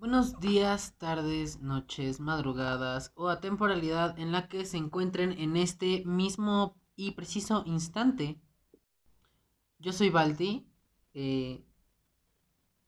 Buenos 0.00 0.40
días, 0.40 0.96
tardes, 0.96 1.60
noches, 1.60 2.20
madrugadas 2.20 3.12
o 3.16 3.28
a 3.28 3.42
temporalidad 3.42 4.18
en 4.18 4.32
la 4.32 4.48
que 4.48 4.64
se 4.64 4.78
encuentren 4.78 5.32
en 5.32 5.58
este 5.58 6.02
mismo 6.06 6.80
y 6.96 7.10
preciso 7.10 7.64
instante. 7.66 8.40
Yo 9.78 9.92
soy 9.92 10.08
Balti 10.08 10.66
eh, 11.12 11.62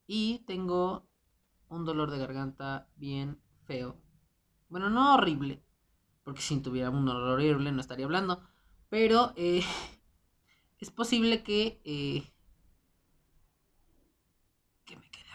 y 0.07 0.39
tengo 0.47 1.07
un 1.69 1.85
dolor 1.85 2.11
de 2.11 2.17
garganta 2.17 2.89
bien 2.97 3.39
feo. 3.67 4.01
Bueno, 4.71 4.89
no 4.89 5.13
horrible, 5.13 5.63
porque 6.25 6.41
si 6.41 6.63
tuviera 6.63 6.89
un 6.89 7.05
dolor 7.05 7.35
horrible 7.35 7.73
no 7.73 7.83
estaría 7.83 8.07
hablando, 8.07 8.41
pero 8.89 9.35
eh, 9.37 9.63
es 10.79 10.91
posible 10.91 11.43
que... 11.43 11.83
Eh, 11.85 12.25
que 14.87 14.97
me 14.97 15.11
quede 15.11 15.31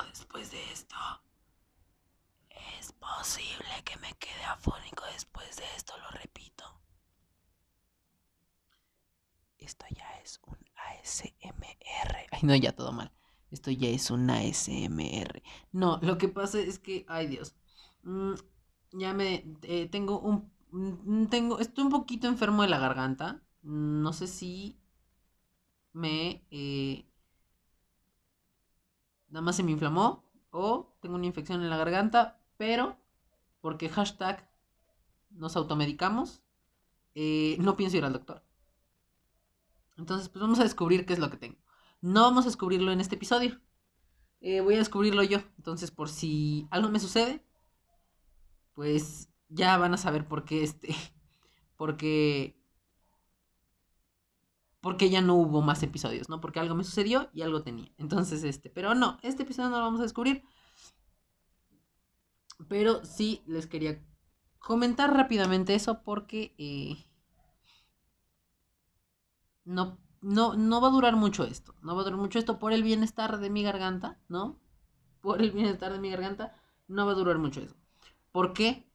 después 0.00 0.50
de 0.50 0.72
esto. 0.72 0.96
Es 2.78 2.92
posible 2.92 3.82
que 3.84 3.96
me 3.98 4.12
quede 4.14 4.44
afónico 4.44 5.04
después 5.12 5.56
de 5.56 5.64
esto, 5.76 5.94
lo 5.98 6.08
repito. 6.18 6.64
Esto 9.58 9.86
ya 9.90 10.18
es 10.22 10.40
un 10.46 10.58
ASMR. 10.76 12.26
Ay, 12.30 12.40
no, 12.42 12.54
ya 12.56 12.74
todo 12.74 12.92
mal. 12.92 13.12
Esto 13.50 13.70
ya 13.70 13.88
es 13.88 14.10
un 14.10 14.30
ASMR. 14.30 15.42
No, 15.72 15.98
lo 16.02 16.18
que 16.18 16.28
pasa 16.28 16.58
es 16.58 16.78
que, 16.78 17.04
ay 17.08 17.26
Dios. 17.28 17.54
Mm, 18.02 18.34
ya 18.92 19.12
me 19.14 19.44
eh, 19.62 19.88
tengo 19.88 20.18
un 20.20 20.52
mm, 20.70 21.26
tengo 21.26 21.58
estoy 21.60 21.84
un 21.84 21.90
poquito 21.90 22.26
enfermo 22.28 22.62
de 22.62 22.68
la 22.68 22.78
garganta. 22.78 23.42
No 23.62 24.12
sé 24.12 24.26
si 24.26 24.80
me 25.92 26.44
eh, 26.50 27.06
nada 29.32 29.42
más 29.42 29.56
se 29.56 29.62
me 29.62 29.72
inflamó 29.72 30.24
o 30.50 30.94
tengo 31.00 31.16
una 31.16 31.26
infección 31.26 31.62
en 31.62 31.70
la 31.70 31.78
garganta, 31.78 32.38
pero 32.58 32.98
porque 33.60 33.88
hashtag 33.88 34.48
nos 35.30 35.56
automedicamos, 35.56 36.42
eh, 37.14 37.56
no 37.58 37.76
pienso 37.76 37.96
ir 37.96 38.04
al 38.04 38.12
doctor. 38.12 38.44
Entonces, 39.96 40.28
pues 40.28 40.42
vamos 40.42 40.60
a 40.60 40.64
descubrir 40.64 41.06
qué 41.06 41.14
es 41.14 41.18
lo 41.18 41.30
que 41.30 41.38
tengo. 41.38 41.56
No 42.02 42.22
vamos 42.22 42.44
a 42.44 42.48
descubrirlo 42.48 42.92
en 42.92 43.00
este 43.00 43.14
episodio. 43.14 43.60
Eh, 44.40 44.60
voy 44.60 44.74
a 44.74 44.78
descubrirlo 44.78 45.22
yo. 45.22 45.38
Entonces, 45.56 45.90
por 45.90 46.08
si 46.08 46.66
algo 46.70 46.90
me 46.90 47.00
sucede, 47.00 47.44
pues 48.74 49.30
ya 49.48 49.78
van 49.78 49.94
a 49.94 49.98
saber 49.98 50.26
por 50.26 50.44
qué 50.44 50.62
este. 50.62 50.94
Porque. 51.76 52.61
Porque 54.82 55.08
ya 55.10 55.22
no 55.22 55.36
hubo 55.36 55.62
más 55.62 55.82
episodios, 55.84 56.28
¿no? 56.28 56.40
Porque 56.40 56.60
algo 56.60 56.74
me 56.74 56.84
sucedió 56.84 57.30
y 57.32 57.42
algo 57.42 57.62
tenía. 57.62 57.90
Entonces, 57.98 58.44
este. 58.44 58.68
Pero 58.68 58.94
no, 58.94 59.16
este 59.22 59.44
episodio 59.44 59.70
no 59.70 59.78
lo 59.78 59.84
vamos 59.84 60.00
a 60.00 60.02
descubrir. 60.02 60.44
Pero 62.68 63.04
sí 63.04 63.42
les 63.46 63.66
quería 63.68 64.04
comentar 64.58 65.14
rápidamente 65.14 65.74
eso 65.74 66.02
porque. 66.02 66.54
Eh, 66.58 66.96
no, 69.64 69.98
no, 70.20 70.54
no 70.56 70.80
va 70.80 70.88
a 70.88 70.90
durar 70.90 71.14
mucho 71.16 71.44
esto. 71.44 71.74
No 71.80 71.94
va 71.94 72.02
a 72.02 72.04
durar 72.04 72.18
mucho 72.18 72.40
esto 72.40 72.58
por 72.58 72.72
el 72.72 72.82
bienestar 72.82 73.38
de 73.38 73.50
mi 73.50 73.62
garganta, 73.62 74.18
¿no? 74.28 74.60
Por 75.20 75.40
el 75.42 75.52
bienestar 75.52 75.92
de 75.92 76.00
mi 76.00 76.10
garganta, 76.10 76.56
no 76.88 77.06
va 77.06 77.12
a 77.12 77.14
durar 77.14 77.38
mucho 77.38 77.60
eso. 77.60 77.76
¿Por 78.32 78.52
qué 78.52 78.90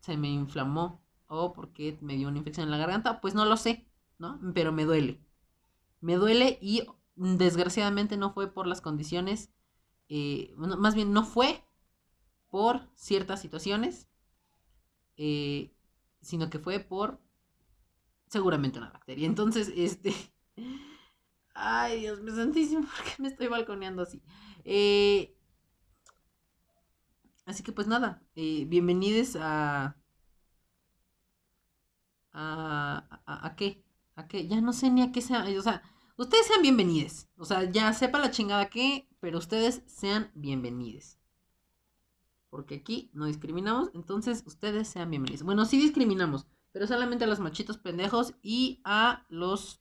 se 0.00 0.16
me 0.16 0.28
inflamó? 0.28 1.00
¿O 1.28 1.52
por 1.52 1.72
qué 1.72 1.96
me 2.00 2.16
dio 2.16 2.28
una 2.28 2.38
infección 2.38 2.64
en 2.64 2.72
la 2.72 2.78
garganta? 2.78 3.20
Pues 3.20 3.34
no 3.34 3.44
lo 3.44 3.56
sé, 3.56 3.86
¿no? 4.18 4.40
Pero 4.54 4.72
me 4.72 4.84
duele. 4.84 5.20
Me 6.00 6.16
duele 6.16 6.58
y 6.60 6.86
desgraciadamente 7.16 8.16
no 8.16 8.32
fue 8.32 8.52
por 8.52 8.66
las 8.66 8.80
condiciones, 8.80 9.50
eh, 10.08 10.52
más 10.56 10.94
bien 10.94 11.12
no 11.12 11.24
fue 11.24 11.64
por 12.50 12.88
ciertas 12.94 13.40
situaciones, 13.40 14.08
eh, 15.16 15.72
sino 16.20 16.50
que 16.50 16.58
fue 16.58 16.80
por 16.80 17.20
seguramente 18.28 18.78
una 18.78 18.90
bacteria. 18.90 19.26
Entonces, 19.26 19.72
este... 19.76 20.14
Ay, 21.54 22.00
Dios 22.00 22.20
mío 22.22 22.34
santísimo, 22.34 22.82
¿por 22.96 23.04
qué 23.04 23.22
me 23.22 23.28
estoy 23.28 23.46
balconeando 23.48 24.02
así? 24.02 24.22
Eh, 24.64 25.36
así 27.46 27.62
que 27.62 27.72
pues 27.72 27.86
nada, 27.86 28.22
eh, 28.34 28.64
bienvenidos 28.66 29.36
a, 29.40 29.96
a... 32.32 33.20
¿A 33.26 33.56
qué? 33.56 33.82
¿A 34.16 34.28
qué? 34.28 34.46
Ya 34.46 34.60
no 34.60 34.72
sé 34.72 34.90
ni 34.90 35.02
a 35.02 35.12
qué 35.12 35.20
sea, 35.20 35.44
o 35.58 35.62
sea, 35.62 35.82
ustedes 36.16 36.46
sean 36.46 36.62
bienvenidos. 36.62 37.28
O 37.36 37.44
sea, 37.44 37.64
ya 37.70 37.92
sepa 37.92 38.18
la 38.18 38.30
chingada 38.30 38.68
qué, 38.68 39.08
pero 39.20 39.38
ustedes 39.38 39.82
sean 39.86 40.30
bienvenidos. 40.34 41.18
Porque 42.50 42.76
aquí 42.76 43.10
no 43.14 43.26
discriminamos, 43.26 43.90
entonces 43.94 44.44
ustedes 44.46 44.88
sean 44.88 45.10
bienvenidos. 45.10 45.42
Bueno, 45.44 45.64
sí 45.64 45.78
discriminamos. 45.78 46.46
Pero 46.72 46.86
solamente 46.86 47.24
a 47.24 47.26
los 47.26 47.40
machitos 47.40 47.78
pendejos 47.78 48.34
y 48.42 48.80
a 48.84 49.24
los 49.28 49.80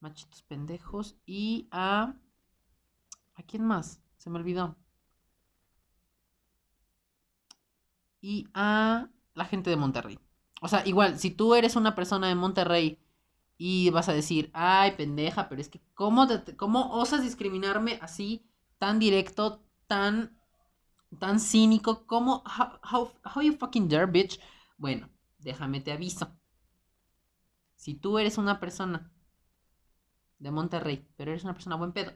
machitos 0.00 0.42
pendejos 0.42 1.16
y 1.26 1.68
a... 1.70 2.16
¿A 3.34 3.42
quién 3.44 3.64
más? 3.64 4.02
Se 4.18 4.28
me 4.30 4.38
olvidó. 4.38 4.76
Y 8.20 8.46
a 8.54 9.08
la 9.34 9.44
gente 9.44 9.70
de 9.70 9.76
Monterrey. 9.76 10.18
O 10.62 10.68
sea, 10.68 10.86
igual, 10.86 11.18
si 11.18 11.30
tú 11.30 11.54
eres 11.54 11.76
una 11.76 11.94
persona 11.94 12.28
de 12.28 12.34
Monterrey 12.36 12.98
y 13.58 13.90
vas 13.90 14.08
a 14.08 14.12
decir, 14.14 14.50
ay, 14.54 14.92
pendeja, 14.92 15.48
pero 15.48 15.60
es 15.60 15.68
que, 15.68 15.80
¿cómo, 15.94 16.26
cómo 16.56 16.92
osas 16.92 17.22
discriminarme 17.22 17.98
así, 18.00 18.46
tan 18.78 18.98
directo, 18.98 19.62
tan 19.86 20.38
tan 21.18 21.40
cínico 21.40 22.06
como 22.06 22.42
how, 22.46 23.10
how, 23.34 23.42
you 23.42 23.52
fucking 23.52 23.88
dare, 23.88 24.06
bitch. 24.06 24.40
Bueno, 24.76 25.08
déjame 25.38 25.80
te 25.80 25.92
aviso. 25.92 26.36
Si 27.76 27.94
tú 27.94 28.18
eres 28.18 28.38
una 28.38 28.60
persona 28.60 29.12
de 30.38 30.50
Monterrey, 30.50 31.06
pero 31.16 31.32
eres 31.32 31.44
una 31.44 31.54
persona 31.54 31.76
buen 31.76 31.92
pedo, 31.92 32.12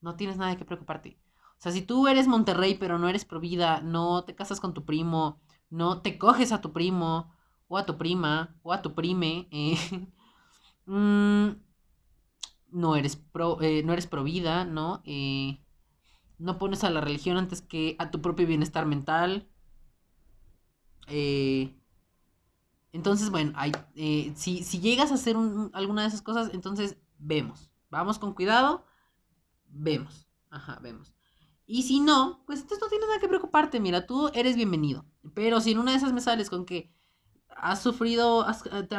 no 0.00 0.16
tienes 0.16 0.36
nada 0.36 0.56
que 0.56 0.64
preocuparte. 0.64 1.18
O 1.58 1.62
sea, 1.62 1.72
si 1.72 1.82
tú 1.82 2.08
eres 2.08 2.26
Monterrey, 2.26 2.74
pero 2.74 2.98
no 2.98 3.08
eres 3.08 3.24
provida, 3.24 3.80
no 3.80 4.24
te 4.24 4.34
casas 4.34 4.60
con 4.60 4.74
tu 4.74 4.84
primo, 4.84 5.40
no 5.70 6.02
te 6.02 6.18
coges 6.18 6.52
a 6.52 6.60
tu 6.60 6.72
primo, 6.72 7.32
o 7.72 7.78
a 7.78 7.86
tu 7.86 7.96
prima, 7.96 8.54
o 8.62 8.70
a 8.74 8.82
tu 8.82 8.94
prime, 8.94 9.48
eh, 9.50 9.78
mm, 10.86 11.48
no 12.70 12.96
eres 12.96 13.16
pro, 13.16 13.62
eh, 13.62 13.82
no 13.82 13.94
eres 13.94 14.06
provida, 14.06 14.66
¿no? 14.66 15.02
Eh, 15.06 15.58
no 16.38 16.58
pones 16.58 16.84
a 16.84 16.90
la 16.90 17.00
religión 17.00 17.38
antes 17.38 17.62
que 17.62 17.96
a 17.98 18.10
tu 18.10 18.20
propio 18.20 18.46
bienestar 18.46 18.84
mental. 18.84 19.48
Entonces, 22.92 23.30
bueno, 23.30 23.54
eh, 23.94 24.32
si, 24.36 24.62
llegas 24.80 25.10
a 25.10 25.14
hacer 25.14 25.34
alguna 25.72 26.02
de 26.02 26.08
esas 26.08 26.20
cosas, 26.20 26.50
entonces 26.52 26.98
vemos. 27.18 27.70
Vamos 27.88 28.18
con 28.18 28.34
cuidado, 28.34 28.84
vemos. 29.68 30.26
Ajá, 30.50 30.78
vemos. 30.82 31.14
Y 31.64 31.84
si 31.84 32.00
no, 32.00 32.42
pues 32.44 32.60
entonces 32.60 32.82
no 32.82 32.90
tienes 32.90 33.08
nada 33.08 33.20
que 33.20 33.28
preocuparte. 33.28 33.80
Mira, 33.80 34.06
tú 34.06 34.28
eres 34.34 34.56
bienvenido. 34.56 35.06
Pero 35.32 35.62
si 35.62 35.70
en 35.72 35.78
una 35.78 35.92
de 35.92 35.96
esas 35.96 36.12
me 36.12 36.20
sales 36.20 36.50
con 36.50 36.66
que 36.66 36.92
has 37.62 37.80
sufrido, 37.80 38.44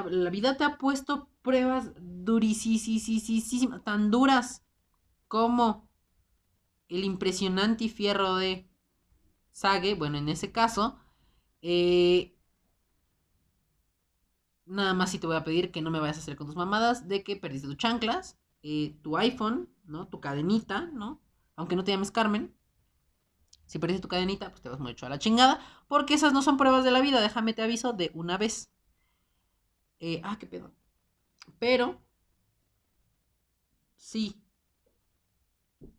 la 0.10 0.30
vida 0.30 0.56
te 0.56 0.64
ha 0.64 0.78
puesto 0.78 1.30
pruebas 1.42 1.92
durísimas, 2.00 3.84
tan 3.84 4.10
duras 4.10 4.64
como 5.28 5.90
el 6.88 7.04
impresionante 7.04 7.90
fierro 7.90 8.38
de 8.38 8.70
Sage, 9.52 9.96
bueno, 9.96 10.18
en 10.18 10.30
ese 10.30 10.54
caso, 10.54 10.98
eh, 11.62 12.38
nada 14.66 14.94
más 14.94 15.12
si 15.12 15.20
te 15.20 15.28
voy 15.28 15.36
a 15.36 15.44
pedir 15.44 15.72
que 15.72 15.82
no 15.82 15.92
me 15.92 16.00
vayas 16.00 16.18
a 16.18 16.22
hacer 16.22 16.38
con 16.38 16.48
tus 16.48 16.56
mamadas 16.56 17.10
de 17.10 17.24
que 17.24 17.36
perdiste 17.36 17.68
tus 17.68 17.78
chanclas, 17.78 18.40
eh, 18.64 18.98
tu 19.02 19.18
iPhone, 19.18 19.70
¿no? 19.84 20.08
Tu 20.08 20.22
cadenita, 20.22 20.90
¿no? 20.94 21.22
Aunque 21.58 21.76
no 21.76 21.84
te 21.84 21.92
llames 21.92 22.12
Carmen. 22.12 22.56
Si 23.66 23.80
perdiste 23.80 24.02
tu 24.02 24.08
cadenita, 24.08 24.50
pues 24.50 24.62
te 24.62 24.70
vas 24.70 24.80
mucho 24.80 25.06
a 25.06 25.10
la 25.10 25.20
chingada. 25.20 25.60
Porque 25.88 26.14
esas 26.16 26.34
no 26.34 26.42
son 26.42 26.58
pruebas 26.58 26.84
de 26.84 26.92
la 26.92 27.02
vida, 27.02 27.22
déjame 27.22 27.54
te 27.54 27.62
aviso 27.64 27.94
de 27.94 28.12
una 28.14 28.38
vez. 28.38 28.72
Eh, 30.00 30.22
ah, 30.24 30.38
qué 30.40 30.46
pedo. 30.46 30.72
Pero, 31.60 32.02
sí, 33.98 34.36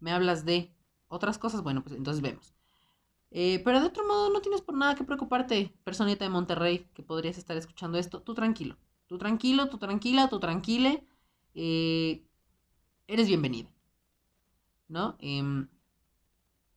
me 0.01 0.13
hablas 0.13 0.45
de 0.45 0.73
otras 1.09 1.39
cosas, 1.39 1.63
bueno, 1.63 1.83
pues 1.83 1.97
entonces 1.97 2.23
vemos. 2.23 2.55
Eh, 3.31 3.63
pero 3.65 3.81
de 3.81 3.89
otro 3.89 4.07
modo, 4.07 4.31
no 4.31 4.41
tienes 4.43 4.63
por 4.63 4.77
nada 4.77 4.95
que 4.97 5.05
preocuparte, 5.05 5.75
personita 5.85 6.25
de 6.25 6.31
Monterrey, 6.31 6.89
que 6.95 7.03
podrías 7.03 7.39
estar 7.39 7.57
escuchando 7.57 7.99
esto. 7.99 8.23
Tú 8.23 8.35
tranquilo, 8.35 8.77
tú 9.09 9.19
tranquilo, 9.19 9.69
tú 9.69 9.79
tranquila, 9.79 10.29
tú 10.29 10.41
tranquile. 10.41 11.07
Eh, 11.55 12.25
eres 13.09 13.29
bienvenido. 13.29 13.71
¿No? 14.89 15.17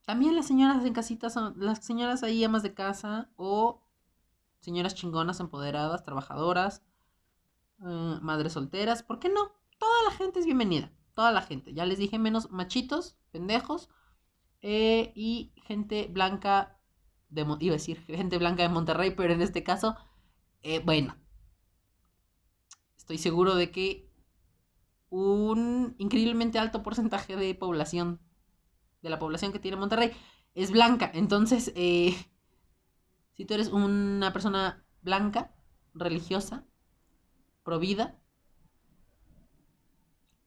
También 0.08 0.38
las 0.38 0.48
señoras 0.48 0.86
en 0.86 0.94
casita 0.94 1.30
son, 1.30 1.54
las 1.58 1.84
señoras 1.86 2.24
ahí 2.24 2.42
amas 2.42 2.64
de 2.64 2.74
casa 2.74 3.30
o 3.36 3.82
señoras 4.62 4.96
chingonas, 4.96 5.42
empoderadas, 5.42 6.06
trabajadoras, 6.06 6.82
eh, 7.86 8.18
madres 8.22 8.54
solteras, 8.54 9.04
¿por 9.04 9.20
qué 9.20 9.28
no? 9.28 9.52
Toda 9.78 10.04
la 10.06 10.12
gente 10.12 10.40
es 10.40 10.46
bienvenida. 10.46 10.94
toda 11.14 11.34
la 11.34 11.42
gente. 11.42 11.74
Ya 11.74 11.86
les 11.86 11.98
dije 11.98 12.20
menos 12.20 12.50
machitos, 12.52 13.18
pendejos. 13.32 13.90
eh, 14.62 15.12
y 15.14 15.52
gente 15.66 16.08
blanca 16.10 16.80
de 17.30 17.42
iba 17.60 17.74
a 17.74 17.80
decir 17.80 18.00
gente 18.06 18.38
blanca 18.38 18.64
de 18.64 18.70
Monterrey, 18.70 19.12
pero 19.12 19.34
en 19.34 19.42
este 19.42 19.64
caso, 19.64 19.98
eh, 20.64 20.80
bueno. 20.86 21.18
Estoy 22.98 23.18
seguro 23.18 23.56
de 23.56 23.72
que 23.72 24.10
un 25.10 25.96
increíblemente 25.98 26.60
alto 26.60 26.82
porcentaje 26.82 27.36
de 27.36 27.54
población, 27.56 28.22
de 29.02 29.10
la 29.10 29.20
población 29.20 29.52
que 29.52 29.60
tiene 29.60 29.78
Monterrey, 29.78 30.12
es 30.54 30.72
blanca. 30.72 31.12
Entonces, 31.14 31.72
eh, 31.76 32.16
si 33.34 33.46
tú 33.46 33.54
eres 33.54 33.70
una 33.70 34.34
persona 34.34 34.84
blanca, 35.02 35.54
religiosa, 35.94 36.66
provida, 37.64 38.20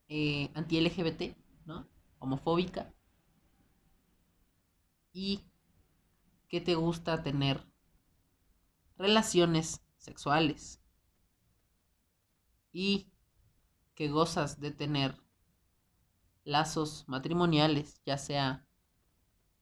eh, 0.08 0.50
anti-LGBT, 0.54 1.36
¿no? 1.66 1.88
Homofóbica. 2.18 2.92
Y 5.12 5.44
que 6.48 6.60
te 6.60 6.74
gusta 6.74 7.22
tener 7.22 7.64
relaciones 8.96 9.82
sexuales. 9.98 10.82
Y 12.72 13.08
que 13.94 14.08
gozas 14.08 14.60
de 14.60 14.72
tener 14.72 15.16
lazos 16.50 17.04
matrimoniales, 17.06 18.02
ya 18.04 18.18
sea 18.18 18.66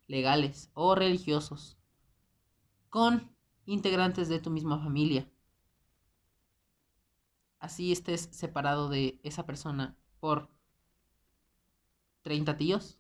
legales 0.07 0.71
o 0.75 0.95
religiosos, 0.95 1.79
con 2.89 3.31
integrantes 3.67 4.29
de 4.29 4.41
tu 4.41 4.51
misma 4.51 4.79
familia. 4.79 5.31
Así 7.61 7.93
estés 7.93 8.29
separado 8.33 8.89
de 8.89 9.21
esa 9.23 9.45
persona 9.45 9.97
por 10.21 10.49
30 12.23 12.57
tíos. 12.57 12.99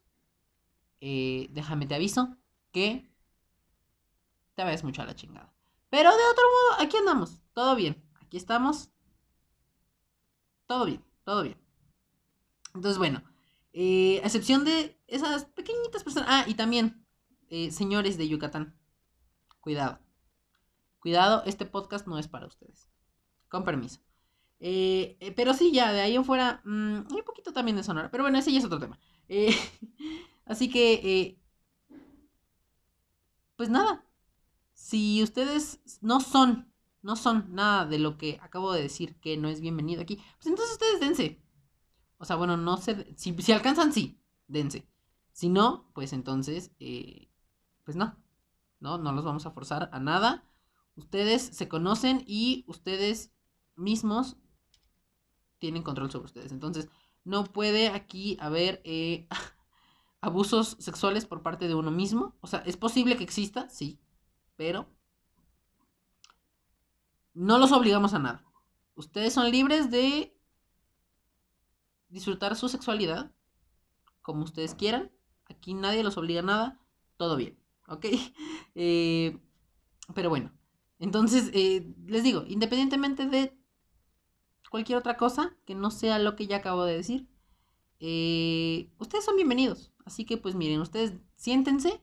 eh, 1.00 1.48
déjame 1.52 1.86
te 1.86 1.94
aviso 1.94 2.36
que 2.72 3.08
te 4.54 4.64
vayas 4.64 4.84
mucho 4.84 5.02
a 5.02 5.06
la 5.06 5.14
chingada. 5.14 5.52
Pero 5.90 6.10
de 6.10 6.24
otro 6.32 6.44
modo, 6.44 6.82
aquí 6.84 6.96
andamos. 6.96 7.40
Todo 7.54 7.76
bien. 7.76 8.02
Aquí 8.20 8.36
estamos. 8.36 8.90
Todo 10.66 10.84
bien, 10.84 11.04
todo 11.24 11.42
bien. 11.42 11.58
Entonces, 12.74 12.98
bueno. 12.98 13.22
Eh, 13.72 14.20
a 14.22 14.26
excepción 14.26 14.64
de 14.64 14.98
esas 15.06 15.44
pequeñitas 15.46 16.04
personas. 16.04 16.28
Ah, 16.30 16.44
y 16.46 16.54
también, 16.54 17.04
eh, 17.48 17.70
señores 17.70 18.16
de 18.18 18.28
Yucatán. 18.28 18.76
Cuidado. 19.60 20.00
Cuidado, 20.98 21.42
este 21.46 21.64
podcast 21.66 22.06
no 22.06 22.18
es 22.18 22.28
para 22.28 22.46
ustedes. 22.46 22.88
Con 23.48 23.64
permiso. 23.64 24.00
Eh, 24.60 25.32
pero 25.36 25.54
sí, 25.54 25.72
ya, 25.72 25.92
de 25.92 26.00
ahí 26.00 26.16
en 26.16 26.24
fuera. 26.24 26.60
mm, 26.64 27.06
hay 27.10 27.16
un 27.18 27.24
poquito 27.24 27.52
también 27.52 27.76
de 27.76 27.82
Sonora. 27.82 28.10
Pero 28.10 28.24
bueno, 28.24 28.38
ese 28.38 28.52
ya 28.52 28.58
es 28.58 28.64
otro 28.64 28.80
tema. 28.80 28.98
Así 30.46 30.70
que. 30.70 31.38
pues 33.56 33.68
nada. 33.68 34.04
Si 34.72 35.22
ustedes 35.22 35.80
no 36.00 36.20
son, 36.20 36.72
no 37.02 37.16
son 37.16 37.54
nada 37.54 37.84
de 37.84 37.98
lo 37.98 38.16
que 38.16 38.38
acabo 38.42 38.72
de 38.72 38.82
decir 38.82 39.16
que 39.20 39.36
no 39.36 39.48
es 39.48 39.60
bienvenido 39.60 40.00
aquí, 40.00 40.16
pues 40.36 40.46
entonces 40.46 40.72
ustedes 40.72 41.00
dense. 41.00 41.47
O 42.18 42.24
sea, 42.24 42.36
bueno, 42.36 42.56
no 42.56 42.76
sé. 42.76 43.14
Si, 43.16 43.34
si 43.40 43.52
alcanzan, 43.52 43.92
sí, 43.92 44.20
dense. 44.46 44.88
Si 45.32 45.48
no, 45.48 45.90
pues 45.94 46.12
entonces, 46.12 46.72
eh, 46.80 47.30
pues 47.84 47.96
no. 47.96 48.16
No, 48.80 48.98
no 48.98 49.12
los 49.12 49.24
vamos 49.24 49.46
a 49.46 49.50
forzar 49.50 49.88
a 49.92 50.00
nada. 50.00 50.44
Ustedes 50.96 51.42
se 51.42 51.68
conocen 51.68 52.24
y 52.26 52.64
ustedes 52.66 53.32
mismos 53.76 54.36
tienen 55.58 55.82
control 55.82 56.10
sobre 56.10 56.26
ustedes. 56.26 56.52
Entonces, 56.52 56.88
no 57.24 57.44
puede 57.44 57.88
aquí 57.88 58.36
haber 58.40 58.80
eh, 58.84 59.28
abusos 60.20 60.76
sexuales 60.80 61.26
por 61.26 61.42
parte 61.42 61.68
de 61.68 61.74
uno 61.74 61.90
mismo. 61.90 62.36
O 62.40 62.46
sea, 62.46 62.60
es 62.60 62.76
posible 62.76 63.16
que 63.16 63.24
exista, 63.24 63.68
sí, 63.68 64.00
pero 64.56 64.88
no 67.34 67.58
los 67.58 67.70
obligamos 67.72 68.14
a 68.14 68.18
nada. 68.18 68.44
Ustedes 68.94 69.32
son 69.32 69.50
libres 69.50 69.90
de 69.90 70.36
disfrutar 72.08 72.56
su 72.56 72.68
sexualidad 72.68 73.32
como 74.22 74.44
ustedes 74.44 74.74
quieran. 74.74 75.10
Aquí 75.48 75.74
nadie 75.74 76.02
los 76.02 76.16
obliga 76.16 76.40
a 76.40 76.44
nada. 76.44 76.80
Todo 77.16 77.36
bien, 77.36 77.58
¿ok? 77.86 78.06
Eh, 78.80 79.36
pero 80.14 80.30
bueno, 80.30 80.52
entonces 81.00 81.50
eh, 81.52 81.92
les 82.06 82.22
digo, 82.22 82.44
independientemente 82.46 83.26
de 83.26 83.58
cualquier 84.70 84.98
otra 84.98 85.16
cosa 85.16 85.56
que 85.64 85.74
no 85.74 85.90
sea 85.90 86.20
lo 86.20 86.36
que 86.36 86.46
ya 86.46 86.58
acabo 86.58 86.84
de 86.84 86.94
decir, 86.94 87.28
eh, 87.98 88.92
ustedes 88.98 89.24
son 89.24 89.34
bienvenidos. 89.34 89.92
Así 90.04 90.24
que 90.24 90.36
pues 90.36 90.54
miren, 90.54 90.80
ustedes 90.80 91.14
siéntense. 91.34 92.02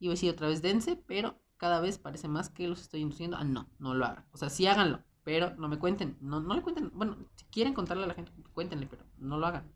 Iba 0.00 0.12
a 0.12 0.14
decir 0.14 0.30
otra 0.30 0.48
vez 0.48 0.62
dense, 0.62 0.96
pero 0.96 1.40
cada 1.56 1.80
vez 1.80 1.98
parece 1.98 2.26
más 2.26 2.48
que 2.48 2.66
los 2.66 2.80
estoy 2.80 3.02
induciendo 3.02 3.36
a 3.36 3.44
no, 3.44 3.70
no 3.78 3.94
lo 3.94 4.04
hagan. 4.04 4.26
O 4.32 4.36
sea, 4.36 4.50
sí 4.50 4.66
háganlo, 4.66 5.04
pero 5.24 5.54
no 5.56 5.68
me 5.68 5.78
cuenten. 5.78 6.16
No, 6.20 6.40
no 6.40 6.54
le 6.54 6.62
cuenten. 6.62 6.90
Bueno, 6.94 7.16
si 7.36 7.44
quieren 7.46 7.74
contarle 7.74 8.04
a 8.04 8.08
la 8.08 8.14
gente, 8.14 8.32
cuéntenle, 8.52 8.86
pero 8.86 9.04
no 9.18 9.38
lo 9.38 9.46
hagan. 9.46 9.70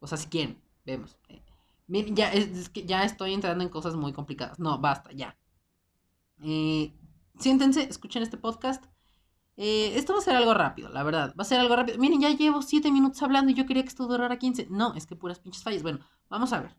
O 0.00 0.06
sea, 0.06 0.18
si 0.18 0.28
quieren, 0.28 0.60
vemos. 0.84 1.16
Eh, 1.28 1.42
miren, 1.86 2.16
ya, 2.16 2.32
es, 2.32 2.68
que 2.68 2.84
ya 2.84 3.04
estoy 3.04 3.34
entrando 3.34 3.62
en 3.62 3.70
cosas 3.70 3.94
muy 3.94 4.12
complicadas. 4.12 4.58
No, 4.58 4.78
basta, 4.78 5.12
ya. 5.12 5.36
Eh, 6.42 6.92
siéntense, 7.38 7.82
escuchen 7.84 8.22
este 8.22 8.36
podcast. 8.36 8.84
Eh, 9.56 9.92
esto 9.96 10.12
va 10.12 10.18
a 10.18 10.22
ser 10.22 10.34
algo 10.34 10.54
rápido, 10.54 10.88
la 10.88 11.04
verdad. 11.04 11.34
Va 11.38 11.42
a 11.42 11.44
ser 11.44 11.60
algo 11.60 11.76
rápido. 11.76 11.98
Miren, 11.98 12.20
ya 12.20 12.30
llevo 12.30 12.60
7 12.62 12.90
minutos 12.90 13.22
hablando 13.22 13.52
y 13.52 13.54
yo 13.54 13.66
quería 13.66 13.84
que 13.84 13.88
esto 13.88 14.06
durara 14.08 14.38
15. 14.38 14.66
No, 14.70 14.94
es 14.94 15.06
que 15.06 15.14
puras 15.14 15.38
pinches 15.38 15.62
fallas. 15.62 15.82
Bueno, 15.82 16.00
vamos 16.28 16.52
a 16.52 16.60
ver. 16.60 16.76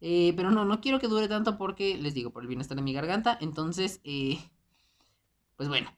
Eh, 0.00 0.34
pero 0.36 0.50
no, 0.50 0.64
no 0.66 0.80
quiero 0.80 0.98
que 0.98 1.08
dure 1.08 1.28
tanto 1.28 1.56
porque, 1.56 1.96
les 1.96 2.12
digo, 2.12 2.30
por 2.30 2.42
el 2.42 2.48
bienestar 2.48 2.76
de 2.76 2.82
mi 2.82 2.92
garganta. 2.92 3.38
Entonces, 3.40 4.00
pues 5.56 5.68
bueno. 5.68 5.90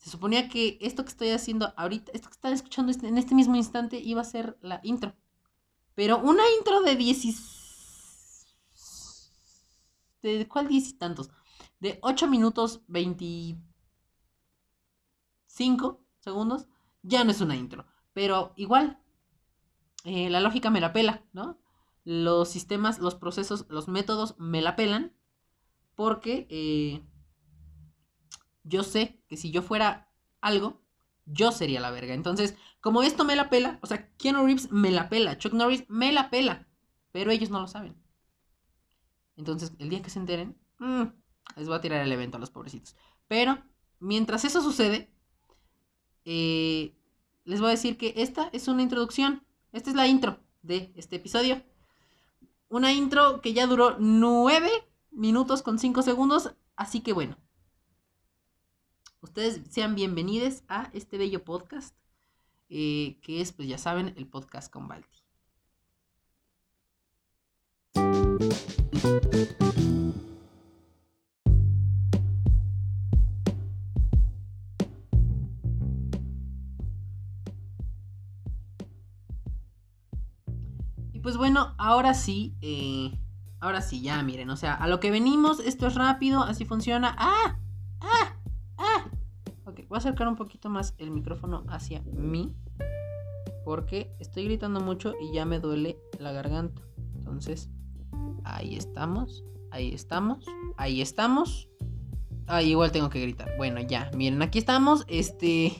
Se 0.00 0.10
suponía 0.10 0.48
que 0.48 0.78
esto 0.80 1.04
que 1.04 1.10
estoy 1.10 1.30
haciendo 1.30 1.72
ahorita, 1.76 2.10
esto 2.14 2.28
que 2.28 2.34
están 2.34 2.52
escuchando 2.54 2.90
este- 2.90 3.08
en 3.08 3.18
este 3.18 3.36
mismo 3.36 3.54
instante, 3.56 3.98
iba 4.00 4.20
a 4.22 4.24
ser 4.24 4.58
la 4.62 4.80
intro. 4.82 5.14
Pero 5.94 6.18
una 6.18 6.44
intro 6.58 6.82
de 6.82 6.96
10... 6.96 7.24
¿De 10.22 10.46
cuál 10.48 10.68
diez 10.68 10.88
y 10.88 10.92
tantos? 10.94 11.30
De 11.80 11.98
8 12.02 12.26
minutos 12.26 12.80
25 12.88 13.60
segundos. 16.20 16.66
Ya 17.02 17.24
no 17.24 17.30
es 17.30 17.40
una 17.40 17.56
intro. 17.56 17.84
Pero 18.12 18.52
igual, 18.56 18.98
eh, 20.04 20.30
la 20.30 20.40
lógica 20.40 20.70
me 20.70 20.80
la 20.80 20.92
pela, 20.92 21.22
¿no? 21.32 21.58
Los 22.04 22.48
sistemas, 22.48 22.98
los 22.98 23.14
procesos, 23.14 23.66
los 23.68 23.88
métodos 23.88 24.34
me 24.38 24.62
la 24.62 24.76
pelan. 24.76 25.12
Porque 25.96 26.46
eh, 26.50 27.02
yo 28.62 28.82
sé 28.82 29.22
que 29.28 29.36
si 29.36 29.50
yo 29.50 29.62
fuera 29.62 30.08
algo, 30.40 30.80
yo 31.26 31.52
sería 31.52 31.80
la 31.80 31.90
verga. 31.90 32.14
Entonces, 32.14 32.56
como 32.80 33.02
esto 33.02 33.24
me 33.24 33.36
la 33.36 33.50
pela, 33.50 33.78
o 33.82 33.86
sea, 33.86 34.08
Keanu 34.16 34.44
Reeves 34.44 34.70
me 34.70 34.90
la 34.90 35.08
pela, 35.08 35.38
Chuck 35.38 35.52
Norris 35.52 35.84
me 35.88 36.12
la 36.12 36.30
pela, 36.30 36.66
pero 37.12 37.30
ellos 37.30 37.50
no 37.50 37.60
lo 37.60 37.68
saben. 37.68 37.96
Entonces, 39.36 39.72
el 39.78 39.88
día 39.88 40.02
que 40.02 40.10
se 40.10 40.18
enteren, 40.18 40.58
mm, 40.78 41.04
les 41.56 41.68
voy 41.68 41.76
a 41.76 41.80
tirar 41.80 42.00
el 42.02 42.12
evento 42.12 42.36
a 42.36 42.40
los 42.40 42.50
pobrecitos. 42.50 42.96
Pero, 43.28 43.62
mientras 43.98 44.44
eso 44.44 44.60
sucede, 44.62 45.10
eh, 46.24 46.94
les 47.44 47.60
voy 47.60 47.68
a 47.68 47.72
decir 47.72 47.96
que 47.96 48.14
esta 48.16 48.50
es 48.52 48.68
una 48.68 48.82
introducción. 48.82 49.44
Esta 49.72 49.90
es 49.90 49.96
la 49.96 50.06
intro 50.08 50.40
de 50.62 50.92
este 50.96 51.16
episodio. 51.16 51.62
Una 52.68 52.92
intro 52.92 53.40
que 53.40 53.52
ya 53.52 53.66
duró 53.66 53.96
9 53.98 54.70
minutos 55.10 55.62
con 55.62 55.78
5 55.78 56.02
segundos. 56.02 56.54
Así 56.76 57.00
que 57.00 57.12
bueno. 57.12 57.36
Ustedes 59.22 59.60
sean 59.68 59.94
bienvenidos 59.94 60.62
a 60.68 60.88
este 60.94 61.18
bello 61.18 61.44
podcast. 61.44 61.94
eh, 62.70 63.18
que 63.22 63.40
es, 63.40 63.52
pues 63.52 63.68
ya 63.68 63.76
saben, 63.78 64.14
el 64.16 64.26
podcast 64.26 64.72
con 64.72 64.88
Balti. 64.88 65.08
Y 81.12 81.18
pues 81.20 81.36
bueno, 81.36 81.74
ahora 81.76 82.14
sí, 82.14 82.54
eh, 82.62 83.18
ahora 83.58 83.82
sí, 83.82 84.00
ya 84.00 84.22
miren, 84.22 84.48
o 84.48 84.56
sea, 84.56 84.74
a 84.74 84.88
lo 84.88 85.00
que 85.00 85.10
venimos, 85.10 85.60
esto 85.60 85.88
es 85.88 85.94
rápido, 85.96 86.42
así 86.42 86.64
funciona. 86.64 87.14
¡Ah! 87.18 87.58
¡Ah! 87.58 87.69
Voy 89.90 89.96
a 89.96 89.98
acercar 89.98 90.28
un 90.28 90.36
poquito 90.36 90.70
más 90.70 90.94
el 90.98 91.10
micrófono 91.10 91.64
hacia 91.66 92.00
mí, 92.02 92.54
porque 93.64 94.14
estoy 94.20 94.44
gritando 94.44 94.78
mucho 94.78 95.14
y 95.20 95.32
ya 95.32 95.44
me 95.44 95.58
duele 95.58 95.98
la 96.20 96.30
garganta. 96.30 96.80
Entonces, 97.16 97.68
ahí 98.44 98.76
estamos, 98.76 99.42
ahí 99.72 99.92
estamos, 99.92 100.46
ahí 100.76 101.00
estamos. 101.02 101.68
Ah, 102.46 102.62
igual 102.62 102.92
tengo 102.92 103.10
que 103.10 103.20
gritar. 103.20 103.48
Bueno, 103.56 103.80
ya, 103.80 104.12
miren, 104.14 104.40
aquí 104.42 104.60
estamos, 104.60 105.04
este... 105.08 105.76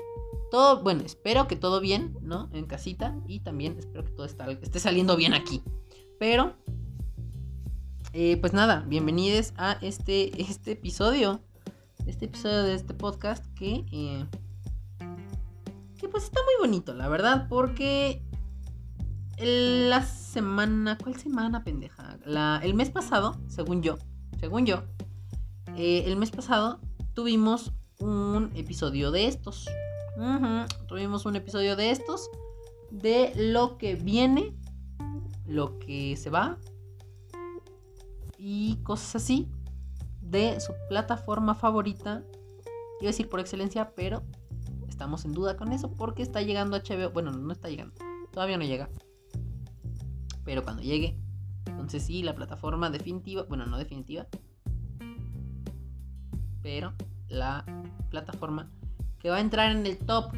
todo, 0.50 0.82
bueno, 0.82 1.02
espero 1.06 1.46
que 1.46 1.54
todo 1.54 1.80
bien, 1.80 2.18
¿no? 2.20 2.50
En 2.52 2.66
casita 2.66 3.16
y 3.28 3.38
también 3.38 3.78
espero 3.78 4.04
que 4.04 4.10
todo 4.10 4.26
esté 4.26 4.80
saliendo 4.80 5.14
bien 5.14 5.34
aquí. 5.34 5.62
Pero, 6.18 6.56
eh, 8.12 8.38
pues 8.38 8.54
nada, 8.54 8.84
bienvenidos 8.88 9.54
a 9.56 9.78
este, 9.82 10.42
este 10.42 10.72
episodio, 10.72 11.44
este 12.10 12.26
episodio 12.26 12.64
de 12.64 12.74
este 12.74 12.92
podcast 12.92 13.46
que, 13.54 13.86
eh, 13.92 14.26
que 15.98 16.08
pues 16.08 16.24
está 16.24 16.40
muy 16.44 16.68
bonito, 16.68 16.92
la 16.92 17.08
verdad, 17.08 17.46
porque 17.48 18.22
la 19.38 20.02
semana, 20.02 20.98
¿cuál 20.98 21.16
semana, 21.16 21.62
pendeja? 21.62 22.18
El 22.62 22.74
mes 22.74 22.90
pasado, 22.90 23.40
según 23.46 23.82
yo, 23.82 23.96
según 24.40 24.66
yo, 24.66 24.82
eh, 25.76 26.02
el 26.06 26.16
mes 26.16 26.32
pasado 26.32 26.80
tuvimos 27.14 27.72
un 28.00 28.50
episodio 28.54 29.12
de 29.12 29.26
estos. 29.26 29.66
Tuvimos 30.88 31.24
un 31.26 31.36
episodio 31.36 31.76
de 31.76 31.90
estos. 31.90 32.28
De 32.90 33.32
lo 33.36 33.78
que 33.78 33.94
viene. 33.94 34.52
Lo 35.46 35.78
que 35.78 36.16
se 36.16 36.28
va. 36.28 36.58
Y 38.36 38.76
cosas 38.82 39.16
así. 39.16 39.48
De 40.30 40.60
su 40.60 40.72
plataforma 40.88 41.54
favorita. 41.54 42.22
Iba 43.00 43.08
a 43.08 43.12
decir 43.12 43.28
por 43.28 43.40
excelencia, 43.40 43.92
pero 43.96 44.22
estamos 44.88 45.24
en 45.24 45.32
duda 45.32 45.56
con 45.56 45.72
eso. 45.72 45.90
Porque 45.96 46.22
está 46.22 46.42
llegando 46.42 46.76
HBO. 46.76 47.10
Bueno, 47.10 47.32
no 47.32 47.52
está 47.52 47.68
llegando. 47.68 47.94
Todavía 48.32 48.56
no 48.56 48.64
llega. 48.64 48.88
Pero 50.44 50.62
cuando 50.62 50.82
llegue. 50.82 51.18
Entonces 51.66 52.04
sí, 52.04 52.22
la 52.22 52.34
plataforma 52.34 52.90
definitiva. 52.90 53.42
Bueno, 53.44 53.66
no 53.66 53.76
definitiva. 53.76 54.26
Pero 56.62 56.94
la 57.28 57.64
plataforma 58.10 58.70
que 59.18 59.30
va 59.30 59.36
a 59.36 59.40
entrar 59.40 59.70
en 59.70 59.86
el 59.86 59.98
top 59.98 60.32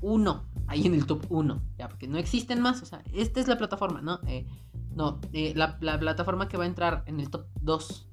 1. 0.00 0.44
Ahí 0.66 0.86
en 0.86 0.94
el 0.94 1.06
top 1.06 1.26
1. 1.28 1.62
Ya, 1.78 1.88
porque 1.88 2.08
no 2.08 2.18
existen 2.18 2.60
más. 2.60 2.82
O 2.82 2.86
sea, 2.86 3.02
esta 3.12 3.40
es 3.40 3.48
la 3.48 3.58
plataforma, 3.58 4.00
¿no? 4.00 4.20
Eh, 4.26 4.46
no, 4.94 5.20
eh, 5.32 5.52
la, 5.54 5.78
plataforma 5.78 6.48
que 6.48 6.56
va 6.56 6.64
a 6.64 6.66
entrar 6.66 7.04
en 7.06 7.20
el 7.20 7.30
top 7.30 7.46
2 7.60 8.09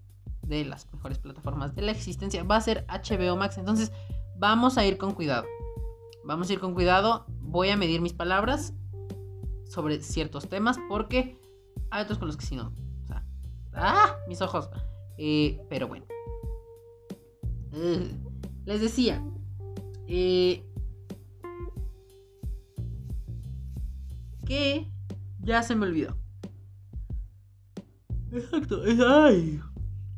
de 0.48 0.66
las 0.66 0.92
mejores 0.94 1.20
plataformas 1.20 1.76
de 1.76 1.82
la 1.82 1.92
existencia 1.92 2.44
va 2.44 2.56
a 2.56 2.62
ser 2.62 2.86
HBO 2.88 3.36
Max. 3.36 3.58
Entonces, 3.58 3.92
vamos 4.38 4.78
a 4.78 4.86
ir 4.86 4.98
con 4.98 5.14
cuidado. 5.14 5.46
Vamos 6.24 6.50
a 6.50 6.54
ir 6.54 6.60
con 6.60 6.74
cuidado. 6.74 7.26
Voy 7.42 7.70
a 7.70 7.78
medir 7.78 8.02
mis 8.02 8.14
palabras 8.14 8.74
sobre 9.66 10.02
ciertos 10.02 10.48
temas 10.48 10.78
porque 10.90 11.38
hay 11.92 12.04
otros 12.04 12.18
con 12.18 12.28
los 12.28 12.38
que 12.38 12.46
si 12.46 12.56
no. 12.56 12.74
O 13.04 13.08
sea, 13.08 13.26
¡ah! 13.74 14.16
Mis 14.28 14.42
ojos. 14.42 14.70
Eh, 15.18 15.60
pero 15.70 15.88
bueno. 15.88 16.06
les 18.66 18.82
decía, 18.82 19.24
eh, 20.08 20.64
que 24.46 24.90
ya 25.40 25.62
se 25.64 25.76
me 25.76 25.86
olvidó. 25.86 26.18
Exacto, 28.32 28.82
ay. 29.08 29.62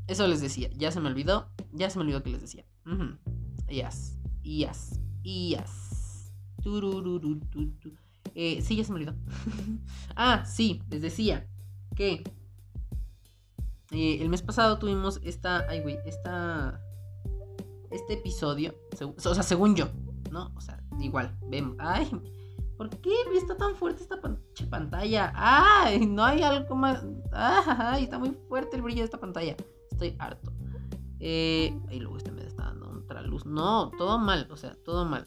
Eso 0.09 0.27
les 0.27 0.41
decía, 0.41 0.69
ya 0.75 0.91
se 0.91 0.99
me 0.99 1.07
olvidó, 1.07 1.51
ya 1.71 1.87
se 1.91 1.99
me 1.99 2.03
olvidó 2.03 2.23
que 2.23 2.31
les 2.31 2.41
decía. 2.41 2.65
Uh 2.87 3.15
Yes, 3.69 4.17
yes, 4.41 4.99
yes. 5.21 6.33
Eh, 8.33 8.61
sí, 8.63 8.75
ya 8.75 8.83
se 8.83 8.91
me 8.91 8.95
olvidó. 8.95 9.13
ah, 10.15 10.43
sí, 10.47 10.81
les 10.89 11.03
decía 11.03 11.47
que 11.95 12.23
eh, 13.91 14.17
el 14.19 14.29
mes 14.29 14.41
pasado 14.41 14.79
tuvimos 14.79 15.19
esta, 15.23 15.67
ay 15.69 15.81
güey, 15.81 15.99
esta 16.05 16.81
este 17.91 18.13
episodio, 18.13 18.73
o 19.15 19.19
sea, 19.19 19.43
según 19.43 19.75
yo, 19.75 19.89
¿no? 20.31 20.51
O 20.55 20.61
sea, 20.61 20.81
igual, 20.99 21.37
vemos, 21.47 21.75
ay, 21.79 22.09
¿por 22.77 22.89
qué 22.89 23.11
está 23.35 23.55
tan 23.57 23.75
fuerte 23.75 24.01
esta 24.01 24.19
pantalla? 24.69 25.31
Ay, 25.35 26.07
no 26.07 26.23
hay 26.23 26.41
algo 26.41 26.75
más, 26.75 27.05
ay, 27.31 28.05
está 28.05 28.17
muy 28.17 28.31
fuerte 28.47 28.75
el 28.75 28.81
brillo 28.81 29.01
de 29.01 29.05
esta 29.05 29.19
pantalla, 29.19 29.55
estoy 29.99 30.15
harto. 30.19 30.53
Eh, 31.19 31.77
y 31.91 31.99
luego 31.99 32.17
este 32.17 32.31
me 32.31 32.45
está 32.45 32.63
dando 32.63 32.89
otra 32.89 33.21
luz, 33.21 33.45
no, 33.45 33.91
todo 33.97 34.17
mal, 34.17 34.47
o 34.49 34.55
sea, 34.55 34.75
todo 34.85 35.05
mal. 35.05 35.25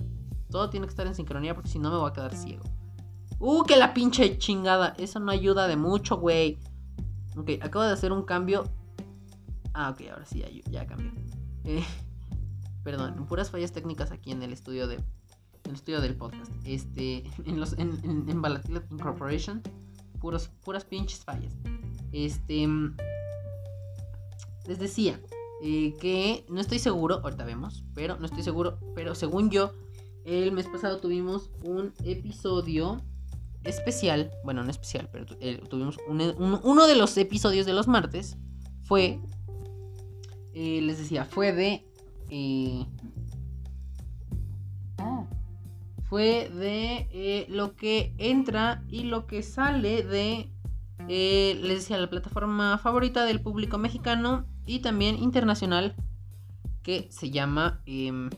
Todo 0.51 0.71
tiene 0.71 0.87
que 0.87 0.91
estar 0.91 1.07
en 1.07 1.15
sincronía 1.15 1.55
porque 1.55 1.69
si 1.69 1.79
no 1.79 1.91
me 1.91 1.97
voy 1.97 2.11
a 2.11 2.13
quedar 2.13 2.35
ciego. 2.35 2.65
Uh, 3.39 3.65
que 3.65 3.77
la 3.77 3.93
pinche 3.93 4.39
chingada. 4.39 4.95
Eso 4.99 5.19
no 5.19 5.31
ayuda 5.31 5.67
de 5.67 5.77
mucho, 5.77 6.19
güey. 6.19 6.59
Ok, 7.37 7.51
acabo 7.61 7.85
de 7.85 7.93
hacer 7.93 8.13
un 8.13 8.23
cambio. 8.23 8.65
Ah, 9.75 9.91
ok, 9.91 10.03
ahora 10.11 10.27
sí, 10.27 10.41
ya, 10.41 10.49
ya 10.71 10.87
cambió. 10.87 11.11
Eh, 11.65 11.85
perdón, 12.85 13.27
puras 13.27 13.51
fallas 13.51 13.73
técnicas 13.73 14.13
aquí 14.13 14.31
en 14.31 14.43
el 14.43 14.53
estudio 14.53 14.87
de 14.87 15.03
el 15.65 15.75
estudio 15.75 16.01
del 16.01 16.17
podcast. 16.17 16.53
Este, 16.65 17.25
en 17.45 17.61
los 17.61 17.73
en, 17.75 17.99
en, 18.05 18.29
Incorporation, 18.91 19.63
puros, 20.21 20.49
puras 20.65 20.85
pinches 20.85 21.25
fallas. 21.25 21.55
Este, 22.13 22.69
les 24.67 24.79
decía 24.79 25.21
eh, 25.65 25.95
que 26.01 26.45
no 26.49 26.61
estoy 26.61 26.81
seguro, 26.81 27.21
ahorita 27.23 27.45
vemos, 27.45 27.85
pero 27.95 28.19
no 28.19 28.27
estoy 28.27 28.43
seguro, 28.43 28.81
pero 28.97 29.15
según 29.15 29.49
yo, 29.49 29.73
el 30.25 30.51
mes 30.51 30.67
pasado 30.67 30.99
tuvimos 30.99 31.51
un 31.63 31.93
episodio 32.05 33.01
especial, 33.63 34.33
bueno, 34.43 34.65
no 34.65 34.71
especial, 34.73 35.09
pero 35.13 35.25
eh, 35.41 35.63
tuvimos 35.71 35.99
uno 36.09 36.87
de 36.89 36.97
los 36.97 37.17
episodios 37.17 37.65
de 37.65 37.75
los 37.75 37.87
martes 37.87 38.37
fue, 38.83 39.21
eh, 40.53 40.81
les 40.83 40.99
decía, 40.99 41.25
fue 41.25 41.53
de 41.53 41.87
ah, 44.99 45.27
fue 46.03 46.49
de 46.49 47.47
lo 47.49 47.77
que 47.77 48.15
entra 48.19 48.83
y 48.89 49.05
lo 49.05 49.29
que 49.29 49.45
sale 49.45 50.03
de, 50.03 50.51
les 51.07 51.79
decía, 51.79 51.99
la 51.99 52.11
plataforma 52.11 52.79
favorita 52.79 53.25
del 53.25 53.41
público 53.41 53.79
mexicano 53.79 54.52
y 54.67 54.81
también 54.81 55.17
internacional 55.17 55.95
que 56.83 57.09
se 57.11 57.31
llama... 57.31 57.83
Em, 57.87 58.31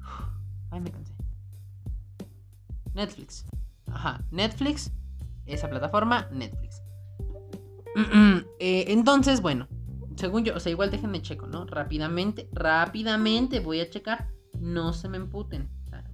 ay, 0.70 0.80
me 0.80 0.90
cansé. 0.90 1.14
Netflix. 2.94 3.46
Ajá, 3.86 4.24
Netflix. 4.30 4.92
Esa 5.46 5.68
plataforma, 5.68 6.28
Netflix. 6.32 6.82
entonces, 8.58 9.42
bueno, 9.42 9.68
según 10.16 10.44
yo, 10.44 10.54
o 10.54 10.60
sea, 10.60 10.70
igual 10.70 10.90
déjenme 10.90 11.22
checo, 11.22 11.46
¿no? 11.46 11.64
Rápidamente, 11.66 12.48
rápidamente 12.52 13.60
voy 13.60 13.80
a 13.80 13.90
checar. 13.90 14.28
No 14.58 14.92
se 14.92 15.08
me 15.08 15.16
emputen. 15.16 15.70
O 15.86 15.88
sea, 15.88 16.04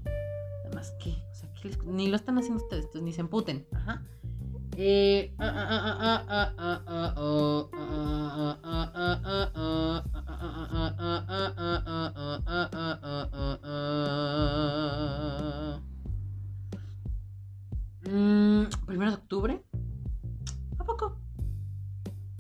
además, 0.65 0.95
¿qué? 1.03 1.17
O 1.31 1.35
sea, 1.35 1.51
ni 1.85 2.09
lo 2.09 2.17
están 2.17 2.39
haciendo 2.39 2.63
ustedes, 2.63 2.85
entonces 2.85 3.03
ni 3.03 3.13
se 3.13 3.21
emputen. 3.21 3.67
Ajá. 3.73 4.05
Primero 18.87 19.11
de 19.11 19.17
octubre. 19.17 19.63
¿A 20.79 20.85
poco? 20.85 21.17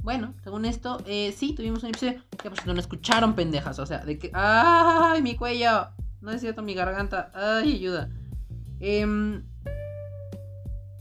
Bueno, 0.02 0.34
según 0.44 0.66
esto, 0.66 0.98
eh, 1.06 1.32
sí, 1.32 1.54
tuvimos 1.54 1.82
un 1.84 1.88
episodio 1.88 2.22
que 2.30 2.50
pues 2.50 2.66
no 2.66 2.74
lo 2.74 2.80
escucharon, 2.80 3.34
pendejas. 3.34 3.78
O 3.78 3.86
sea, 3.86 4.04
de 4.04 4.18
que. 4.18 4.30
¡Ay, 4.34 5.22
mi 5.22 5.36
cuello! 5.36 5.88
No 6.20 6.32
es 6.32 6.42
cierto, 6.42 6.60
mi 6.62 6.74
garganta. 6.74 7.32
¡Ay, 7.34 7.76
ayuda! 7.76 8.10
Em, 8.78 9.42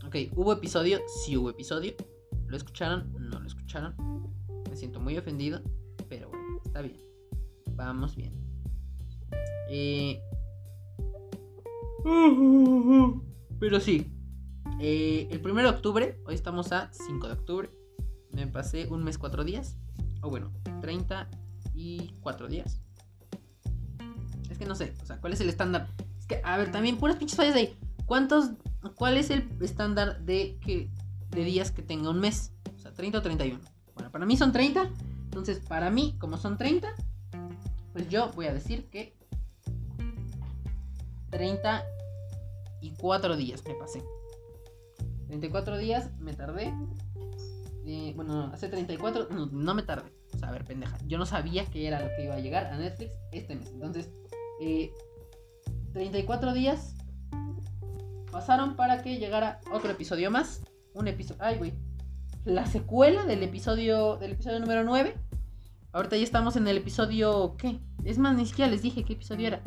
ok, 0.06 0.16
¿hubo 0.36 0.52
episodio? 0.52 1.00
Sí 1.24 1.36
hubo 1.36 1.50
episodio. 1.50 1.94
¿Lo 2.46 2.56
escucharon? 2.56 3.12
No 3.18 3.40
lo 3.40 3.46
escucharon. 3.46 3.94
Me 4.68 4.76
siento 4.76 5.00
muy 5.00 5.16
ofendido, 5.16 5.60
pero 6.08 6.28
bueno, 6.28 6.60
está 6.64 6.82
bien. 6.82 7.00
Vamos 7.72 8.16
bien. 8.16 8.32
Eh... 9.68 10.20
Pero 13.58 13.80
sí. 13.80 14.12
Eh, 14.80 15.28
el 15.30 15.40
1 15.44 15.62
de 15.62 15.68
octubre, 15.68 16.20
hoy 16.26 16.34
estamos 16.34 16.70
a 16.72 16.92
5 16.92 17.26
de 17.26 17.32
octubre 17.32 17.70
me 18.36 18.46
pasé 18.46 18.86
un 18.88 19.02
mes, 19.02 19.18
cuatro 19.18 19.44
días. 19.44 19.76
O 20.20 20.28
bueno, 20.28 20.52
34 20.82 22.48
días. 22.48 22.80
Es 24.50 24.58
que 24.58 24.66
no 24.66 24.74
sé, 24.74 24.94
o 25.02 25.06
sea, 25.06 25.20
¿cuál 25.20 25.32
es 25.32 25.40
el 25.40 25.48
estándar? 25.48 25.88
Es 26.18 26.26
que, 26.26 26.40
a 26.44 26.56
ver, 26.58 26.70
también 26.70 26.98
puras 26.98 27.16
pinches 27.16 27.36
fallas 27.36 27.56
ahí. 27.56 27.76
¿Cuántos, 28.04 28.50
cuál 28.94 29.16
es 29.16 29.30
el 29.30 29.48
estándar 29.60 30.20
de, 30.20 30.58
que, 30.60 30.90
de 31.30 31.44
días 31.44 31.70
que 31.70 31.82
tenga 31.82 32.10
un 32.10 32.20
mes? 32.20 32.52
O 32.76 32.78
sea, 32.78 32.92
30 32.92 33.18
o 33.18 33.22
31. 33.22 33.60
Bueno, 33.94 34.10
para 34.10 34.26
mí 34.26 34.36
son 34.36 34.52
30. 34.52 34.90
Entonces, 35.24 35.60
para 35.66 35.90
mí, 35.90 36.16
como 36.18 36.36
son 36.36 36.56
30, 36.56 36.88
pues 37.92 38.08
yo 38.08 38.30
voy 38.32 38.46
a 38.46 38.54
decir 38.54 38.88
que 38.90 39.16
34 41.30 43.36
días 43.36 43.62
me 43.66 43.74
pasé. 43.74 44.02
34 45.28 45.78
días 45.78 46.10
me 46.20 46.32
tardé 46.32 46.72
eh, 47.88 48.12
bueno, 48.16 48.50
hace 48.52 48.68
34, 48.68 49.28
no, 49.30 49.46
no 49.46 49.74
me 49.74 49.84
tardé. 49.84 50.10
O 50.34 50.38
sea, 50.38 50.48
a 50.48 50.52
ver, 50.52 50.64
pendeja. 50.64 50.98
Yo 51.06 51.18
no 51.18 51.26
sabía 51.26 51.64
que 51.66 51.86
era 51.86 52.00
lo 52.00 52.08
que 52.16 52.24
iba 52.24 52.34
a 52.34 52.40
llegar 52.40 52.66
a 52.66 52.76
Netflix 52.76 53.14
este 53.30 53.54
mes. 53.54 53.70
Entonces, 53.70 54.10
eh, 54.60 54.92
34 55.92 56.52
días 56.52 56.95
pasaron 58.36 58.76
para 58.76 59.02
que 59.02 59.16
llegara 59.16 59.60
otro 59.72 59.90
episodio 59.90 60.30
más. 60.30 60.60
Un 60.92 61.08
episodio. 61.08 61.42
Ay, 61.42 61.56
güey. 61.56 61.72
La 62.44 62.66
secuela 62.66 63.24
del 63.24 63.42
episodio. 63.42 64.18
Del 64.18 64.32
episodio 64.32 64.60
número 64.60 64.84
9. 64.84 65.16
Ahorita 65.92 66.18
ya 66.18 66.22
estamos 66.22 66.54
en 66.56 66.68
el 66.68 66.76
episodio. 66.76 67.56
¿Qué? 67.56 67.80
Es 68.04 68.18
más, 68.18 68.36
ni 68.36 68.44
siquiera 68.44 68.70
les 68.70 68.82
dije 68.82 69.04
qué 69.04 69.14
episodio 69.14 69.46
era. 69.46 69.62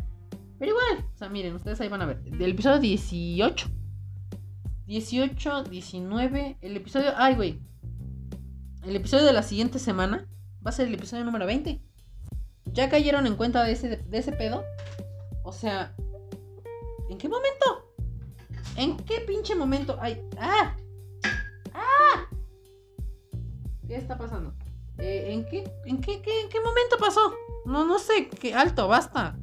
Pero 0.59 0.73
igual. 0.73 1.03
O 1.15 1.17
sea, 1.17 1.29
miren, 1.29 1.55
ustedes 1.55 1.81
ahí 1.81 1.89
van 1.89 2.03
a 2.03 2.05
ver. 2.05 2.21
Del 2.21 2.51
episodio 2.51 2.77
18. 2.77 3.67
18, 4.85 5.63
19. 5.63 6.57
El 6.61 6.77
episodio. 6.77 7.13
Ay, 7.17 7.33
güey. 7.33 7.59
El 8.83 8.95
episodio 8.95 9.25
de 9.25 9.33
la 9.33 9.41
siguiente 9.41 9.79
semana 9.79 10.27
va 10.63 10.69
a 10.69 10.73
ser 10.73 10.89
el 10.89 10.93
episodio 10.93 11.25
número 11.25 11.47
20. 11.47 11.81
¿Ya 12.65 12.88
cayeron 12.88 13.25
en 13.25 13.35
cuenta 13.35 13.63
de 13.63 13.71
ese, 13.71 13.97
de 13.97 14.17
ese 14.19 14.31
pedo? 14.31 14.63
O 15.41 15.53
sea, 15.53 15.95
¿en 17.09 17.17
qué 17.17 17.27
momento? 17.27 17.78
¿En 18.79 18.95
qué 18.95 19.19
pinche 19.27 19.55
momento? 19.55 19.98
¡Ay! 20.00 20.21
¡Ah! 20.39 20.74
¡Ah! 21.74 22.29
¿Qué 23.86 23.98
está 23.98 24.17
pasando? 24.17 24.53
Eh, 24.98 25.33
¿En, 25.33 25.45
qué, 25.45 25.69
en, 25.83 26.00
qué, 26.00 26.21
qué, 26.21 26.43
en 26.43 26.50
qué 26.50 26.62
momento 26.62 26.95
pasó? 26.98 27.19
No, 27.65 27.86
no 27.86 28.00
sé, 28.00 28.29
qué 28.29 28.53
alto, 28.53 28.88
basta. 28.88 29.38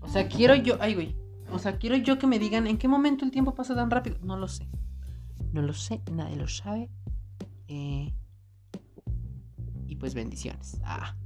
O 0.00 0.08
sea, 0.08 0.28
quiero 0.28 0.54
yo. 0.54 0.76
Ay, 0.78 0.94
güey. 0.94 1.16
O 1.50 1.58
sea, 1.58 1.78
quiero 1.78 1.96
yo 1.96 2.16
que 2.16 2.28
me 2.28 2.38
digan 2.38 2.68
en 2.68 2.78
qué 2.78 2.86
momento 2.86 3.24
el 3.24 3.32
tiempo 3.32 3.56
pasa 3.56 3.74
tan 3.74 3.90
rápido. 3.90 4.18
No 4.22 4.36
lo 4.36 4.46
sé. 4.46 4.68
No 5.52 5.60
lo 5.60 5.72
sé, 5.72 6.00
nadie 6.12 6.36
lo 6.36 6.46
sabe. 6.46 6.88
Eh, 7.66 8.14
y 9.88 9.96
pues 9.96 10.14
bendiciones. 10.14 10.80
Ah. 10.84 11.16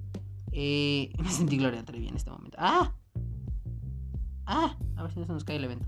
Eh, 0.53 1.13
me 1.19 1.29
sentí 1.29 1.59
Gloria 1.59 1.85
Trevi 1.85 2.09
en 2.09 2.17
este 2.17 2.31
momento. 2.31 2.57
¡Ah! 2.59 2.95
¡Ah! 4.47 4.79
A 4.97 5.03
ver 5.03 5.13
si 5.13 5.21
no 5.21 5.27
se 5.27 5.33
nos 5.35 5.45
cae 5.45 5.57
el 5.57 5.65
evento. 5.65 5.87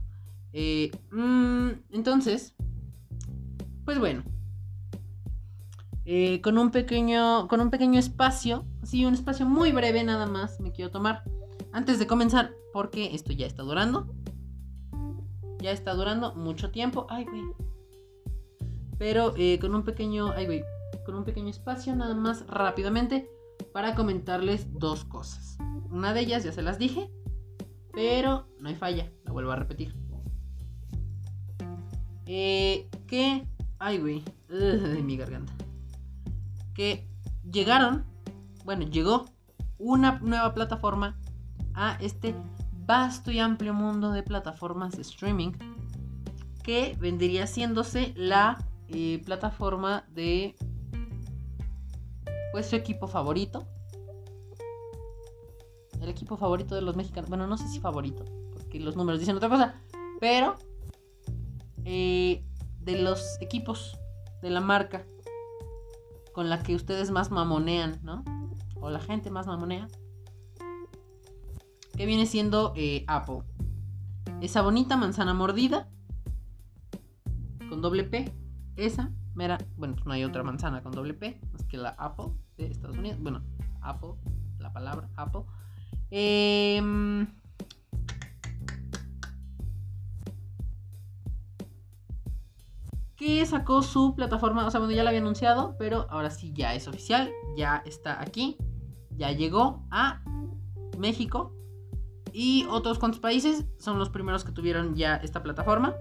Eh, 0.52 0.90
mm, 1.10 1.70
entonces, 1.90 2.54
pues 3.84 3.98
bueno. 3.98 4.22
Eh, 6.04 6.40
con 6.40 6.58
un 6.58 6.70
pequeño. 6.70 7.48
Con 7.48 7.60
un 7.60 7.70
pequeño 7.70 7.98
espacio. 7.98 8.64
Sí, 8.82 9.04
un 9.04 9.14
espacio 9.14 9.46
muy 9.46 9.72
breve 9.72 10.02
nada 10.04 10.26
más. 10.26 10.60
Me 10.60 10.72
quiero 10.72 10.90
tomar. 10.90 11.22
Antes 11.72 11.98
de 11.98 12.06
comenzar. 12.06 12.52
Porque 12.72 13.14
esto 13.14 13.32
ya 13.32 13.46
está 13.46 13.62
durando. 13.62 14.12
Ya 15.60 15.72
está 15.72 15.94
durando 15.94 16.34
mucho 16.34 16.70
tiempo. 16.70 17.06
Ay, 17.10 17.24
güey. 17.24 17.42
Pero 18.98 19.34
con 19.60 19.74
un 19.74 19.84
pequeño. 19.84 20.32
Ay, 20.32 20.46
güey. 20.46 20.64
Con 21.04 21.14
un 21.14 21.24
pequeño 21.24 21.48
espacio 21.48 21.94
nada 21.96 22.14
más 22.14 22.46
rápidamente 22.46 23.28
para 23.72 23.94
comentarles 23.94 24.66
dos 24.78 25.04
cosas. 25.04 25.58
Una 25.90 26.12
de 26.14 26.20
ellas 26.20 26.44
ya 26.44 26.52
se 26.52 26.62
las 26.62 26.78
dije, 26.78 27.10
pero 27.92 28.46
no 28.58 28.68
hay 28.68 28.76
falla, 28.76 29.10
la 29.24 29.32
vuelvo 29.32 29.52
a 29.52 29.56
repetir. 29.56 29.94
Eh, 32.32 32.88
que, 33.08 33.44
ay 33.80 33.98
güey, 33.98 34.22
de 34.48 35.02
mi 35.02 35.16
garganta. 35.16 35.52
Que 36.74 37.08
llegaron, 37.50 38.04
bueno, 38.64 38.86
llegó 38.86 39.26
una 39.78 40.20
nueva 40.20 40.54
plataforma 40.54 41.18
a 41.74 41.98
este 42.00 42.36
vasto 42.86 43.32
y 43.32 43.40
amplio 43.40 43.74
mundo 43.74 44.12
de 44.12 44.22
plataformas 44.22 44.92
de 44.92 45.02
streaming 45.02 45.50
que 46.62 46.96
vendría 47.00 47.48
siéndose 47.48 48.14
la 48.14 48.64
eh, 48.86 49.20
plataforma 49.26 50.04
de 50.14 50.54
pues 52.52 52.66
su 52.66 52.76
equipo 52.76 53.08
favorito. 53.08 53.66
El 56.00 56.08
equipo 56.08 56.36
favorito 56.36 56.76
de 56.76 56.82
los 56.82 56.94
mexicanos. 56.94 57.28
Bueno, 57.28 57.48
no 57.48 57.58
sé 57.58 57.66
si 57.66 57.80
favorito, 57.80 58.24
porque 58.52 58.78
los 58.78 58.94
números 58.94 59.18
dicen 59.18 59.34
otra 59.34 59.48
cosa. 59.48 59.74
Pero 60.20 60.56
eh, 61.84 62.44
de 62.80 63.02
los 63.02 63.40
equipos 63.40 63.98
de 64.42 64.50
la 64.50 64.60
marca 64.60 65.04
con 66.32 66.48
la 66.48 66.62
que 66.62 66.74
ustedes 66.74 67.10
más 67.10 67.30
mamonean, 67.30 68.00
¿no? 68.02 68.24
O 68.80 68.90
la 68.90 69.00
gente 69.00 69.30
más 69.30 69.46
mamonea. 69.46 69.88
Que 71.96 72.06
viene 72.06 72.26
siendo 72.26 72.72
eh, 72.76 73.04
Apple. 73.08 73.40
Esa 74.40 74.62
bonita 74.62 74.96
manzana 74.96 75.34
mordida. 75.34 75.88
Con 77.68 77.82
doble 77.82 78.04
P. 78.04 78.32
Esa 78.76 79.10
mera. 79.34 79.58
Bueno, 79.76 79.94
pues 79.94 80.06
no 80.06 80.12
hay 80.12 80.24
otra 80.24 80.42
manzana 80.42 80.82
con 80.82 80.92
doble 80.92 81.14
P 81.14 81.40
que 81.68 81.76
la 81.76 81.90
Apple 81.90 82.32
de 82.56 82.66
Estados 82.66 82.96
Unidos. 82.96 83.20
Bueno, 83.20 83.42
Apple, 83.80 84.14
la 84.58 84.72
palabra 84.72 85.08
Apple. 85.16 85.42
Eh, 86.10 86.80
que 93.20 93.44
sacó 93.44 93.82
su 93.82 94.14
plataforma, 94.14 94.66
o 94.66 94.70
sea, 94.70 94.80
bueno, 94.80 94.94
ya 94.94 95.04
la 95.04 95.10
había 95.10 95.20
anunciado, 95.20 95.76
pero 95.78 96.06
ahora 96.08 96.30
sí 96.30 96.54
ya 96.54 96.74
es 96.74 96.88
oficial, 96.88 97.30
ya 97.54 97.82
está 97.84 98.18
aquí, 98.18 98.56
ya 99.14 99.30
llegó 99.30 99.84
a 99.90 100.22
México 100.98 101.52
y 102.32 102.64
otros 102.70 102.98
cuantos 102.98 103.20
países 103.20 103.66
son 103.78 103.98
los 103.98 104.08
primeros 104.08 104.42
que 104.42 104.52
tuvieron 104.52 104.94
ya 104.94 105.16
esta 105.16 105.42
plataforma. 105.42 105.94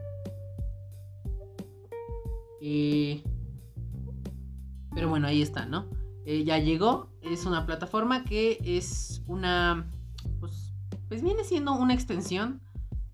Pero 4.96 5.10
bueno, 5.10 5.28
ahí 5.28 5.42
está, 5.42 5.66
¿no? 5.66 5.88
Eh, 6.26 6.46
ya 6.46 6.58
llegó, 6.58 7.10
es 7.22 7.46
una 7.46 7.66
plataforma 7.66 8.24
que 8.24 8.60
es 8.64 9.24
una, 9.28 9.92
pues, 10.40 10.74
pues 11.10 11.22
viene 11.22 11.44
siendo 11.44 11.74
una 11.74 11.94
extensión 11.94 12.62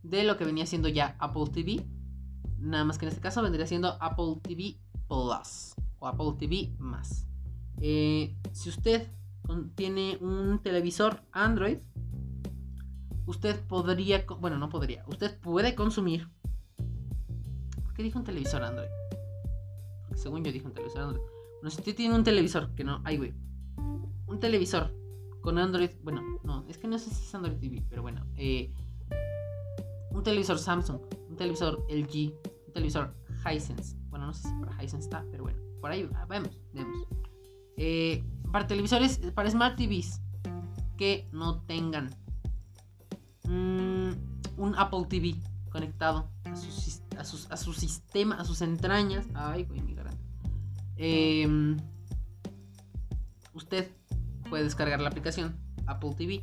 de 0.04 0.26
lo 0.26 0.38
que 0.38 0.46
venía 0.46 0.68
siendo 0.68 0.90
ya 0.90 1.16
Apple 1.18 1.46
TV. 1.52 1.95
Nada 2.66 2.84
más 2.84 2.98
que 2.98 3.06
en 3.06 3.10
este 3.10 3.22
caso 3.22 3.44
vendría 3.44 3.68
siendo 3.68 3.96
Apple 4.02 4.38
TV 4.42 4.76
Plus 5.08 5.76
o 6.00 6.08
Apple 6.08 6.34
TV 6.40 6.74
más. 6.80 7.28
Eh, 7.80 8.36
si 8.54 8.70
usted 8.70 9.08
tiene 9.76 10.18
un 10.20 10.60
televisor 10.64 11.22
Android, 11.32 11.78
usted 13.28 13.60
podría, 13.68 14.26
bueno, 14.40 14.58
no 14.58 14.70
podría, 14.70 15.04
usted 15.08 15.40
puede 15.40 15.76
consumir. 15.76 16.28
¿Por 17.84 17.94
qué 17.94 18.02
dijo 18.02 18.18
un 18.18 18.26
televisor 18.26 18.64
Android? 18.64 18.90
Porque 20.08 20.18
según 20.18 20.44
yo 20.44 20.52
dije 20.52 20.66
un 20.66 20.74
televisor 20.74 21.02
Android. 21.04 21.26
No 21.62 21.70
sé 21.70 21.76
si 21.76 21.82
usted 21.82 21.96
tiene 21.96 22.16
un 22.16 22.24
televisor, 22.24 22.74
que 22.74 22.84
no, 22.84 23.00
ay, 23.04 23.18
güey. 23.18 23.34
Un 24.26 24.40
televisor 24.40 24.92
con 25.42 25.60
Android, 25.60 25.92
bueno, 26.02 26.24
no, 26.44 26.66
es 26.68 26.80
que 26.80 26.88
no 26.88 26.98
sé 26.98 27.12
si 27.12 27.24
es 27.24 27.36
Android 27.36 27.60
TV, 27.60 27.84
pero 27.88 28.02
bueno. 28.02 28.26
Eh, 28.38 28.74
un 30.10 30.24
televisor 30.24 30.58
Samsung, 30.58 31.00
un 31.30 31.36
televisor 31.36 31.86
LG, 31.90 32.34
televisor 32.76 33.16
Hisense. 33.50 33.96
Bueno, 34.10 34.28
no 34.28 34.34
sé 34.34 34.50
si 34.50 34.54
para 34.56 34.84
Hisense 34.84 35.06
está, 35.06 35.26
pero 35.32 35.44
bueno, 35.44 35.58
por 35.82 35.92
ahí 35.92 36.08
ah, 36.14 36.26
vemos, 36.26 36.60
vemos. 36.74 37.08
Eh, 37.78 38.24
para 38.52 38.68
televisores, 38.68 39.20
para 39.34 39.50
Smart 39.50 39.76
TVs 39.76 40.22
que 40.98 41.28
no 41.32 41.62
tengan 41.64 42.10
mm, 43.46 44.12
un 44.58 44.76
Apple 44.78 45.06
TV 45.10 45.36
conectado 45.70 46.30
a 46.46 46.56
su, 46.56 47.74
sistema, 47.74 48.36
a 48.36 48.46
sus 48.46 48.62
entrañas. 48.62 49.26
Ay, 49.34 49.64
güey, 49.64 49.82
mi 49.82 49.94
garganta. 49.94 50.22
Em, 50.98 51.78
usted 53.54 53.92
puede 54.50 54.64
descargar 54.64 55.02
la 55.02 55.10
aplicación 55.10 55.58
Apple 55.86 56.14
TV. 56.16 56.42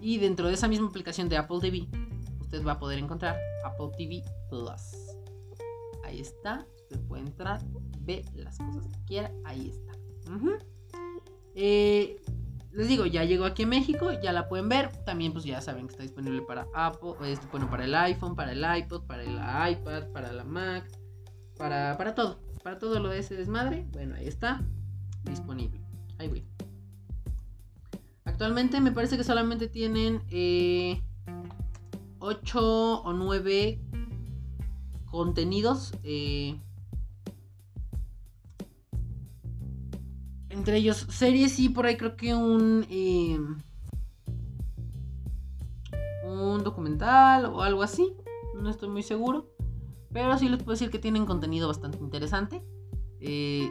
Y 0.00 0.18
dentro 0.18 0.48
de 0.48 0.54
esa 0.54 0.68
misma 0.68 0.88
aplicación 0.88 1.28
de 1.28 1.36
Apple 1.36 1.58
TV, 1.60 1.88
usted 2.50 2.66
va 2.66 2.72
a 2.72 2.78
poder 2.78 2.98
encontrar 2.98 3.38
Apple 3.64 3.90
TV 3.96 4.24
Plus. 4.48 5.16
Ahí 6.04 6.20
está. 6.20 6.66
Usted 6.82 7.00
puede 7.06 7.22
entrar, 7.22 7.60
ve 8.00 8.24
las 8.34 8.58
cosas 8.58 8.86
que 8.88 9.04
quiera. 9.06 9.30
Ahí 9.44 9.70
está. 9.70 9.92
Eh, 11.54 12.20
les 12.72 12.88
digo, 12.88 13.06
ya 13.06 13.24
llegó 13.24 13.44
aquí 13.44 13.62
a 13.62 13.66
México, 13.66 14.10
ya 14.20 14.32
la 14.32 14.48
pueden 14.48 14.68
ver. 14.68 14.90
También, 15.04 15.32
pues 15.32 15.44
ya 15.44 15.60
saben 15.60 15.86
que 15.86 15.92
está 15.92 16.02
disponible 16.02 16.42
para 16.42 16.66
Apple, 16.74 17.12
bueno, 17.52 17.70
para 17.70 17.84
el 17.84 17.94
iPhone, 17.94 18.34
para 18.34 18.52
el 18.52 18.64
iPod, 18.82 19.04
para 19.06 19.22
el 19.22 19.34
iPad, 19.72 20.08
para 20.12 20.32
la 20.32 20.42
Mac, 20.42 20.90
para, 21.56 21.96
para 21.96 22.14
todo 22.14 22.40
para 22.62 22.78
todo 22.78 22.98
lo 23.00 23.08
de 23.08 23.20
ese 23.20 23.36
desmadre, 23.36 23.86
bueno, 23.92 24.14
ahí 24.16 24.26
está, 24.26 24.62
disponible. 25.24 25.80
Ahí 26.18 26.28
voy. 26.28 26.44
Actualmente 28.24 28.80
me 28.80 28.92
parece 28.92 29.16
que 29.16 29.24
solamente 29.24 29.68
tienen 29.68 30.22
eh, 30.28 31.02
8 32.20 33.02
o 33.02 33.12
9 33.12 33.80
contenidos. 35.10 35.92
Eh, 36.04 36.58
entre 40.50 40.76
ellos 40.76 41.06
series 41.08 41.58
y 41.58 41.68
por 41.68 41.86
ahí 41.86 41.96
creo 41.96 42.16
que 42.16 42.34
un... 42.34 42.86
Eh, 42.88 43.38
un 46.24 46.62
documental 46.62 47.46
o 47.46 47.62
algo 47.62 47.82
así. 47.82 48.14
No 48.54 48.70
estoy 48.70 48.88
muy 48.88 49.02
seguro. 49.02 49.50
Pero 50.12 50.36
sí 50.38 50.48
les 50.48 50.58
puedo 50.58 50.72
decir 50.72 50.90
que 50.90 50.98
tienen 50.98 51.26
contenido 51.26 51.68
bastante 51.68 51.98
interesante. 51.98 52.62
Eh, 53.20 53.70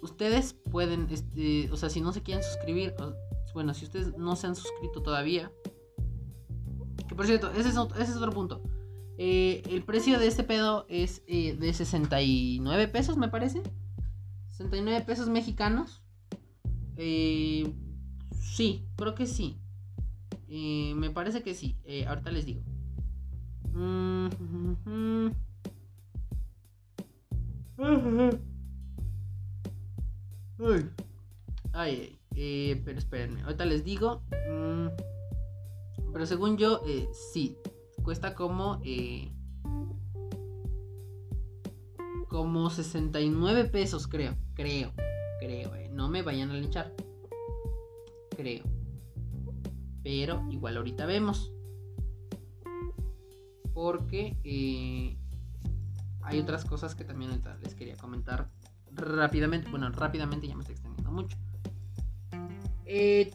ustedes 0.00 0.54
pueden, 0.70 1.08
este, 1.10 1.70
o 1.72 1.76
sea, 1.76 1.90
si 1.90 2.00
no 2.00 2.12
se 2.12 2.22
quieren 2.22 2.42
suscribir, 2.42 2.94
bueno, 3.54 3.74
si 3.74 3.84
ustedes 3.84 4.16
no 4.16 4.36
se 4.36 4.46
han 4.46 4.54
suscrito 4.54 5.02
todavía, 5.02 5.50
Por 7.14 7.26
cierto, 7.26 7.50
ese 7.52 7.68
es, 7.68 7.76
otro, 7.76 8.30
punto. 8.32 8.62
Eh, 9.18 9.62
el 9.68 9.82
precio 9.82 10.18
de 10.18 10.26
este 10.26 10.44
pedo 10.44 10.86
es 10.88 11.22
eh, 11.26 11.54
de 11.54 11.72
69 11.72 12.88
pesos, 12.88 13.16
me 13.16 13.28
parece. 13.28 13.62
69 14.52 15.04
pesos 15.06 15.28
mexicanos. 15.28 16.02
Eh, 16.96 17.72
sí, 18.38 18.86
creo 18.96 19.14
que 19.14 19.26
sí. 19.26 19.58
me 20.48 21.10
parece 21.10 21.42
que 21.42 21.54
sí. 21.54 21.76
ahorita 22.06 22.30
les 22.30 22.46
digo. 22.46 22.62
Ay, 31.72 32.18
ay, 32.34 32.82
pero 32.84 32.98
espérenme, 32.98 33.42
ahorita 33.42 33.64
les 33.64 33.84
digo. 33.84 34.22
Mm, 34.48 35.11
pero 36.12 36.26
según 36.26 36.56
yo, 36.56 36.82
eh, 36.86 37.08
sí, 37.12 37.56
cuesta 38.02 38.34
como... 38.34 38.80
Eh, 38.84 39.32
como 42.32 42.70
69 42.70 43.66
pesos, 43.66 44.08
creo. 44.08 44.34
Creo, 44.54 44.92
creo. 45.38 45.74
Eh. 45.76 45.90
No 45.92 46.08
me 46.08 46.22
vayan 46.22 46.50
a 46.50 46.54
linchar. 46.54 46.94
Creo. 48.34 48.64
Pero 50.02 50.42
igual 50.50 50.78
ahorita 50.78 51.04
vemos. 51.04 51.52
Porque 53.74 54.38
eh, 54.44 55.18
hay 56.22 56.40
otras 56.40 56.64
cosas 56.64 56.94
que 56.94 57.04
también 57.04 57.38
les 57.62 57.74
quería 57.74 57.96
comentar 57.96 58.50
rápidamente. 58.92 59.70
Bueno, 59.70 59.90
rápidamente 59.90 60.48
ya 60.48 60.54
me 60.54 60.62
estoy 60.62 60.74
extendiendo 60.74 61.12
mucho. 61.12 61.36
Eh, 62.86 63.30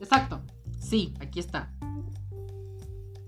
Exacto. 0.00 0.40
Sí, 0.78 1.14
aquí 1.20 1.38
está. 1.40 1.72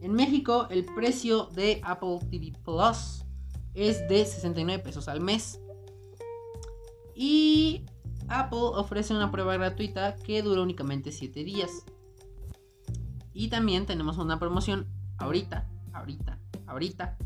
En 0.00 0.12
México 0.12 0.66
el 0.70 0.84
precio 0.84 1.46
de 1.46 1.80
Apple 1.82 2.18
TV 2.30 2.52
Plus 2.64 3.24
es 3.74 4.06
de 4.08 4.26
69 4.26 4.82
pesos 4.82 5.08
al 5.08 5.20
mes. 5.20 5.60
Y 7.14 7.86
Apple 8.28 8.58
ofrece 8.58 9.14
una 9.14 9.30
prueba 9.30 9.54
gratuita 9.56 10.16
que 10.16 10.42
dura 10.42 10.62
únicamente 10.62 11.12
7 11.12 11.44
días. 11.44 11.84
Y 13.34 13.48
también 13.48 13.84
tenemos 13.84 14.16
una 14.16 14.38
promoción 14.38 14.86
ahorita, 15.18 15.68
ahorita, 15.92 16.38
ahorita, 16.66 17.18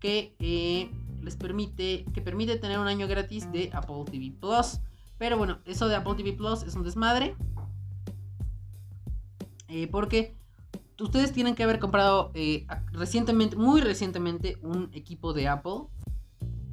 que 0.00 0.34
eh, 0.38 0.90
les 1.22 1.36
permite, 1.36 2.04
que 2.12 2.20
permite 2.20 2.56
tener 2.56 2.78
un 2.78 2.88
año 2.88 3.08
gratis 3.08 3.50
de 3.50 3.70
Apple 3.72 4.04
TV 4.10 4.32
Plus. 4.38 4.80
Pero 5.16 5.38
bueno, 5.38 5.60
eso 5.64 5.88
de 5.88 5.94
Apple 5.94 6.14
TV 6.16 6.32
Plus 6.32 6.64
es 6.64 6.74
un 6.74 6.82
desmadre. 6.82 7.36
Eh, 9.68 9.88
porque 9.88 10.36
ustedes 11.00 11.32
tienen 11.32 11.54
que 11.54 11.62
haber 11.62 11.78
comprado 11.78 12.30
eh, 12.34 12.66
recientemente, 12.92 13.56
muy 13.56 13.80
recientemente, 13.80 14.58
un 14.62 14.90
equipo 14.92 15.32
de 15.32 15.48
Apple 15.48 15.88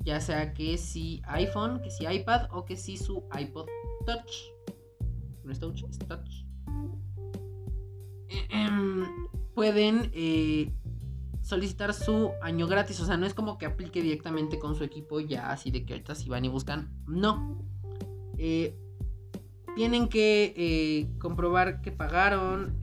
ya 0.03 0.19
sea 0.19 0.53
que 0.53 0.77
si 0.77 1.21
iPhone, 1.27 1.81
que 1.81 1.91
si 1.91 2.05
iPad 2.05 2.47
o 2.51 2.65
que 2.65 2.75
si 2.75 2.97
su 2.97 3.23
iPod 3.37 3.67
Touch. 4.05 4.31
No 5.43 5.51
es 5.51 5.59
Touch, 5.59 5.83
es 5.83 5.99
Touch. 5.99 6.45
Em, 8.49 9.05
pueden 9.55 10.11
eh, 10.13 10.71
solicitar 11.41 11.93
su 11.93 12.31
año 12.41 12.67
gratis. 12.67 12.99
O 12.99 13.05
sea, 13.05 13.17
no 13.17 13.25
es 13.25 13.33
como 13.33 13.57
que 13.57 13.65
aplique 13.65 14.01
directamente 14.01 14.59
con 14.59 14.75
su 14.75 14.83
equipo 14.83 15.19
ya 15.19 15.51
así 15.51 15.71
de 15.71 15.85
que 15.85 15.93
ahorita 15.93 16.15
si 16.15 16.29
van 16.29 16.45
y 16.45 16.49
buscan. 16.49 16.91
No. 17.07 17.63
Eh, 18.37 18.75
tienen 19.75 20.09
que 20.09 20.53
eh, 20.57 21.09
comprobar 21.19 21.81
que 21.81 21.91
pagaron. 21.91 22.79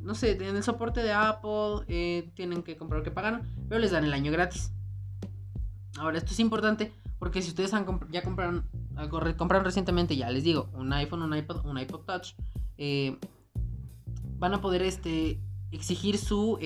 no 0.00 0.14
sé, 0.14 0.32
en 0.32 0.56
el 0.56 0.62
soporte 0.62 1.02
de 1.02 1.12
Apple 1.12 2.32
tienen 2.34 2.62
que 2.62 2.76
comprobar 2.76 3.04
que 3.04 3.10
pagaron. 3.10 3.42
Pero 3.68 3.80
les 3.80 3.90
dan 3.90 4.04
el 4.04 4.12
año 4.12 4.32
gratis. 4.32 4.72
Ahora, 5.98 6.18
esto 6.18 6.32
es 6.32 6.40
importante 6.40 6.92
porque 7.18 7.42
si 7.42 7.48
ustedes 7.48 7.72
han 7.72 7.86
ya 8.10 8.22
compraron, 8.22 8.68
compraron 9.36 9.64
recientemente, 9.64 10.16
ya 10.16 10.30
les 10.30 10.44
digo, 10.44 10.68
un 10.74 10.92
iPhone, 10.92 11.22
un 11.22 11.34
iPod, 11.34 11.64
un 11.64 11.78
iPod 11.78 12.00
Touch, 12.00 12.34
eh, 12.76 13.18
van 14.38 14.54
a 14.54 14.60
poder 14.60 14.82
este, 14.82 15.40
exigir 15.70 16.18
su, 16.18 16.58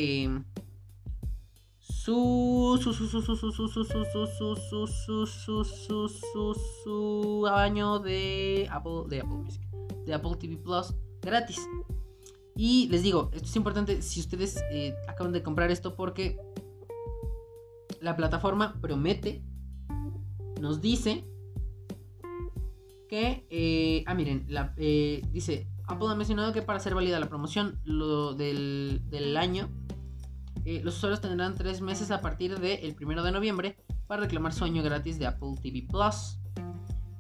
su, 1.79 2.79
su, 2.83 2.93
su, 2.93 3.05
su, 3.05 3.21
su, 3.23 3.37
su, 3.37 3.53
su, 3.53 3.69
su, 3.69 3.85
su, 3.95 4.57
su, 4.57 4.87
su, 4.87 5.27
su, 5.27 5.65
su, 5.65 6.09
su, 6.09 6.55
su, 6.85 7.47
año 7.47 7.99
de 7.99 8.69
Apple, 8.71 9.05
de 9.09 9.21
Apple 9.21 9.37
Music, 9.37 9.63
de 10.07 10.15
Apple 10.15 10.37
TV 10.39 10.57
Plus 10.57 10.95
gratis. 11.23 11.61
Y 12.57 12.89
les 12.89 13.03
digo, 13.03 13.31
esto 13.33 13.47
es 13.47 13.57
importante 13.57 14.03
si 14.03 14.21
ustedes 14.21 14.63
acaban 15.09 15.33
de 15.33 15.43
comprar 15.43 15.71
esto 15.71 15.95
porque 15.95 16.39
la 18.01 18.17
plataforma 18.17 18.79
promete, 18.81 19.43
nos 20.61 20.81
dice 20.81 21.25
que, 23.09 23.47
eh, 23.51 24.05
ah, 24.07 24.15
miren, 24.15 24.47
la, 24.49 24.75
eh, 24.77 25.23
dice, 25.33 25.67
Apple 25.91 26.09
ha 26.09 26.15
mencionado 26.15 26.53
que 26.53 26.63
para 26.63 26.79
ser 26.79 26.95
válida 26.95 27.19
la 27.19 27.29
promoción 27.29 27.81
lo 27.85 28.35
del, 28.35 29.37
año, 29.37 29.69
eh, 30.65 30.81
los 30.85 30.97
usuarios 30.97 31.21
tendrán 31.21 31.57
tres 31.57 31.81
meses 31.81 32.11
a 32.11 32.21
partir 32.21 32.59
del 32.59 32.97
1 33.01 33.23
de 33.23 33.33
noviembre 33.33 33.77
para 34.07 34.23
reclamar 34.23 34.53
su 34.53 34.65
año 34.65 34.83
gratis 34.83 35.19
de 35.19 35.27
Apple 35.27 35.55
TV 35.61 35.87
Plus. 35.89 36.39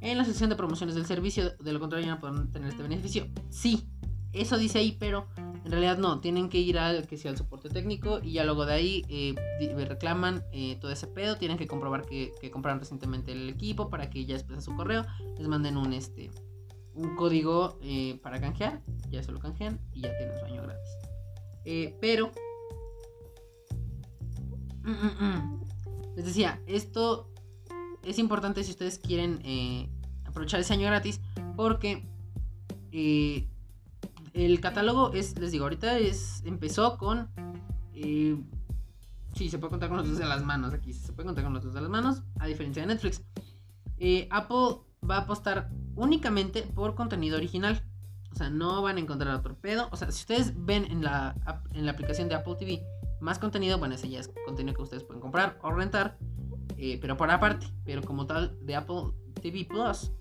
En 0.00 0.16
la 0.16 0.24
sección 0.24 0.48
de 0.50 0.56
promociones 0.56 0.94
del 0.94 1.04
servicio, 1.04 1.50
de 1.58 1.72
lo 1.72 1.80
contrario, 1.80 2.06
no 2.08 2.20
pueden 2.20 2.50
tener 2.52 2.70
este 2.70 2.82
beneficio. 2.82 3.26
Sí, 3.50 3.88
eso 4.32 4.56
dice 4.56 4.78
ahí, 4.78 4.96
pero 4.98 5.26
en 5.64 5.72
realidad 5.72 5.98
no, 5.98 6.20
tienen 6.20 6.48
que 6.48 6.58
ir 6.58 6.78
al 6.78 7.06
que 7.06 7.18
sea 7.18 7.30
el 7.30 7.36
soporte 7.36 7.68
técnico 7.68 8.20
y 8.22 8.32
ya 8.32 8.44
luego 8.44 8.64
de 8.64 8.72
ahí 8.72 9.04
eh, 9.08 9.34
reclaman 9.86 10.42
eh, 10.52 10.78
todo 10.80 10.90
ese 10.90 11.06
pedo, 11.06 11.36
tienen 11.36 11.58
que 11.58 11.66
comprobar 11.66 12.06
que, 12.06 12.32
que, 12.40 12.50
compraron 12.50 12.80
recientemente 12.80 13.32
el 13.32 13.50
equipo 13.50 13.90
para 13.90 14.08
que 14.08 14.24
ya 14.24 14.36
expresen 14.36 14.62
su 14.62 14.74
correo, 14.74 15.04
les 15.36 15.48
manden 15.48 15.76
un 15.76 15.92
este 15.92 16.30
un 16.94 17.16
código 17.16 17.78
eh, 17.82 18.18
para 18.22 18.40
canjear, 18.40 18.82
ya 19.10 19.22
se 19.22 19.32
lo 19.32 19.38
canjean 19.38 19.80
y 19.92 20.02
ya 20.02 20.16
tienen 20.16 20.38
su 20.38 20.44
año 20.44 20.62
gratis. 20.62 20.90
Eh, 21.64 21.96
pero 22.00 22.30
les 26.16 26.24
decía, 26.24 26.60
esto 26.66 27.30
es 28.04 28.18
importante 28.18 28.64
si 28.64 28.70
ustedes 28.70 28.98
quieren 28.98 29.90
aprovechar 30.24 30.60
ese 30.60 30.72
año 30.72 30.86
gratis 30.86 31.20
porque 31.56 32.08
el 34.32 34.60
catálogo 34.60 35.12
es, 35.12 35.38
les 35.38 35.52
digo, 35.52 35.64
ahorita 35.64 35.98
es 35.98 36.42
empezó 36.44 36.96
con... 36.98 37.28
Eh, 37.94 38.40
sí, 39.34 39.48
se 39.48 39.58
puede 39.58 39.70
contar 39.70 39.88
con 39.88 39.98
los 39.98 40.06
dedos 40.06 40.18
de 40.18 40.26
las 40.26 40.44
manos 40.44 40.72
aquí, 40.72 40.92
se 40.92 41.12
puede 41.12 41.26
contar 41.26 41.44
con 41.44 41.52
los 41.52 41.62
dedos 41.62 41.74
de 41.74 41.80
las 41.80 41.90
manos, 41.90 42.22
a 42.38 42.46
diferencia 42.46 42.82
de 42.82 42.88
Netflix. 42.88 43.22
Eh, 43.98 44.28
Apple 44.30 44.78
va 45.08 45.16
a 45.16 45.20
apostar 45.20 45.70
únicamente 45.96 46.62
por 46.62 46.94
contenido 46.94 47.36
original. 47.36 47.82
O 48.32 48.34
sea, 48.36 48.48
no 48.48 48.80
van 48.82 48.96
a 48.96 49.00
encontrar 49.00 49.34
otro 49.34 49.56
pedo. 49.56 49.88
O 49.90 49.96
sea, 49.96 50.10
si 50.10 50.20
ustedes 50.20 50.52
ven 50.56 50.84
en 50.84 51.02
la, 51.02 51.34
en 51.72 51.84
la 51.84 51.92
aplicación 51.92 52.28
de 52.28 52.36
Apple 52.36 52.56
TV 52.58 52.82
más 53.20 53.38
contenido, 53.38 53.78
bueno, 53.78 53.94
ese 53.94 54.08
ya 54.08 54.20
es 54.20 54.30
contenido 54.46 54.76
que 54.76 54.82
ustedes 54.82 55.04
pueden 55.04 55.20
comprar 55.20 55.58
o 55.62 55.70
rentar. 55.72 56.18
Eh, 56.76 56.98
pero 57.00 57.16
por 57.16 57.30
aparte, 57.30 57.66
pero 57.84 58.02
como 58.02 58.26
tal 58.26 58.56
de 58.64 58.76
Apple 58.76 59.12
TV 59.42 59.64
Plus. 59.64 60.12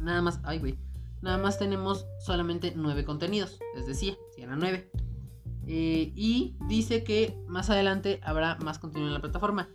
Nada 0.00 0.22
más, 0.22 0.40
ay, 0.44 0.58
güey 0.58 0.78
nada 1.22 1.38
más 1.38 1.58
tenemos 1.58 2.06
solamente 2.18 2.72
nueve 2.76 3.04
contenidos, 3.04 3.58
les 3.74 3.86
decía, 3.86 4.16
si 4.34 4.42
eran 4.42 4.60
nueve. 4.60 4.90
Eh, 5.66 6.12
y 6.14 6.56
dice 6.66 7.04
que 7.04 7.38
más 7.46 7.68
adelante 7.70 8.20
habrá 8.22 8.56
más 8.56 8.78
contenido 8.78 9.08
en 9.08 9.14
la 9.14 9.20
plataforma. 9.20 9.68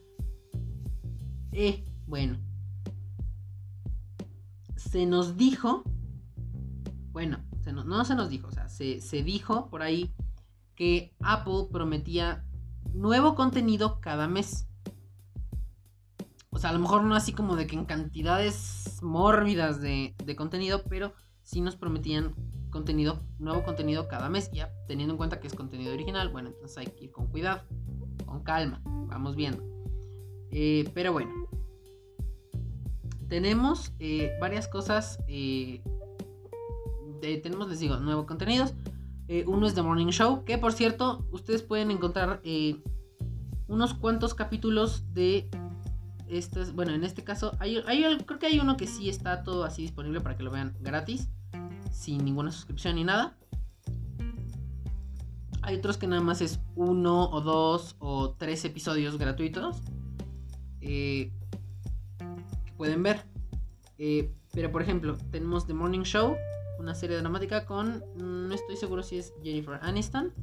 Eh, 1.51 1.85
bueno. 2.07 2.37
Se 4.93 5.07
nos 5.07 5.37
dijo, 5.37 5.81
bueno, 7.13 7.39
no, 7.65 8.05
se 8.05 8.13
nos 8.13 8.29
dijo, 8.29 8.49
o 8.49 8.51
sea, 8.51 8.69
se, 8.69 9.01
se 9.01 9.23
dijo 9.23 9.67
por 9.71 9.81
ahí 9.81 10.13
que 10.75 11.15
Apple 11.19 11.65
prometía 11.71 12.45
nuevo 12.93 13.33
contenido 13.33 13.99
cada 14.01 14.27
mes. 14.27 14.67
O 16.51 16.59
sea, 16.59 16.69
a 16.69 16.73
lo 16.73 16.79
mejor 16.79 17.05
no 17.05 17.15
así 17.15 17.33
como 17.33 17.55
de 17.55 17.65
que 17.65 17.75
en 17.75 17.85
cantidades 17.85 18.99
mórbidas 19.01 19.81
de, 19.81 20.13
de 20.23 20.35
contenido, 20.35 20.83
pero 20.87 21.15
si 21.41 21.61
nos 21.61 21.75
prometían 21.75 22.35
contenido, 22.69 23.25
nuevo 23.39 23.63
contenido 23.63 24.07
cada 24.07 24.29
mes, 24.29 24.51
ya 24.51 24.71
teniendo 24.87 25.15
en 25.15 25.17
cuenta 25.17 25.39
que 25.39 25.47
es 25.47 25.55
contenido 25.55 25.91
original, 25.91 26.29
bueno, 26.29 26.49
entonces 26.49 26.77
hay 26.77 26.85
que 26.85 27.05
ir 27.05 27.11
con 27.11 27.25
cuidado, 27.29 27.63
con 28.27 28.43
calma, 28.43 28.79
vamos 28.85 29.35
viendo. 29.35 29.63
Eh, 30.51 30.87
pero 30.93 31.13
bueno, 31.13 31.31
tenemos 33.33 33.91
eh, 33.97 34.37
varias 34.39 34.67
cosas, 34.67 35.17
eh, 35.27 35.81
tenemos, 37.19 37.67
les 37.67 37.79
digo, 37.79 37.97
nuevos 37.97 38.27
contenidos, 38.27 38.75
Eh, 39.27 39.43
uno 39.47 39.65
es 39.65 39.73
The 39.73 39.81
Morning 39.81 40.11
Show, 40.11 40.43
que 40.43 40.59
por 40.59 40.71
cierto, 40.71 41.25
ustedes 41.31 41.63
pueden 41.63 41.89
encontrar 41.89 42.41
unos 43.67 43.95
cuantos 43.95 44.35
capítulos 44.35 45.11
de 45.15 45.49
estos. 46.27 46.75
Bueno, 46.75 46.93
en 46.93 47.03
este 47.03 47.23
caso, 47.23 47.53
hay, 47.57 47.81
creo 48.27 48.37
que 48.37 48.45
hay 48.45 48.59
uno 48.59 48.77
que 48.77 48.85
sí 48.85 49.09
está 49.09 49.41
todo 49.43 49.63
así 49.63 49.81
disponible 49.81 50.21
para 50.21 50.37
que 50.37 50.43
lo 50.43 50.51
vean 50.51 50.75
gratis, 50.81 51.29
sin 51.89 52.23
ninguna 52.23 52.51
suscripción 52.51 52.97
ni 52.97 53.03
nada. 53.03 53.35
Hay 55.63 55.77
otros 55.77 55.97
que 55.97 56.05
nada 56.05 56.21
más 56.21 56.39
es 56.41 56.59
uno 56.75 57.31
o 57.31 57.41
dos 57.41 57.95
o 57.97 58.35
tres 58.37 58.63
episodios 58.65 59.17
gratuitos 59.17 59.81
eh, 60.81 61.31
pueden 62.77 63.03
ver. 63.03 63.25
pero 64.53 64.71
por 64.71 64.81
ejemplo, 64.81 65.17
tenemos 65.31 65.65
The 65.65 65.73
Morning 65.73 66.03
Show, 66.03 66.35
una 66.79 66.95
serie 66.95 67.17
dramática 67.17 67.65
con, 67.65 68.03
no 68.15 68.53
estoy 68.53 68.77
seguro 68.77 69.03
si 69.03 69.17
es 69.17 69.33
Jennifer 69.43 69.79
Aniston. 69.81 70.33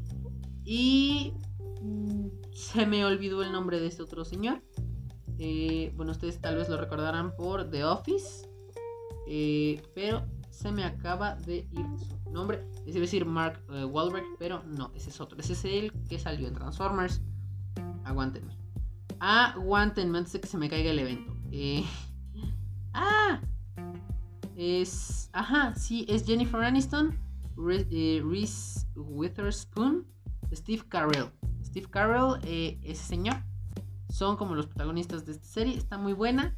Y 0.64 1.34
mm, 1.82 2.28
se 2.52 2.86
me 2.86 3.04
olvidó 3.04 3.42
el 3.42 3.52
nombre 3.52 3.80
de 3.80 3.86
este 3.86 4.02
otro 4.02 4.24
señor. 4.24 4.62
Eh, 5.38 5.92
bueno, 5.96 6.12
ustedes 6.12 6.40
tal 6.40 6.56
vez 6.56 6.68
lo 6.68 6.76
recordarán 6.76 7.34
por 7.34 7.70
The 7.70 7.84
Office. 7.84 8.48
Eh, 9.26 9.82
pero 9.94 10.26
se 10.50 10.70
me 10.70 10.84
acaba 10.84 11.36
de 11.36 11.66
ir 11.70 11.86
su 11.98 12.30
nombre. 12.30 12.64
Es 12.86 12.94
decir, 12.94 13.24
Mark 13.24 13.62
eh, 13.70 13.84
Wahlberg, 13.84 14.24
pero 14.38 14.62
no, 14.64 14.92
ese 14.94 15.10
es 15.10 15.20
otro. 15.20 15.38
Ese 15.38 15.54
es 15.54 15.64
el 15.64 15.92
que 16.08 16.18
salió 16.18 16.46
en 16.46 16.54
Transformers. 16.54 17.22
Aguántenme. 18.04 18.56
Aguántenme 19.18 20.18
antes 20.18 20.32
de 20.34 20.40
que 20.40 20.48
se 20.48 20.58
me 20.58 20.68
caiga 20.68 20.90
el 20.90 20.98
evento. 20.98 21.34
¡Ah! 22.92 23.40
Es. 24.56 25.30
Ajá, 25.32 25.74
sí, 25.74 26.04
es 26.08 26.26
Jennifer 26.26 26.62
Aniston, 26.62 27.18
eh, 27.70 28.22
Reese 28.24 28.86
Witherspoon, 28.94 30.06
Steve 30.52 30.82
Carell. 30.88 31.30
Steve 31.64 31.86
Carell, 31.88 32.40
eh, 32.42 32.78
ese 32.82 33.04
señor, 33.04 33.36
son 34.08 34.36
como 34.36 34.54
los 34.54 34.66
protagonistas 34.66 35.24
de 35.24 35.32
esta 35.32 35.46
serie. 35.46 35.76
Está 35.76 35.98
muy 35.98 36.12
buena. 36.12 36.56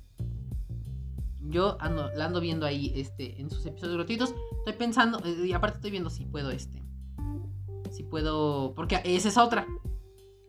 Yo 1.41 1.77
ando, 1.81 2.11
la 2.15 2.27
ando 2.27 2.41
viendo 2.41 2.65
ahí 2.65 2.93
este, 2.95 3.41
en 3.41 3.51
sus 3.51 3.67
episodios 3.67 3.97
gratuitos. 3.97 4.35
Estoy 4.59 4.75
pensando, 4.75 5.21
eh, 5.25 5.47
y 5.47 5.53
aparte 5.53 5.77
estoy 5.77 5.91
viendo 5.91 6.09
si 6.09 6.25
puedo 6.25 6.51
este. 6.51 6.83
Si 7.91 8.05
puedo. 8.05 8.75
Porque 8.75 9.01
esa 9.05 9.29
es 9.29 9.37
otra. 9.37 9.67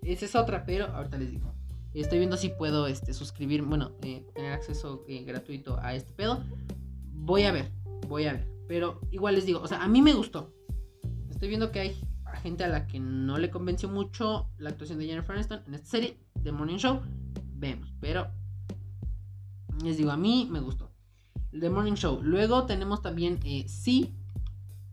Esa 0.01 0.25
es 0.25 0.35
otra, 0.35 0.65
pero 0.65 0.87
ahorita 0.87 1.17
les 1.17 1.31
digo. 1.31 1.53
Estoy 1.93 2.19
viendo 2.19 2.37
si 2.37 2.49
puedo 2.49 2.87
este, 2.87 3.13
suscribir, 3.13 3.61
bueno, 3.61 3.91
tener 3.91 4.23
acceso 4.51 5.05
gratuito 5.25 5.77
a 5.79 5.93
este 5.93 6.11
pedo. 6.11 6.43
Voy 7.11 7.43
a 7.43 7.51
ver, 7.51 7.71
voy 8.07 8.25
a 8.25 8.33
ver. 8.33 8.47
Pero 8.67 8.99
igual 9.11 9.35
les 9.35 9.45
digo, 9.45 9.59
o 9.61 9.67
sea, 9.67 9.83
a 9.83 9.87
mí 9.87 10.01
me 10.01 10.13
gustó. 10.13 10.53
Estoy 11.29 11.49
viendo 11.49 11.71
que 11.71 11.79
hay 11.79 11.95
gente 12.41 12.63
a 12.63 12.67
la 12.67 12.87
que 12.87 12.99
no 12.99 13.37
le 13.37 13.49
convenció 13.49 13.89
mucho 13.89 14.49
la 14.57 14.71
actuación 14.71 14.99
de 14.99 15.05
Jennifer 15.05 15.35
Aniston 15.35 15.61
en 15.67 15.75
esta 15.75 15.87
serie, 15.87 16.17
The 16.41 16.51
Morning 16.51 16.77
Show. 16.77 17.01
Vemos, 17.55 17.93
pero 17.99 18.27
les 19.83 19.97
digo, 19.97 20.11
a 20.11 20.17
mí 20.17 20.47
me 20.49 20.59
gustó. 20.59 20.91
The 21.51 21.69
Morning 21.69 21.93
Show. 21.93 22.21
Luego 22.23 22.65
tenemos 22.65 23.01
también 23.01 23.39
eh, 23.43 23.65
Sí, 23.67 24.15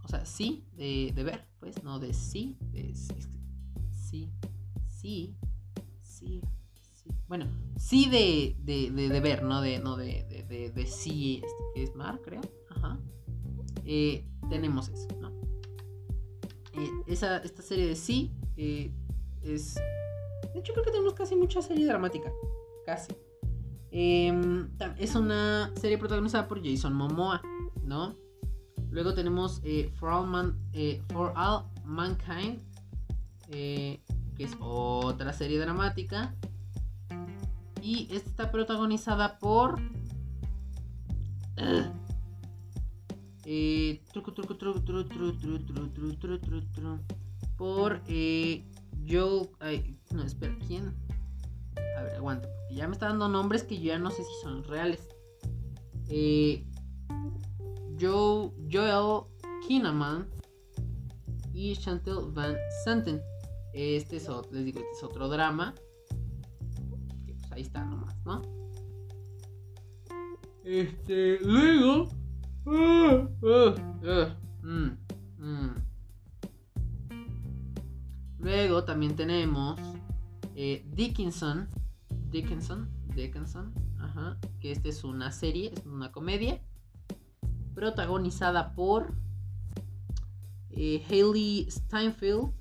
o 0.04 0.08
sea, 0.08 0.26
sí 0.26 0.66
de, 0.76 1.12
ver, 1.22 1.46
pues, 1.58 1.82
no 1.82 1.98
de 1.98 2.12
sí, 2.12 2.58
de 2.72 2.94
sí, 2.94 3.14
sí, 3.92 4.30
sí, 4.88 5.36
sí. 6.02 6.42
Bueno, 7.30 7.46
sí 7.76 8.10
de, 8.10 8.56
de, 8.64 9.20
ver, 9.20 9.44
no 9.44 9.60
de, 9.60 9.78
no 9.78 9.96
de, 9.96 10.24
de, 10.74 10.86
sí, 10.88 11.40
este, 11.44 11.84
es 11.84 11.94
mar, 11.94 12.20
creo. 12.24 12.40
Eh, 13.84 14.26
tenemos 14.48 14.88
eso. 14.88 15.06
Eh, 16.72 16.90
esa, 17.06 17.36
esta 17.36 17.62
serie 17.62 17.86
de 17.86 17.94
sí 17.94 18.32
eh, 18.56 18.92
es... 19.42 19.76
De 20.52 20.58
hecho, 20.58 20.72
creo 20.72 20.84
que 20.84 20.90
tenemos 20.90 21.14
casi 21.14 21.36
mucha 21.36 21.62
serie 21.62 21.86
dramática. 21.86 22.32
Casi. 22.84 23.12
Em, 23.92 24.68
es 24.98 25.14
una 25.14 25.70
serie 25.76 25.98
protagonizada 25.98 26.48
por 26.48 26.60
Jason 26.60 26.94
Momoa, 26.94 27.42
¿no? 27.84 28.16
Luego 28.90 29.14
tenemos 29.14 29.62
For, 29.94 30.10
All 30.10 30.26
Man, 30.26 30.58
For 31.12 31.32
All 31.36 31.66
Mankind, 31.84 32.60
que 33.48 34.02
es 34.36 34.56
otra 34.58 35.32
serie 35.32 35.60
dramática 35.60 36.34
y 37.82 38.08
está 38.14 38.50
protagonizada 38.50 39.38
por. 39.38 39.80
por 47.56 48.00
eh, 48.06 48.64
Joe. 49.08 49.48
no, 50.12 50.22
espera, 50.22 50.56
¿quién? 50.66 50.94
A 51.98 52.02
ver, 52.02 52.16
aguanta. 52.16 52.48
Porque 52.48 52.74
ya 52.74 52.86
me 52.86 52.92
está 52.92 53.08
dando 53.08 53.28
nombres 53.28 53.64
que 53.64 53.78
yo 53.78 53.88
ya 53.88 53.98
no 53.98 54.10
sé 54.10 54.22
si 54.22 54.42
son 54.42 54.64
reales. 54.64 55.08
Eh, 56.08 56.64
Joe, 58.00 58.50
Joel 58.70 59.24
Kinnaman 59.66 60.28
y 61.52 61.76
Chantel 61.76 62.30
Van 62.32 62.56
Santen. 62.84 63.20
Este 63.72 64.16
es 64.16 64.28
les 64.50 64.64
digo, 64.64 64.80
este 64.80 64.92
es 64.92 65.02
otro 65.04 65.28
drama 65.28 65.74
ahí 67.50 67.62
está 67.62 67.84
nomás, 67.84 68.16
¿no? 68.24 68.42
Este, 70.64 71.38
luego. 71.40 72.08
Uh, 72.66 73.26
uh, 73.42 73.74
uh, 74.04 74.90
luego 78.38 78.84
también 78.84 79.16
tenemos 79.16 79.80
eh, 80.54 80.84
Dickinson. 80.92 81.68
Dickinson. 82.30 82.88
Dickinson. 83.14 83.72
Ajá. 83.98 84.38
Que 84.60 84.72
esta 84.72 84.88
es 84.88 85.04
una 85.04 85.32
serie, 85.32 85.72
es 85.74 85.86
una 85.86 86.12
comedia. 86.12 86.60
Protagonizada 87.74 88.74
por 88.74 89.12
eh, 90.70 91.02
Haley 91.08 91.66
Steinfeld, 91.70 92.52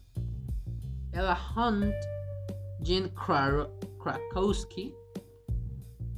Ella 1.11 1.37
Hunt, 1.55 1.93
Jen 2.81 3.09
Crow 3.09 3.78
Krakowski. 4.01 4.95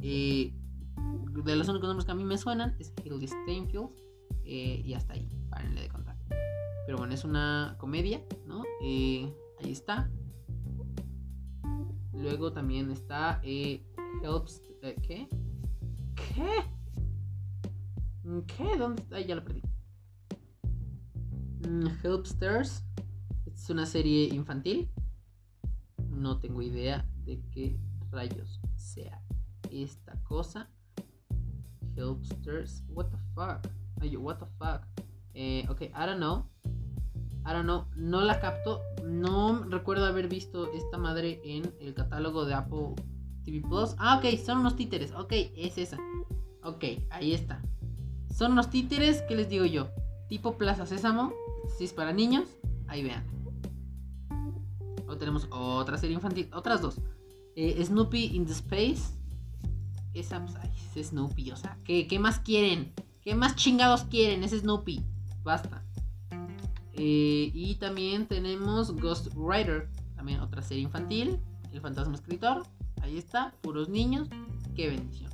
Eh, 0.01 0.53
de 1.43 1.55
los 1.55 1.67
únicos 1.67 1.87
nombres 1.87 2.05
que 2.05 2.11
a 2.11 2.15
mí 2.15 2.23
me 2.23 2.37
suenan 2.37 2.75
es 2.79 2.93
Hildy 3.03 3.27
Steinfeld. 3.27 3.89
Eh, 4.43 4.81
y 4.83 4.93
hasta 4.93 5.13
ahí, 5.13 5.29
párenle 5.49 5.81
de 5.81 5.89
contar. 5.89 6.17
Pero 6.85 6.97
bueno, 6.97 7.13
es 7.13 7.23
una 7.23 7.75
comedia, 7.77 8.21
¿no? 8.45 8.63
Eh, 8.81 9.33
ahí 9.63 9.71
está. 9.71 10.09
Luego 12.13 12.51
también 12.51 12.91
está 12.91 13.41
Helps. 13.43 14.61
¿Qué? 14.81 15.27
¿Qué? 16.15 16.63
¿Qué? 18.47 18.77
¿Dónde 18.77 19.01
está? 19.01 19.19
Ya 19.21 19.35
lo 19.35 19.43
perdí. 19.43 19.61
Mm, 21.67 21.87
Helpsters. 22.03 22.83
Es 23.45 23.69
una 23.69 23.85
serie 23.85 24.27
infantil. 24.33 24.89
No 26.09 26.39
tengo 26.39 26.61
idea 26.61 27.07
de 27.25 27.41
qué 27.51 27.77
rayos 28.11 28.59
sea 28.75 29.21
esta 29.71 30.13
cosa. 30.23 30.69
Helpsters. 31.95 32.83
What 32.89 33.07
the 33.09 33.17
fuck? 33.35 33.71
Ay, 34.01 34.15
what 34.15 34.37
the 34.37 34.45
fuck? 34.57 34.85
Eh, 35.33 35.65
ok, 35.69 35.81
I 35.81 36.05
don't 36.05 36.17
know. 36.17 36.45
I 37.45 37.53
don't 37.53 37.63
know. 37.63 37.85
No 37.95 38.21
la 38.21 38.39
capto. 38.39 38.81
No 39.05 39.63
recuerdo 39.63 40.05
haber 40.05 40.27
visto 40.27 40.71
esta 40.73 40.97
madre 40.97 41.41
en 41.43 41.73
el 41.79 41.93
catálogo 41.93 42.45
de 42.45 42.53
Apple 42.53 42.95
TV 43.43 43.61
Plus. 43.61 43.95
Ah, 43.97 44.17
ok, 44.17 44.37
son 44.37 44.59
unos 44.59 44.75
títeres. 44.75 45.11
Ok, 45.13 45.33
es 45.55 45.77
esa. 45.77 45.97
Ok, 46.63 46.83
ahí 47.09 47.33
está. 47.33 47.61
Son 48.33 48.53
unos 48.53 48.69
títeres, 48.69 49.23
¿qué 49.23 49.35
les 49.35 49.49
digo 49.49 49.65
yo? 49.65 49.89
Tipo 50.29 50.57
Plaza 50.57 50.85
Sésamo. 50.85 51.33
Si 51.77 51.85
es 51.85 51.93
para 51.93 52.13
niños, 52.13 52.47
ahí 52.87 53.03
vean 53.03 53.41
tenemos 55.17 55.47
otra 55.51 55.97
serie 55.97 56.15
infantil, 56.15 56.49
otras 56.53 56.81
dos. 56.81 56.99
Eh, 57.55 57.83
Snoopy 57.83 58.35
in 58.35 58.45
the 58.45 58.53
Space. 58.53 59.13
Esa, 60.13 60.45
es 60.95 61.07
Snoopy, 61.07 61.51
o 61.51 61.55
sea, 61.55 61.77
¿qué, 61.85 62.19
más 62.19 62.39
quieren? 62.39 62.93
¿Qué 63.21 63.33
más 63.33 63.55
chingados 63.55 64.03
quieren? 64.03 64.43
Es 64.43 64.51
Snoopy. 64.51 65.05
Basta. 65.43 65.83
Eh, 66.93 67.51
y 67.53 67.75
también 67.75 68.27
tenemos 68.27 68.91
Ghost 68.95 69.29
Rider, 69.35 69.89
también 70.15 70.41
otra 70.41 70.61
serie 70.61 70.83
infantil. 70.83 71.39
El 71.71 71.81
fantasma 71.81 72.15
escritor. 72.15 72.63
Ahí 73.01 73.17
está, 73.17 73.53
puros 73.61 73.89
niños. 73.89 74.27
Qué 74.75 74.87
bendición. 74.89 75.31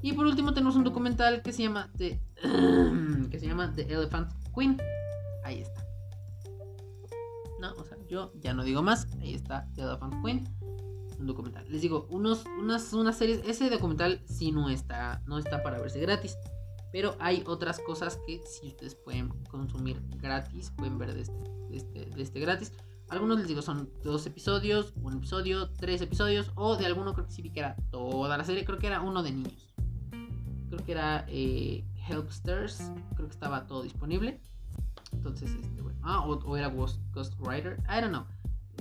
Y 0.00 0.12
por 0.12 0.26
último 0.26 0.52
tenemos 0.52 0.74
un 0.74 0.84
documental 0.84 1.42
que 1.42 1.52
se 1.52 1.62
llama 1.62 1.90
The, 1.96 2.20
que 3.30 3.38
se 3.38 3.46
llama 3.46 3.72
The 3.72 3.82
Elephant 3.82 4.32
Queen. 4.54 4.80
Ahí 5.44 5.60
está. 5.60 5.84
No, 7.60 7.72
o 7.74 7.84
sea, 7.84 7.96
yo 8.08 8.32
ya 8.40 8.52
no 8.52 8.64
digo 8.64 8.82
más. 8.82 9.06
Ahí 9.20 9.34
está 9.34 9.68
The 9.74 9.82
Elephant 9.82 10.24
Queen. 10.24 10.61
Un 11.22 11.28
documental. 11.28 11.64
Les 11.68 11.80
digo, 11.80 12.08
unos, 12.10 12.44
unas, 12.58 12.92
unas 12.92 13.16
series. 13.16 13.46
Ese 13.46 13.70
documental 13.70 14.20
sí 14.26 14.50
no 14.50 14.68
está, 14.68 15.22
no 15.26 15.38
está 15.38 15.62
para 15.62 15.78
verse 15.78 16.00
gratis. 16.00 16.36
Pero 16.90 17.14
hay 17.20 17.44
otras 17.46 17.78
cosas 17.78 18.18
que 18.26 18.42
si 18.44 18.66
ustedes 18.66 18.96
pueden 18.96 19.28
consumir 19.44 20.02
gratis, 20.18 20.72
pueden 20.76 20.98
ver 20.98 21.14
de 21.14 21.22
este, 21.22 21.44
este, 21.70 22.06
de 22.06 22.22
este 22.22 22.40
gratis. 22.40 22.72
Algunos 23.08 23.38
les 23.38 23.46
digo 23.46 23.62
son 23.62 23.88
dos 24.02 24.26
episodios, 24.26 24.94
un 24.96 25.18
episodio, 25.18 25.70
tres 25.70 26.02
episodios, 26.02 26.50
o 26.56 26.76
de 26.76 26.86
alguno 26.86 27.14
creo 27.14 27.26
que 27.26 27.32
sí 27.32 27.42
vi 27.42 27.50
que 27.50 27.60
era 27.60 27.76
toda 27.92 28.36
la 28.36 28.44
serie, 28.44 28.64
creo 28.64 28.78
que 28.78 28.88
era 28.88 29.00
uno 29.00 29.22
de 29.22 29.30
niños. 29.30 29.72
Creo 30.70 30.84
que 30.84 30.92
era 30.92 31.24
eh, 31.28 31.84
Helpsters, 32.08 32.90
creo 33.14 33.28
que 33.28 33.34
estaba 33.34 33.66
todo 33.66 33.82
disponible. 33.82 34.40
Entonces, 35.12 35.50
este, 35.54 35.82
bueno, 35.82 36.00
ah, 36.02 36.26
o, 36.26 36.56
era 36.56 36.68
Ghost, 36.68 37.00
Rider, 37.38 37.78
I 37.88 38.00
don't 38.00 38.08
know. 38.08 38.26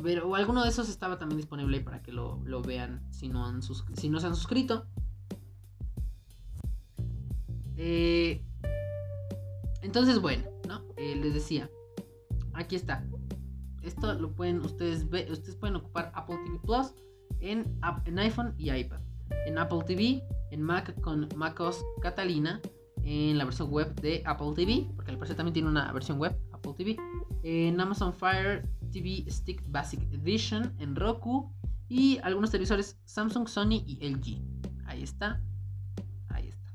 Pero 0.03 0.35
alguno 0.35 0.63
de 0.63 0.69
esos 0.69 0.89
estaba 0.89 1.17
también 1.17 1.37
disponible 1.37 1.79
para 1.81 2.01
que 2.01 2.11
lo, 2.11 2.39
vean 2.65 3.05
si 3.11 3.29
no, 3.29 3.45
han 3.45 3.61
si 3.61 4.09
no 4.09 4.19
se 4.19 4.27
han 4.27 4.35
suscrito. 4.35 4.85
Eh, 7.77 8.43
entonces, 9.81 10.19
bueno, 10.19 10.43
¿no? 10.67 10.83
Eh, 10.97 11.15
les 11.15 11.33
decía, 11.33 11.69
aquí 12.53 12.75
está 12.75 13.03
esto 13.81 14.13
lo 14.13 14.31
pueden 14.31 14.59
ustedes 14.61 15.03
ustedes 15.03 15.55
pueden 15.55 15.75
ocupar 15.75 16.11
Apple 16.15 16.37
TV 16.45 16.59
Plus 16.63 16.93
en, 17.39 17.65
en 18.05 18.19
iPhone 18.19 18.53
y 18.57 18.71
iPad. 18.71 18.99
En 19.47 19.57
Apple 19.57 19.79
TV, 19.85 20.23
en 20.51 20.61
Mac 20.61 20.99
con 21.01 21.27
macOS 21.35 21.83
Catalina, 22.01 22.61
en 23.03 23.37
la 23.37 23.45
versión 23.45 23.69
web 23.71 23.95
de 24.01 24.21
Apple 24.25 24.53
TV, 24.55 24.87
porque 24.95 25.11
el 25.11 25.17
PC 25.17 25.33
también 25.33 25.53
tiene 25.53 25.69
una 25.69 25.91
versión 25.93 26.19
web, 26.19 26.37
Apple 26.51 26.73
TV, 26.77 26.97
en 27.43 27.79
Amazon 27.79 28.13
Fire 28.13 28.67
TV 28.91 29.25
Stick 29.29 29.63
Basic 29.67 30.01
Edition, 30.13 30.75
en 30.79 30.95
Roku 30.95 31.51
y 31.89 32.19
algunos 32.19 32.51
televisores 32.51 32.97
Samsung, 33.05 33.47
Sony 33.47 33.83
y 33.85 33.97
LG. 34.01 34.41
Ahí 34.85 35.03
está. 35.03 35.41
Ahí 36.29 36.47
está. 36.47 36.73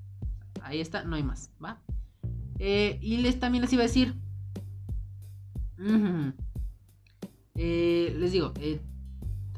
Ahí 0.63 0.81
está, 0.81 1.05
no 1.05 1.17
hay 1.17 1.23
más, 1.23 1.51
¿va? 1.63 1.81
Eh, 2.59 2.99
y 3.01 3.19
les 3.19 3.39
también 3.39 3.63
les 3.63 3.73
iba 3.73 3.83
a 3.83 3.87
decir. 3.87 4.15
Eh, 7.55 8.15
les 8.19 8.33
digo, 8.33 8.53
eh, 8.61 8.83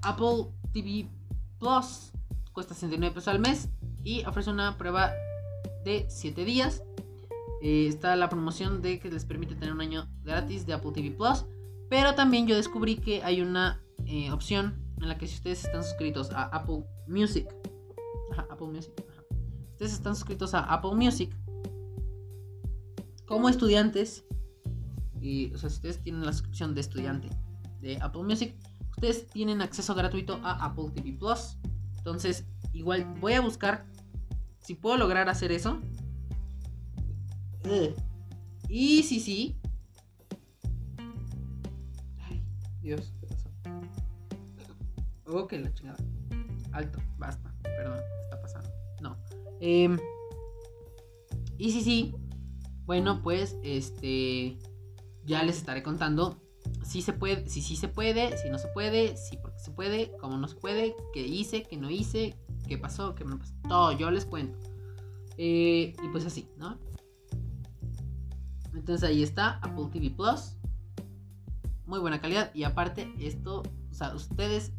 Apple 0.03 0.53
TV 0.73 1.09
Plus 1.59 2.12
cuesta 2.53 2.75
69 2.75 3.14
pesos 3.14 3.29
al 3.29 3.40
mes 3.40 3.68
y 4.05 4.25
ofrece 4.25 4.51
una 4.51 4.79
prueba 4.79 5.12
de 5.85 6.07
7 6.09 6.44
días. 6.44 6.85
Está 7.61 8.14
la 8.14 8.29
promoción 8.29 8.83
de 8.83 9.01
que 9.01 9.11
les 9.11 9.25
permite 9.25 9.57
tener 9.57 9.75
un 9.75 9.81
año 9.81 10.09
gratis 10.23 10.64
de 10.64 10.75
Apple 10.75 10.92
TV 10.92 11.11
Plus. 11.11 11.44
Pero 11.88 12.14
también 12.14 12.46
yo 12.46 12.57
descubrí 12.57 12.96
que 12.96 13.22
hay 13.22 13.40
una 13.40 13.83
opción 14.33 14.85
en 15.01 15.09
la 15.09 15.18
que 15.18 15.27
si 15.27 15.37
ustedes 15.37 15.64
están 15.64 15.83
suscritos 15.83 16.31
a 16.33 16.44
Apple 16.44 16.85
Music, 17.07 17.48
Apple 18.51 18.68
Music, 18.68 18.92
ustedes 19.72 19.92
están 19.92 20.14
suscritos 20.14 20.55
a 20.55 20.61
Apple 20.61 20.94
Music 20.94 21.35
como 23.27 23.48
estudiantes, 23.48 24.24
y, 25.20 25.53
o 25.53 25.59
sea, 25.59 25.68
si 25.68 25.77
ustedes 25.77 26.03
tienen 26.03 26.24
la 26.24 26.33
suscripción 26.33 26.74
de 26.74 26.81
estudiante 26.81 27.29
de 27.81 27.98
Apple 28.01 28.22
Music, 28.22 28.57
ustedes 28.90 29.27
tienen 29.29 29.61
acceso 29.61 29.94
gratuito 29.94 30.40
a 30.42 30.64
Apple 30.64 30.90
TV 30.94 31.12
Plus. 31.12 31.59
Entonces, 31.98 32.46
igual 32.72 33.05
voy 33.20 33.35
a 33.35 33.40
buscar 33.40 33.87
si 34.61 34.74
puedo 34.74 34.96
lograr 34.96 35.29
hacer 35.29 35.53
eso. 35.53 35.81
Y 38.68 39.03
si 39.03 39.20
sí. 39.20 39.57
Dios, 42.88 43.12
¿qué 43.20 43.27
pasó? 43.27 43.51
Ok, 45.27 45.53
la 45.53 45.74
chingada. 45.74 45.98
Alto, 46.72 46.98
basta. 47.18 47.55
Perdón, 47.62 47.98
¿qué 47.98 48.22
está 48.22 48.40
pasando? 48.40 48.70
No. 49.03 49.14
Em, 49.61 49.98
y 51.59 51.70
si 51.70 51.83
sí, 51.83 52.14
bueno, 52.87 53.20
pues 53.22 53.59
este. 53.62 54.59
Ya 55.27 55.42
les 55.42 55.59
estaré 55.59 55.83
contando 55.83 56.40
si 56.83 57.03
se 57.03 57.12
puede, 57.12 57.46
si 57.51 57.61
sí 57.61 57.77
se 57.77 57.88
puede, 57.88 58.38
si 58.38 58.48
no 58.48 58.59
se 58.59 58.68
puede, 58.68 59.18
si 59.18 59.37
porque 59.37 59.59
se 59.59 59.70
puede, 59.70 60.16
cómo 60.18 60.38
no 60.38 60.48
se 60.48 60.57
puede, 60.57 60.96
qué 61.12 61.27
hice, 61.27 61.64
qué 61.64 61.77
no 61.77 61.90
hice, 61.90 62.38
qué 62.66 62.79
pasó, 62.79 63.14
qué 63.14 63.27
no 63.27 63.38
pasó. 63.38 63.53
Todo, 63.68 63.92
yo 63.92 64.11
les 64.11 64.24
cuento. 64.24 64.59
Eh, 65.37 65.94
y 66.03 66.09
pues 66.11 66.24
así, 66.24 66.48
¿no? 66.57 66.79
Entonces 68.72 69.07
ahí 69.07 69.22
está 69.22 69.59
Apple 69.59 69.88
TV 69.92 70.09
Plus. 70.09 70.58
Muy 71.88 72.01
buena 72.01 72.20
calidad. 72.20 72.55
Y 72.55 72.64
aparte, 72.64 73.11
esto, 73.18 73.62
o 73.62 73.94
sea, 73.94 74.14
ustedes, 74.14 74.72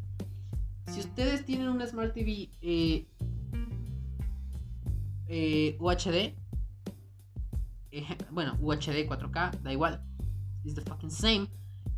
si 0.86 1.00
ustedes 1.00 1.44
tienen 1.44 1.68
una 1.68 1.84
Smart 1.84 2.14
TV 2.14 2.50
eh, 2.62 3.08
eh, 5.26 5.76
UHD, 5.80 6.36
bueno, 8.30 8.56
UHD 8.60 9.08
4K, 9.08 9.60
da 9.60 9.72
igual. 9.72 10.00
It's 10.62 10.76
the 10.76 10.82
fucking 10.82 11.10
same. 11.10 11.48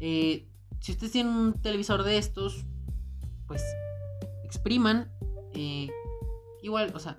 Eh, 0.01 0.49
si 0.81 0.93
ustedes 0.93 1.13
tienen 1.13 1.35
un 1.35 1.61
televisor 1.61 2.05
de 2.05 2.17
estos, 2.17 2.65
pues 3.47 3.63
expriman. 4.45 5.13
Eh, 5.53 5.91
igual, 6.63 6.91
o 6.95 6.99
sea, 6.99 7.19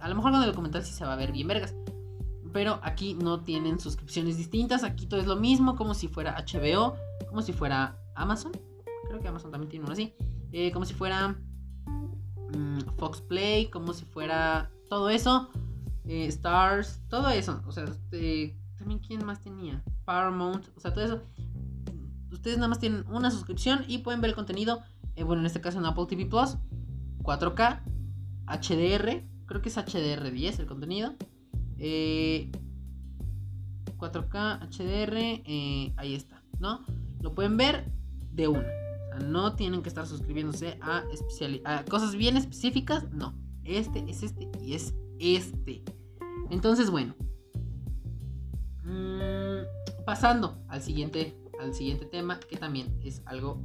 a 0.00 0.08
lo 0.08 0.14
mejor 0.14 0.32
con 0.32 0.42
el 0.42 0.48
documental 0.48 0.82
sí 0.82 0.94
se 0.94 1.04
va 1.04 1.12
a 1.12 1.16
ver 1.16 1.30
bien 1.30 1.46
vergas. 1.46 1.74
Pero 2.54 2.80
aquí 2.82 3.12
no 3.12 3.42
tienen 3.42 3.80
suscripciones 3.80 4.38
distintas. 4.38 4.82
Aquí 4.82 5.04
todo 5.04 5.20
es 5.20 5.26
lo 5.26 5.36
mismo, 5.36 5.76
como 5.76 5.92
si 5.92 6.08
fuera 6.08 6.42
HBO, 6.42 6.96
como 7.34 7.42
si 7.42 7.52
fuera 7.52 7.98
Amazon. 8.14 8.52
Creo 9.08 9.20
que 9.20 9.26
Amazon 9.26 9.50
también 9.50 9.68
tiene 9.68 9.86
uno 9.86 9.92
así. 9.92 10.14
Eh, 10.52 10.70
como 10.70 10.84
si 10.84 10.94
fuera 10.94 11.36
mm, 12.56 12.78
Fox 12.96 13.20
Play, 13.22 13.70
como 13.70 13.92
si 13.92 14.04
fuera 14.04 14.70
todo 14.88 15.10
eso. 15.10 15.50
Stars, 16.06 17.02
todo 17.08 17.30
eso. 17.30 17.60
O 17.66 17.72
sea, 17.72 17.86
este, 17.86 18.56
también 18.78 19.00
quién 19.00 19.26
más 19.26 19.40
tenía. 19.40 19.82
Paramount, 20.04 20.64
o 20.76 20.80
sea, 20.80 20.92
todo 20.92 21.04
eso 21.04 21.22
Ustedes 22.30 22.56
nada 22.56 22.68
más 22.68 22.78
tienen 22.78 23.04
una 23.10 23.32
suscripción 23.32 23.84
y 23.88 23.98
pueden 23.98 24.20
ver 24.20 24.28
el 24.28 24.36
contenido, 24.36 24.82
eh, 25.16 25.24
bueno, 25.24 25.40
en 25.40 25.46
este 25.46 25.60
caso 25.60 25.78
en 25.78 25.86
Apple 25.86 26.06
TV 26.08 26.26
Plus, 26.26 26.56
4K, 27.22 27.80
HDR, 28.46 29.24
creo 29.46 29.60
que 29.60 29.70
es 29.70 29.76
HDR10 29.76 30.60
el 30.60 30.66
contenido. 30.66 31.14
4K, 31.78 31.78
eh, 31.78 32.50
HDR, 34.70 35.16
eh, 35.16 35.92
ahí 35.96 36.14
está, 36.14 36.44
¿no? 36.60 36.84
Lo 37.24 37.34
pueden 37.34 37.56
ver 37.56 37.90
de 38.32 38.48
una. 38.48 38.60
O 38.60 39.08
sea, 39.08 39.18
no 39.26 39.56
tienen 39.56 39.80
que 39.80 39.88
estar 39.88 40.06
suscribiéndose 40.06 40.78
a, 40.82 41.04
cosas 41.88 42.14
bien 42.16 42.36
específicas, 42.36 43.10
no. 43.12 43.34
Este 43.64 44.04
es 44.06 44.22
este 44.22 44.50
y 44.62 44.74
es 44.74 44.94
este. 45.18 45.82
Entonces, 46.50 46.90
bueno. 46.90 47.14
Mm, 48.82 50.04
pasando 50.04 50.62
al 50.68 50.82
siguiente 50.82 51.34
al 51.58 51.72
siguiente 51.72 52.04
tema, 52.04 52.38
que 52.40 52.58
también 52.58 52.94
es 53.02 53.22
algo 53.24 53.64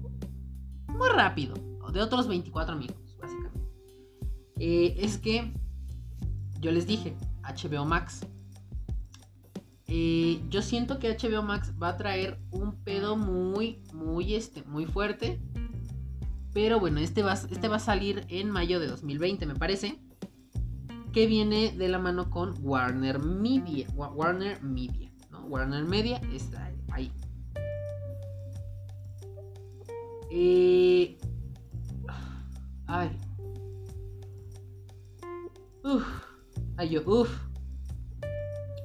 muy 0.88 1.10
rápido, 1.10 1.56
de 1.92 2.02
otros 2.02 2.30
24 2.30 2.78
minutos, 2.78 3.18
básicamente. 3.20 3.68
Eh, 4.58 4.96
es 5.00 5.18
que 5.18 5.52
yo 6.62 6.72
les 6.72 6.88
dije, 6.88 7.14
HBO 7.44 7.84
Max. 7.84 8.26
Eh, 9.92 10.40
yo 10.50 10.62
siento 10.62 11.00
que 11.00 11.18
HBO 11.18 11.42
Max 11.42 11.74
va 11.82 11.90
a 11.90 11.98
traer 11.98 12.40
un 12.52 12.76
pedo 12.84 13.18
muy, 13.18 13.82
muy, 13.92 14.36
este, 14.36 14.62
muy 14.64 14.86
fuerte. 14.86 15.42
Pero 16.54 16.80
bueno, 16.80 17.00
este 17.00 17.24
va, 17.24 17.34
este 17.34 17.68
va 17.68 17.78
a 17.78 17.80
salir 17.80 18.24
en 18.30 18.52
mayo 18.52 18.80
de 18.80 18.86
2020, 18.86 19.48
me 19.48 19.56
parece. 19.56 20.00
Que 21.12 21.26
viene 21.26 21.72
de 21.72 21.88
la 21.88 21.98
mano 21.98 22.30
con 22.30 22.54
Warner 22.62 23.18
Media. 23.18 23.88
Warner 23.96 24.62
Media, 24.62 25.12
¿no? 25.32 25.42
Warner 25.46 25.86
Media 25.86 26.22
está 26.32 26.72
ahí. 26.92 27.12
Y... 30.30 31.18
Ay. 32.86 33.18
Uf. 35.84 36.06
Ay, 36.78 36.90
yo, 36.90 37.02
uf. 37.08 37.49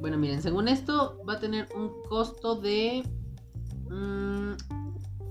Bueno, 0.05 0.19
miren, 0.19 0.43
según 0.43 0.69
esto 0.69 1.19
va 1.27 1.33
a 1.33 1.41
tener 1.41 1.67
un 1.75 1.91
costo 2.11 2.57
de... 2.57 3.03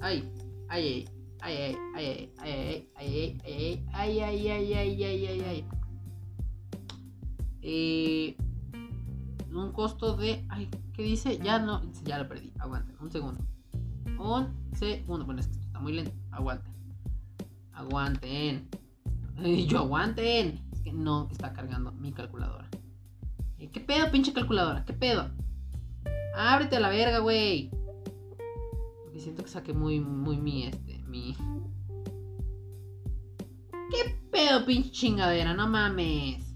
ay, 0.02 0.28
ay, 0.68 1.08
ay, 1.42 1.54
ay, 1.54 1.78
ay, 1.94 2.34
ay, 2.40 2.90
ay, 2.96 3.40
ay, 3.46 3.86
ay, 3.94 4.20
ay, 4.20 4.20
ay, 4.20 4.50
ay, 4.50 4.74
ay, 4.74 5.04
ay, 5.04 5.26
ay, 5.28 5.42
ay. 5.42 5.66
Eh, 7.62 8.38
un 9.54 9.72
costo 9.74 10.18
de... 10.18 10.44
Ay, 10.50 10.72
¿qué 10.94 11.04
dice? 11.04 11.38
Ya 11.38 11.60
no, 11.60 11.84
ya 12.04 12.18
lo 12.18 12.28
perdí. 12.28 12.52
Aguanten, 12.58 12.96
un 13.00 13.12
segundo. 13.12 13.46
Un 14.18 14.76
segundo. 14.76 15.24
Bueno, 15.24 15.42
es 15.42 15.50
que 15.50 15.80
muy 15.80 15.94
lento. 15.94 16.14
Aguanten. 16.32 16.74
Aguanten. 17.74 18.70
yo 19.68 19.78
aguanten. 19.78 20.68
Es 20.72 20.82
que 20.82 20.92
no 20.92 21.28
está 21.30 21.54
cargando 21.54 21.92
mi 21.92 22.12
calculadora. 22.12 22.73
Eh, 23.64 23.70
¿Qué 23.72 23.80
pedo, 23.80 24.12
pinche 24.12 24.34
calculadora? 24.34 24.84
¿Qué 24.84 24.92
pedo? 24.92 25.32
Ábrete 26.36 26.76
a 26.76 26.80
la 26.82 26.90
verga, 26.90 27.20
güey. 27.20 27.72
Porque 29.04 29.22
siento 29.22 29.42
que 29.42 29.50
saqué 29.50 29.72
muy, 29.72 30.02
muy 30.02 30.36
mi, 30.38 30.66
este, 30.66 31.00
mi... 31.08 31.34
¿Qué 33.90 34.20
pedo, 34.30 34.66
pinche 34.66 34.92
chingadera? 34.92 35.54
No 35.54 35.70
mames. 35.70 36.54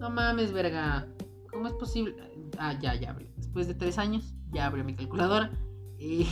No 0.00 0.10
mames, 0.10 0.50
verga. 0.50 1.06
¿Cómo 1.52 1.68
es 1.68 1.74
posible? 1.74 2.16
Ah, 2.58 2.76
ya, 2.80 2.96
ya 2.96 3.10
abrió. 3.10 3.28
Después 3.36 3.68
de 3.68 3.74
tres 3.74 3.96
años, 3.96 4.34
ya 4.50 4.66
abrió 4.66 4.82
mi 4.82 4.96
calculadora. 4.96 5.52
Y... 5.96 6.26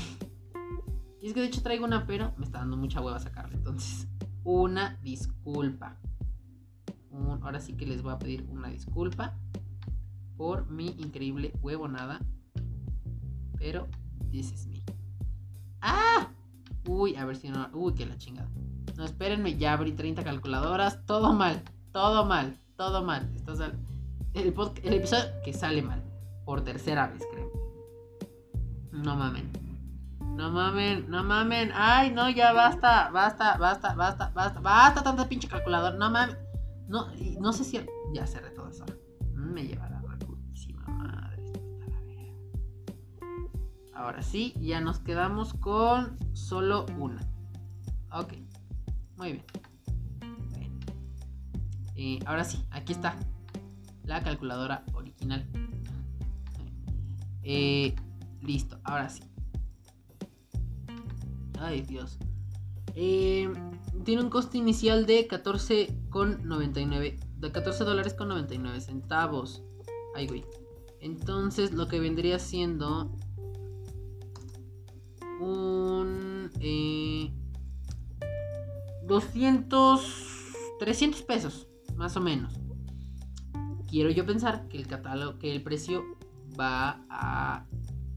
Y 1.20 1.26
es 1.26 1.34
que 1.34 1.40
de 1.40 1.46
hecho 1.46 1.62
traigo 1.62 1.84
una, 1.84 2.04
pero 2.06 2.32
me 2.36 2.44
está 2.44 2.58
dando 2.58 2.76
mucha 2.76 3.00
hueva 3.00 3.20
sacarla. 3.20 3.54
Entonces, 3.54 4.08
una 4.42 4.96
disculpa. 5.02 6.00
ahora 7.42 7.60
sí 7.60 7.74
que 7.74 7.86
les 7.86 8.02
voy 8.02 8.12
a 8.12 8.18
pedir 8.18 8.44
una 8.50 8.68
disculpa 8.68 9.36
por 10.38 10.70
mi 10.70 10.86
increíble 10.98 11.52
huevonada. 11.60 12.20
Pero, 13.58 13.88
this 14.30 14.52
is 14.52 14.66
me. 14.68 14.82
¡Ah! 15.82 16.28
Uy, 16.86 17.16
a 17.16 17.26
ver 17.26 17.36
si 17.36 17.50
no. 17.50 17.68
Uy, 17.74 17.92
que 17.92 18.06
la 18.06 18.16
chingada. 18.16 18.48
No, 18.96 19.04
espérenme, 19.04 19.58
ya 19.58 19.74
abrí 19.74 19.92
30 19.92 20.24
calculadoras. 20.24 21.04
Todo 21.04 21.34
mal, 21.34 21.62
todo 21.92 22.24
mal, 22.24 22.56
todo 22.76 23.04
mal. 23.04 23.30
Esto 23.34 23.52
el, 23.64 24.54
el 24.84 24.94
episodio 24.94 25.24
que 25.44 25.52
sale 25.52 25.82
mal. 25.82 26.02
Por 26.44 26.62
tercera 26.62 27.08
vez, 27.08 27.22
creo. 27.30 27.52
No 28.92 29.16
mamen. 29.16 29.50
No 30.20 30.50
mamen, 30.50 31.10
no 31.10 31.24
mamen. 31.24 31.72
Ay, 31.74 32.12
no, 32.12 32.30
ya 32.30 32.52
basta, 32.52 33.10
basta, 33.10 33.56
basta, 33.58 33.94
basta, 33.94 34.30
basta. 34.34 34.60
Basta 34.60 35.02
tanta 35.02 35.28
pinche 35.28 35.48
calculadora. 35.48 35.96
No 35.96 36.10
mamen. 36.10 36.36
No, 36.86 37.08
no 37.40 37.52
sé 37.52 37.64
si. 37.64 37.80
Ya 38.14 38.26
cerré 38.26 38.50
todo 38.50 38.68
eso. 38.68 38.84
Me 39.34 39.64
llevará 39.64 39.97
Ahora 43.98 44.22
sí, 44.22 44.54
ya 44.60 44.80
nos 44.80 45.00
quedamos 45.00 45.54
con 45.54 46.16
solo 46.32 46.86
una. 46.98 47.20
Ok. 48.12 48.34
Muy 49.16 49.32
bien. 49.32 49.44
Eh, 51.96 52.20
ahora 52.24 52.44
sí, 52.44 52.64
aquí 52.70 52.92
está. 52.92 53.18
La 54.04 54.22
calculadora 54.22 54.84
original. 54.94 55.44
Eh, 57.42 57.96
listo, 58.40 58.78
ahora 58.84 59.08
sí. 59.08 59.24
Ay, 61.58 61.82
Dios. 61.82 62.20
Eh, 62.94 63.52
tiene 64.04 64.22
un 64.22 64.30
coste 64.30 64.58
inicial 64.58 65.06
de 65.06 65.26
14,99. 65.26 67.18
De 67.40 67.50
14 67.50 67.82
dólares 67.82 68.14
con 68.14 68.28
99 68.28 68.80
centavos. 68.80 69.64
Ay, 70.14 70.28
güey. 70.28 70.44
Entonces, 71.00 71.72
lo 71.72 71.88
que 71.88 71.98
vendría 71.98 72.38
siendo 72.38 73.12
un... 75.40 76.50
Eh, 76.60 77.32
200... 79.06 80.28
300 80.78 81.22
pesos, 81.22 81.66
más 81.96 82.16
o 82.16 82.20
menos. 82.20 82.54
Quiero 83.88 84.10
yo 84.10 84.24
pensar 84.24 84.68
que 84.68 84.76
el 84.76 84.86
catálogo, 84.86 85.38
que 85.38 85.52
el 85.52 85.62
precio 85.62 86.04
va 86.58 87.04
a 87.10 87.66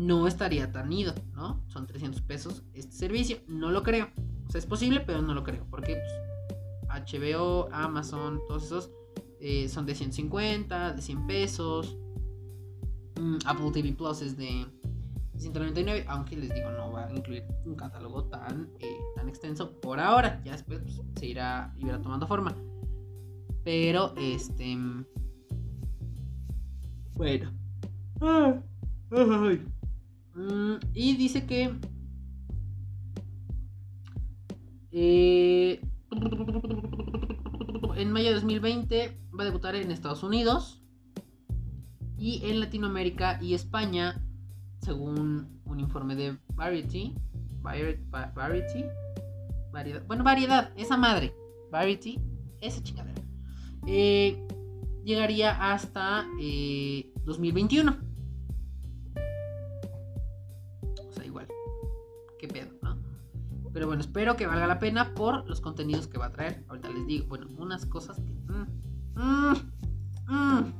No 0.00 0.26
estaría 0.26 0.72
tan 0.72 0.90
ido, 0.90 1.12
¿no? 1.34 1.62
Son 1.68 1.86
300 1.86 2.22
pesos 2.22 2.62
este 2.72 2.92
servicio, 2.92 3.36
no 3.48 3.70
lo 3.70 3.82
creo. 3.82 4.08
O 4.48 4.50
sea, 4.50 4.58
es 4.58 4.64
posible, 4.64 5.00
pero 5.00 5.20
no 5.20 5.34
lo 5.34 5.44
creo, 5.44 5.66
porque 5.68 6.00
HBO, 6.88 7.66
pues, 7.66 7.74
Amazon, 7.74 8.40
todos 8.48 8.64
esos 8.64 8.90
eh, 9.40 9.68
son 9.68 9.84
de 9.84 9.94
150, 9.94 10.94
de 10.94 11.02
100 11.02 11.26
pesos. 11.26 11.98
Mm, 13.20 13.36
Apple 13.44 13.70
TV 13.74 13.92
Plus 13.92 14.22
es 14.22 14.38
de 14.38 14.64
199, 15.36 16.06
aunque 16.08 16.34
les 16.34 16.54
digo, 16.54 16.70
no 16.70 16.92
va 16.92 17.04
a 17.04 17.12
incluir 17.12 17.44
un 17.66 17.74
catálogo 17.74 18.24
tan, 18.24 18.70
eh, 18.78 18.96
tan 19.16 19.28
extenso 19.28 19.78
por 19.82 20.00
ahora. 20.00 20.40
Ya 20.46 20.52
después 20.52 20.80
pues, 20.80 20.98
se 21.16 21.26
irá, 21.26 21.74
tomando 22.02 22.26
forma. 22.26 22.56
Pero, 23.64 24.14
este. 24.16 24.78
Bueno. 27.12 27.52
Mm, 30.40 30.76
y 30.94 31.16
dice 31.16 31.44
que. 31.46 31.74
Eh, 34.92 35.80
en 37.96 38.12
mayo 38.12 38.28
de 38.28 38.34
2020 38.34 39.20
va 39.38 39.42
a 39.42 39.46
debutar 39.46 39.74
en 39.74 39.90
Estados 39.90 40.22
Unidos. 40.22 40.82
Y 42.16 42.42
en 42.44 42.60
Latinoamérica 42.60 43.38
y 43.42 43.54
España, 43.54 44.22
según 44.82 45.60
un 45.64 45.80
informe 45.80 46.14
de 46.14 46.36
Variety, 46.54 47.14
Variety, 47.62 48.84
variedad, 49.72 50.02
bueno, 50.06 50.22
variedad, 50.22 50.70
esa 50.76 50.98
madre, 50.98 51.34
Variety, 51.70 52.20
esa 52.60 52.82
chingadera, 52.82 53.22
eh, 53.86 54.46
llegaría 55.02 55.72
hasta 55.72 56.26
2021. 57.24 58.09
Pero 63.72 63.86
bueno, 63.86 64.00
espero 64.00 64.36
que 64.36 64.46
valga 64.46 64.66
la 64.66 64.78
pena 64.78 65.14
por 65.14 65.48
los 65.48 65.60
contenidos 65.60 66.08
que 66.08 66.18
va 66.18 66.26
a 66.26 66.32
traer. 66.32 66.64
Ahorita 66.68 66.90
les 66.90 67.06
digo, 67.06 67.26
bueno, 67.26 67.46
unas 67.58 67.86
cosas 67.86 68.16
que... 68.18 68.32
Mm, 68.52 68.66
mm, 69.14 70.32
mm. 70.32 70.72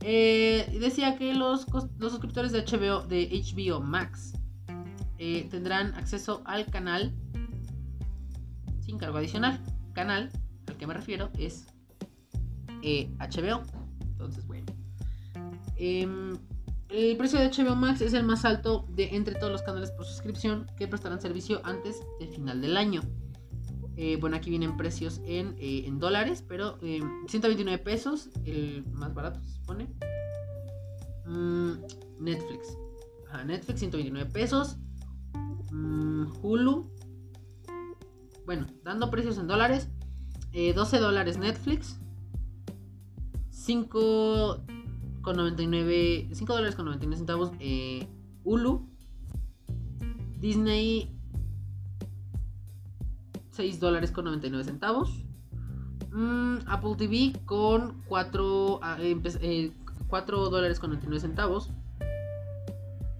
Eh, 0.00 0.78
decía 0.80 1.18
que 1.18 1.34
los, 1.34 1.66
los, 1.98 2.12
suscriptores 2.12 2.52
de 2.52 2.64
HBO, 2.64 3.02
de 3.06 3.28
HBO 3.28 3.80
Max 3.80 4.32
eh, 5.18 5.48
tendrán 5.50 5.94
acceso 5.94 6.42
al 6.44 6.66
canal 6.66 7.12
sin 8.80 8.98
cargo 8.98 9.18
adicional. 9.18 9.60
Canal 9.92 10.30
al 10.68 10.76
que 10.76 10.86
me 10.86 10.94
refiero 10.94 11.30
es 11.38 11.66
HBO. 12.82 12.82
Eh, 12.82 13.10
Entonces, 14.02 14.46
bueno. 14.46 14.66
El 16.88 17.16
precio 17.16 17.38
de 17.38 17.50
HBO 17.50 17.76
Max 17.76 18.00
es 18.00 18.14
el 18.14 18.24
más 18.24 18.44
alto 18.44 18.86
de 18.88 19.14
entre 19.14 19.34
todos 19.34 19.52
los 19.52 19.62
canales 19.62 19.90
por 19.90 20.06
suscripción 20.06 20.66
que 20.76 20.88
prestarán 20.88 21.20
servicio 21.20 21.60
antes 21.64 22.00
del 22.18 22.28
final 22.30 22.60
del 22.60 22.76
año. 22.76 23.02
bueno, 24.20 24.36
aquí 24.36 24.48
vienen 24.48 24.76
precios 24.76 25.20
en, 25.24 25.56
en 25.58 25.98
dólares, 25.98 26.44
pero 26.46 26.78
129 26.78 27.78
pesos, 27.82 28.30
el 28.44 28.84
más 28.92 29.12
barato 29.12 29.42
se 29.42 29.50
supone. 29.50 29.88
Mm, 31.28 31.72
Netflix. 32.20 32.78
Netflix 33.44 33.80
129 33.80 34.30
pesos. 34.30 34.76
Mm, 35.70 36.26
Hulu. 36.42 36.90
Bueno, 38.46 38.66
dando 38.82 39.10
precios 39.10 39.38
en 39.38 39.46
dólares. 39.46 39.88
12 40.52 40.96
eh, 40.96 41.00
dólares 41.00 41.38
Netflix. 41.38 42.00
5 43.50 44.62
con 45.22 45.36
99. 45.36 46.28
5 46.32 46.52
dólares 46.52 46.74
con 46.74 46.86
99 46.86 47.16
centavos. 47.16 47.52
Eh, 47.60 48.06
Hulu. 48.44 48.88
Disney. 50.38 51.14
6 53.50 53.80
dólares 53.80 54.12
con 54.12 54.24
99 54.24 54.64
centavos. 54.64 55.24
Mm, 56.12 56.58
Apple 56.66 56.94
TV 56.96 57.38
con 57.44 58.02
4. 58.06 58.80
4 60.08 60.50
dólares 60.50 60.80
con 60.80 60.90
99 60.90 61.20
centavos. 61.20 61.70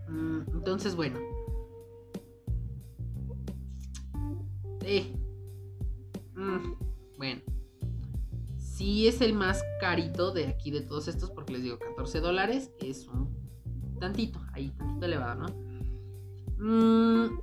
Mm, 0.09 0.41
entonces, 0.55 0.95
bueno. 0.97 1.19
Eh. 4.83 5.13
Mm, 6.35 6.73
bueno. 7.19 7.58
Si 8.79 9.09
es 9.09 9.21
el 9.23 9.33
más 9.33 9.65
carito 9.81 10.31
de 10.31 10.47
aquí 10.47 10.71
de 10.71 10.83
todos 10.83 11.09
estos, 11.09 11.33
porque 11.33 11.55
les 11.55 11.65
digo 11.65 11.81
14 11.81 12.21
dólares. 12.21 12.71
Es 12.79 13.09
un 13.09 13.29
tantito, 13.99 14.41
ahí, 14.53 14.71
tantito 14.71 15.05
elevado, 15.05 15.49
¿no? 15.49 15.49
Mm. 16.61 17.41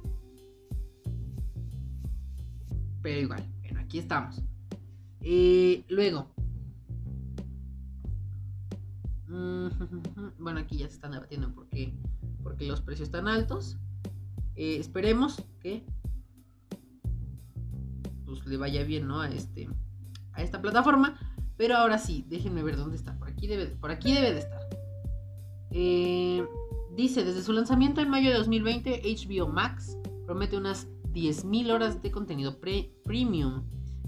pero 3.01 3.19
igual, 3.19 3.45
bueno, 3.63 3.81
aquí 3.81 3.99
estamos. 3.99 4.41
Eh, 5.19 5.83
luego, 5.89 6.33
Bueno, 10.39 10.61
aquí 10.61 10.77
ya 10.77 10.87
se 10.87 10.93
están 10.93 11.11
debatiendo 11.11 11.53
por 11.53 11.67
qué, 11.67 11.93
porque 12.43 12.65
los 12.65 12.79
precios 12.79 13.09
están 13.09 13.27
altos. 13.27 13.77
Eh, 14.55 14.77
esperemos 14.79 15.43
que 15.59 15.85
pues, 18.25 18.45
le 18.45 18.55
vaya 18.55 18.85
bien, 18.85 19.05
¿no? 19.07 19.19
A, 19.19 19.29
este, 19.29 19.67
a 20.35 20.41
esta 20.41 20.61
plataforma. 20.61 21.17
Pero 21.57 21.77
ahora 21.77 21.97
sí, 21.97 22.25
déjenme 22.27 22.63
ver 22.63 22.75
dónde 22.75 22.97
está. 22.97 23.17
Por 23.17 23.29
aquí 23.29 23.47
debe, 23.47 23.67
por 23.67 23.91
aquí 23.91 24.13
debe 24.13 24.33
de 24.33 24.39
estar. 24.39 24.59
Eh, 25.71 26.45
dice, 26.95 27.23
desde 27.23 27.41
su 27.41 27.53
lanzamiento 27.53 28.01
en 28.01 28.09
mayo 28.09 28.29
de 28.29 28.37
2020, 28.37 29.01
HBO 29.03 29.47
Max 29.47 29.97
promete 30.25 30.57
unas 30.57 30.87
10.000 31.13 31.71
horas 31.71 32.01
de 32.01 32.11
contenido 32.11 32.59
premium, 32.59 33.63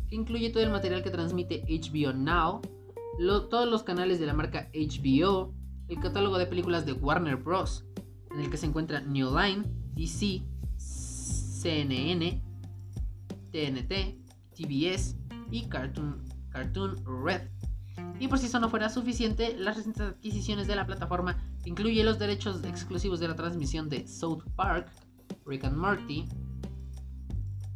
que 0.10 0.16
incluye 0.16 0.50
todo 0.50 0.64
el 0.64 0.72
material 0.72 1.04
que 1.04 1.10
transmite 1.10 1.64
HBO 1.68 2.14
Now, 2.14 2.62
todos 3.50 3.68
los 3.68 3.84
canales 3.84 4.20
de 4.20 4.26
la 4.26 4.34
marca 4.34 4.70
HBO, 4.74 5.54
el 5.88 6.00
catálogo 6.00 6.38
de 6.38 6.48
películas 6.48 6.86
de 6.86 6.94
Warner 6.94 7.38
Bros., 7.38 7.86
en 8.32 8.42
el 8.42 8.50
que 8.50 8.58
se 8.58 8.66
encuentra 8.66 9.00
New 9.02 9.30
Line, 9.38 9.64
DC, 9.96 10.44
CNN, 10.78 12.44
TNT, 13.52 14.18
TBS 14.54 15.16
y 15.52 15.68
Cartoon, 15.68 16.24
Cartoon 16.50 16.96
Red. 17.24 17.42
Y 18.20 18.28
por 18.28 18.40
si 18.40 18.48
eso 18.48 18.60
no 18.60 18.70
fuera 18.70 18.90
suficiente, 18.90 19.56
las 19.58 19.78
recientes 19.78 20.08
adquisiciones 20.08 20.68
de 20.68 20.76
la 20.76 20.86
plataforma 20.86 21.38
incluyen 21.66 22.06
los 22.06 22.20
derechos 22.20 22.64
exclusivos 22.64 23.20
de 23.20 23.28
la 23.28 23.36
transmisión 23.36 23.90
de 23.90 24.08
South 24.08 24.44
Park, 24.56 24.92
Rick 25.46 25.66
and 25.66 25.78
Morty, 25.78 26.28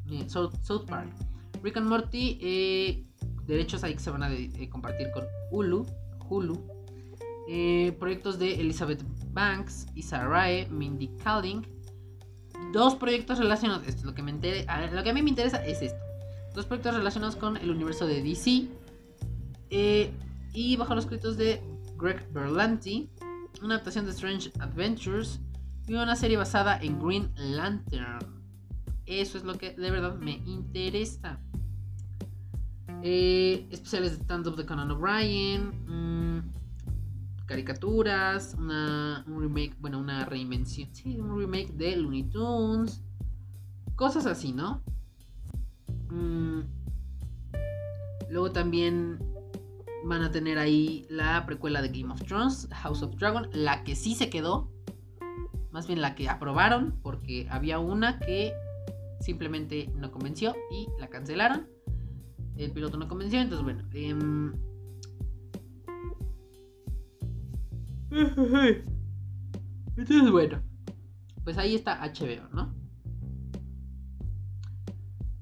eh, 0.10 0.28
South, 0.28 0.86
Park, 0.88 1.10
Rick 1.64 1.78
and 1.78 1.88
Morty, 1.88 2.40
eh, 2.42 3.06
derechos 3.46 3.84
ahí 3.84 3.94
que 3.94 4.00
se 4.00 4.10
van 4.10 4.24
a 4.24 4.30
compartir 4.70 5.12
con 5.12 5.26
Hulu, 5.52 5.86
Hulu, 6.30 6.62
eh, 7.50 7.96
proyectos 8.00 8.40
de 8.40 8.60
Elizabeth 8.60 9.04
Banks, 9.32 9.88
Issa 9.96 10.26
Rae, 10.26 10.68
Mindy 10.70 11.10
Kaling, 11.24 11.66
dos 12.74 12.96
proyectos 12.96 13.40
relacionados, 13.40 13.88
esto 13.88 14.02
es 14.02 14.06
lo 14.06 14.14
que 14.14 14.24
me 14.24 14.34
lo 14.34 15.04
que 15.04 15.10
a 15.10 15.14
mí 15.14 15.22
me 15.22 15.30
interesa 15.30 15.64
es 15.66 15.82
esto, 15.82 16.00
dos 16.54 16.66
proyectos 16.66 16.96
relacionados 16.96 17.36
con 17.36 17.58
el 17.58 17.70
universo 17.70 18.06
de 18.06 18.22
DC, 18.22 18.68
y 20.54 20.76
bajo 20.76 20.96
los 20.96 21.06
créditos 21.06 21.38
de 21.38 21.62
Greg 21.98 22.28
Berlanti, 22.34 23.10
una 23.62 23.76
adaptación 23.76 24.06
de 24.06 24.12
Strange 24.12 24.52
Adventures 24.60 25.40
y 25.88 25.94
una 25.94 26.16
serie 26.16 26.38
basada 26.38 26.78
en 26.82 27.00
Green 27.00 27.32
Lantern. 27.36 28.42
Eso 29.06 29.38
es 29.38 29.44
lo 29.44 29.58
que 29.58 29.74
de 29.74 29.92
verdad 29.92 30.16
me 30.18 30.42
interesa. 30.46 31.40
Eh, 33.04 33.68
especiales 33.72 34.18
de 34.18 34.24
stand-up 34.24 34.56
de 34.56 34.66
Conan 34.66 34.92
O'Brien, 34.92 35.72
mm, 35.88 36.52
caricaturas, 37.48 38.56
una, 38.58 39.24
un 39.28 39.42
remake, 39.42 39.76
bueno, 39.80 40.00
una 40.00 40.26
reinvención, 40.26 40.94
sí, 40.94 41.20
un 41.20 41.38
remake 41.38 41.72
de 41.74 41.96
Looney 41.96 42.24
Tunes, 42.30 43.04
cosas 43.96 44.26
así, 44.26 44.54
¿no? 44.54 44.84
Mm, 46.12 46.62
luego 48.30 48.52
también 48.52 49.18
van 50.04 50.24
a 50.24 50.32
tener 50.32 50.58
ahí 50.58 51.06
la 51.10 51.46
precuela 51.46 51.82
de 51.82 51.90
Game 51.90 52.14
of 52.14 52.22
Thrones, 52.24 52.68
House 52.72 53.02
of 53.02 53.16
Dragon, 53.16 53.48
la 53.54 53.84
que 53.84 53.96
sí 53.96 54.14
se 54.16 54.30
quedó, 54.30 54.70
más 55.72 55.88
bien 55.88 56.02
la 56.02 56.16
que 56.16 56.28
aprobaron, 56.28 57.00
porque 57.02 57.48
había 57.50 57.80
una 57.80 58.20
que 58.20 58.54
simplemente 59.22 59.90
no 59.96 60.12
convenció 60.12 60.54
y 60.72 60.88
la 61.00 61.08
cancelaron. 61.08 61.68
El 62.58 62.72
piloto 62.72 62.98
no 62.98 63.08
convenció, 63.08 63.40
entonces 63.40 63.64
bueno. 63.64 63.88
Em, 63.94 64.54
entonces 69.98 70.32
bueno, 70.32 70.62
pues 71.46 71.58
ahí 71.58 71.76
está 71.76 72.02
HBO, 72.04 72.50
¿no? 72.54 72.81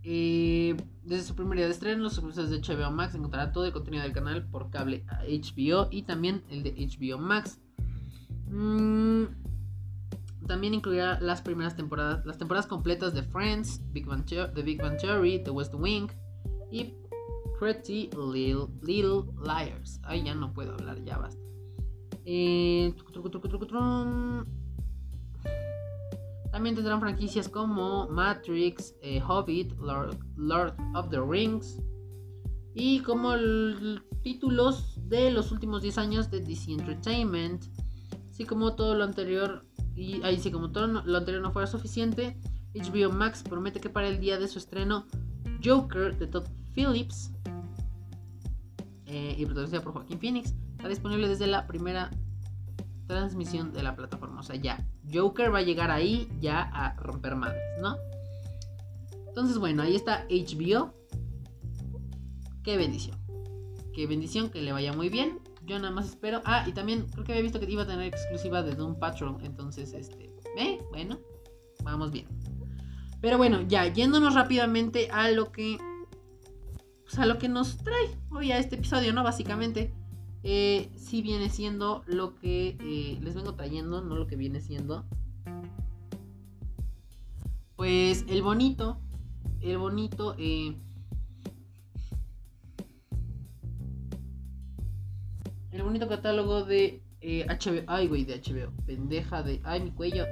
Desde 0.09 1.23
su 1.23 1.35
primer 1.35 1.57
día 1.57 1.67
de 1.67 1.71
estreno, 1.71 2.01
los 2.01 2.15
servicios 2.15 2.49
de 2.49 2.59
HBO 2.61 2.89
Max 2.89 3.13
encontrará 3.13 3.51
todo 3.51 3.65
el 3.65 3.71
contenido 3.71 4.01
del 4.01 4.11
canal 4.11 4.43
por 4.47 4.71
cable 4.71 5.05
HBO 5.27 5.87
y 5.91 6.01
también 6.01 6.43
el 6.49 6.63
de 6.63 6.71
HBO 6.71 7.19
Max. 7.19 7.59
Mm, 8.47 9.25
también 10.47 10.73
incluirá 10.73 11.19
las 11.19 11.43
primeras 11.43 11.75
temporadas, 11.75 12.25
las 12.25 12.39
temporadas 12.39 12.65
completas 12.65 13.13
de 13.13 13.21
Friends, 13.21 13.81
The 13.93 14.63
Big 14.63 14.81
Bang 14.81 14.97
Theory, 14.97 15.43
The 15.43 15.51
West 15.51 15.75
Wing 15.75 16.07
y 16.71 16.95
Pretty 17.59 18.09
Little, 18.17 18.67
Little 18.81 19.31
Liars. 19.43 19.99
Ay, 20.03 20.23
ya 20.23 20.33
no 20.33 20.51
puedo 20.53 20.73
hablar, 20.73 21.03
ya 21.03 21.19
basta. 21.19 21.39
Eh, 22.25 22.95
también 26.51 26.75
tendrán 26.75 26.99
franquicias 26.99 27.47
como 27.47 28.07
Matrix, 28.09 28.95
eh, 29.01 29.21
Hobbit, 29.21 29.73
Lord, 29.79 30.75
of 30.95 31.09
the 31.09 31.19
Rings 31.19 31.79
y 32.73 32.99
como 33.01 33.33
títulos 34.23 34.99
de 35.07 35.31
los 35.31 35.51
últimos 35.51 35.81
10 35.81 35.97
años 35.97 36.31
de 36.31 36.41
DC 36.41 36.71
Entertainment. 36.71 37.65
Así 38.29 38.45
como 38.45 38.75
todo 38.75 38.95
lo 38.95 39.03
anterior, 39.03 39.65
y 39.95 40.21
ahí 40.23 40.39
sí 40.39 40.49
como 40.51 40.71
todo 40.71 40.87
lo 40.87 41.17
anterior 41.17 41.43
no 41.43 41.51
fuera 41.51 41.67
suficiente, 41.67 42.39
HBO 42.73 43.11
Max 43.11 43.43
promete 43.43 43.79
que 43.79 43.89
para 43.89 44.07
el 44.07 44.19
día 44.19 44.39
de 44.39 44.47
su 44.47 44.59
estreno, 44.59 45.05
Joker 45.63 46.17
de 46.17 46.27
Todd 46.27 46.47
Phillips 46.73 47.31
eh, 49.05 49.35
y 49.37 49.45
protagonizada 49.45 49.83
por 49.83 49.93
Joaquín 49.93 50.19
Phoenix 50.19 50.53
está 50.77 50.87
disponible 50.87 51.27
desde 51.27 51.47
la 51.47 51.67
primera 51.67 52.11
transmisión 53.09 53.73
de 53.73 53.81
la 53.81 53.95
plataforma. 53.95 54.39
O 54.39 54.43
sea, 54.43 54.55
ya. 54.55 54.87
Joker 55.11 55.53
va 55.53 55.57
a 55.57 55.63
llegar 55.63 55.89
ahí 55.89 56.29
ya 56.39 56.61
a 56.61 56.93
romper 56.93 57.35
madres, 57.35 57.61
¿no? 57.81 57.97
Entonces, 59.27 59.57
bueno, 59.57 59.81
ahí 59.81 59.95
está 59.95 60.27
HBO. 60.29 60.93
Qué 62.63 62.77
bendición. 62.77 63.17
Qué 63.93 64.05
bendición, 64.05 64.51
que 64.51 64.61
le 64.61 64.71
vaya 64.71 64.93
muy 64.93 65.09
bien. 65.09 65.39
Yo 65.65 65.79
nada 65.79 65.91
más 65.91 66.07
espero. 66.07 66.41
Ah, 66.45 66.65
y 66.67 66.71
también 66.71 67.07
creo 67.11 67.25
que 67.25 67.31
había 67.31 67.41
visto 67.41 67.59
que 67.59 67.69
iba 67.69 67.81
a 67.81 67.87
tener 67.87 68.05
exclusiva 68.05 68.61
de 68.61 68.75
Doom 68.75 68.99
Patrol. 68.99 69.37
Entonces, 69.43 69.91
este. 69.93 70.31
¿Eh? 70.55 70.77
Bueno, 70.91 71.17
vamos 71.83 72.11
bien. 72.11 72.27
Pero 73.21 73.37
bueno, 73.37 73.61
ya, 73.61 73.87
yéndonos 73.87 74.35
rápidamente 74.35 75.09
a 75.11 75.31
lo 75.31 75.51
que. 75.51 75.77
Pues 77.05 77.17
a 77.17 77.25
lo 77.25 77.39
que 77.39 77.49
nos 77.49 77.77
trae 77.77 78.15
hoy 78.29 78.51
a 78.51 78.59
este 78.59 78.75
episodio, 78.75 79.13
¿no? 79.13 79.23
Básicamente 79.23 79.91
eh, 80.43 80.89
sí 80.95 81.21
viene 81.21 81.49
siendo 81.49 82.03
lo 82.05 82.35
que 82.35 82.77
eh, 82.79 83.19
les 83.21 83.35
vengo 83.35 83.55
trayendo, 83.55 84.01
no 84.01 84.15
lo 84.15 84.27
que 84.27 84.35
viene 84.35 84.61
siendo. 84.61 85.05
Pues 87.75 88.25
el 88.27 88.41
bonito, 88.41 88.99
el 89.61 89.77
bonito, 89.77 90.35
eh, 90.37 90.77
el 95.71 95.83
bonito 95.83 96.07
catálogo 96.07 96.63
de 96.63 97.03
HBO. 97.21 97.73
Eh, 97.75 97.85
ay, 97.87 98.07
güey, 98.07 98.23
de 98.23 98.41
HBO. 98.41 98.71
Pendeja 98.85 99.43
de. 99.43 99.59
Ay, 99.63 99.81
mi 99.81 99.91
cuello. 99.91 100.25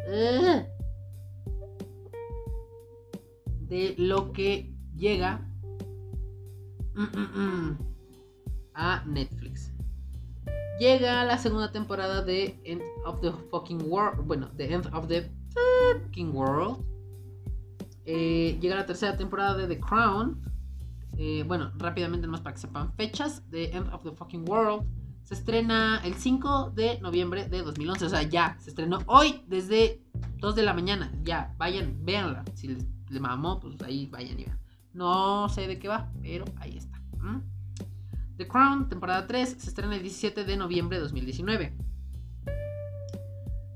De 3.67 3.95
lo 3.97 4.31
que 4.31 4.73
llega 4.95 5.45
mm, 6.95 7.01
mm, 7.01 7.39
mm, 7.39 7.77
a 8.73 9.03
Netflix 9.05 9.76
llega 10.79 11.23
la 11.23 11.37
segunda 11.37 11.71
temporada 11.71 12.21
de 12.21 12.59
End 12.63 12.81
of 13.05 13.21
the 13.21 13.31
Fucking 13.51 13.83
World. 13.89 14.25
Bueno, 14.25 14.49
The 14.55 14.73
End 14.73 14.87
of 14.93 15.07
the 15.07 15.31
Fucking 16.03 16.35
World. 16.35 16.83
Eh, 18.05 18.57
llega 18.61 18.75
la 18.75 18.85
tercera 18.85 19.17
temporada 19.17 19.55
de 19.55 19.67
The 19.67 19.79
Crown. 19.79 20.41
Eh, 21.17 21.43
bueno, 21.47 21.71
rápidamente 21.77 22.27
más 22.27 22.41
para 22.41 22.53
que 22.53 22.61
sepan 22.61 22.93
fechas. 22.93 23.43
The 23.49 23.75
End 23.75 23.93
of 23.93 24.03
the 24.03 24.11
Fucking 24.11 24.47
World. 24.47 24.85
Se 25.23 25.33
estrena 25.33 26.01
el 26.05 26.13
5 26.13 26.71
de 26.71 26.99
noviembre 27.01 27.49
de 27.49 27.61
2011. 27.61 28.05
O 28.05 28.09
sea, 28.09 28.23
ya, 28.23 28.57
se 28.59 28.69
estrenó 28.69 28.99
hoy 29.07 29.43
desde 29.47 30.01
2 30.37 30.55
de 30.55 30.63
la 30.63 30.73
mañana. 30.73 31.11
Ya, 31.23 31.53
vayan, 31.57 31.97
véanla. 32.05 32.45
Si 32.53 32.69
les, 32.69 32.85
mamó, 33.19 33.59
pues 33.59 33.81
ahí 33.83 34.05
vayan 34.05 34.39
y 34.39 34.45
vean. 34.45 34.59
No 34.93 35.49
sé 35.49 35.67
de 35.67 35.79
qué 35.79 35.87
va, 35.87 36.11
pero 36.21 36.45
ahí 36.57 36.77
está. 36.77 37.01
The 38.37 38.47
Crown, 38.47 38.87
temporada 38.87 39.25
3, 39.25 39.57
se 39.57 39.69
estrena 39.69 39.95
el 39.95 40.03
17 40.03 40.43
de 40.43 40.57
noviembre 40.57 40.97
de 40.97 41.03
2019. 41.03 41.73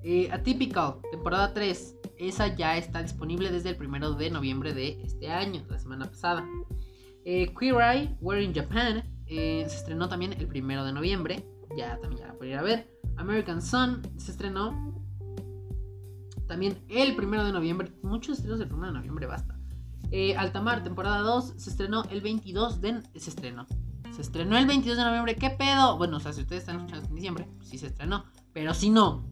Eh, 0.04 0.30
Atypical, 0.32 0.96
temporada 1.10 1.54
3, 1.54 1.96
esa 2.18 2.56
ya 2.56 2.78
está 2.78 3.02
disponible 3.02 3.52
desde 3.52 3.70
el 3.70 3.82
1 3.82 4.14
de 4.14 4.30
noviembre 4.30 4.74
de 4.74 5.02
este 5.04 5.32
año, 5.32 5.64
la 5.68 5.80
semana 5.80 6.06
pasada. 6.06 6.48
Eh, 7.26 7.54
Queer 7.60 7.76
Eye, 7.82 8.18
We're 8.22 8.44
in 8.44 8.54
Japan, 8.54 9.04
eh, 9.26 9.66
se 9.68 9.78
estrenó 9.78 10.08
también 10.08 10.34
el 10.34 10.46
1 10.46 10.86
de 10.86 10.94
noviembre, 10.94 11.46
ya 11.76 12.00
también 12.00 12.22
ya 12.22 12.28
la 12.28 12.34
pueden 12.36 12.54
ir 12.54 12.60
a 12.60 12.64
ver. 12.64 12.92
American 13.18 13.62
Sun 13.62 14.02
se 14.18 14.32
estrenó 14.32 15.04
también 16.48 16.84
el 16.90 17.18
1 17.20 17.46
de 17.46 17.52
noviembre, 17.52 17.92
muchos 18.04 18.38
estrenos 18.38 18.60
del 18.60 18.72
1 18.72 18.88
de 18.88 18.94
noviembre, 18.94 19.26
basta. 19.26 19.58
Eh, 20.12 20.36
Altamar, 20.36 20.84
temporada 20.84 21.20
2, 21.20 21.54
se 21.58 21.70
estrenó 21.70 22.04
el 22.12 22.22
22 22.22 22.82
de... 22.82 23.02
Se 23.16 23.30
estrenó, 23.30 23.66
se 24.12 24.22
estrenó 24.22 24.58
el 24.58 24.68
22 24.68 24.98
de 24.98 25.04
noviembre. 25.04 25.36
¿Qué 25.36 25.50
pedo? 25.50 25.98
Bueno, 25.98 26.18
o 26.18 26.20
sea, 26.20 26.34
si 26.34 26.42
ustedes 26.42 26.64
están 26.64 26.78
escuchando 26.78 27.08
en 27.08 27.16
diciembre, 27.16 27.48
sí 27.62 27.78
se 27.78 27.88
estrenó. 27.88 28.26
Pero 28.54 28.74
si 28.74 28.90
no, 28.90 29.26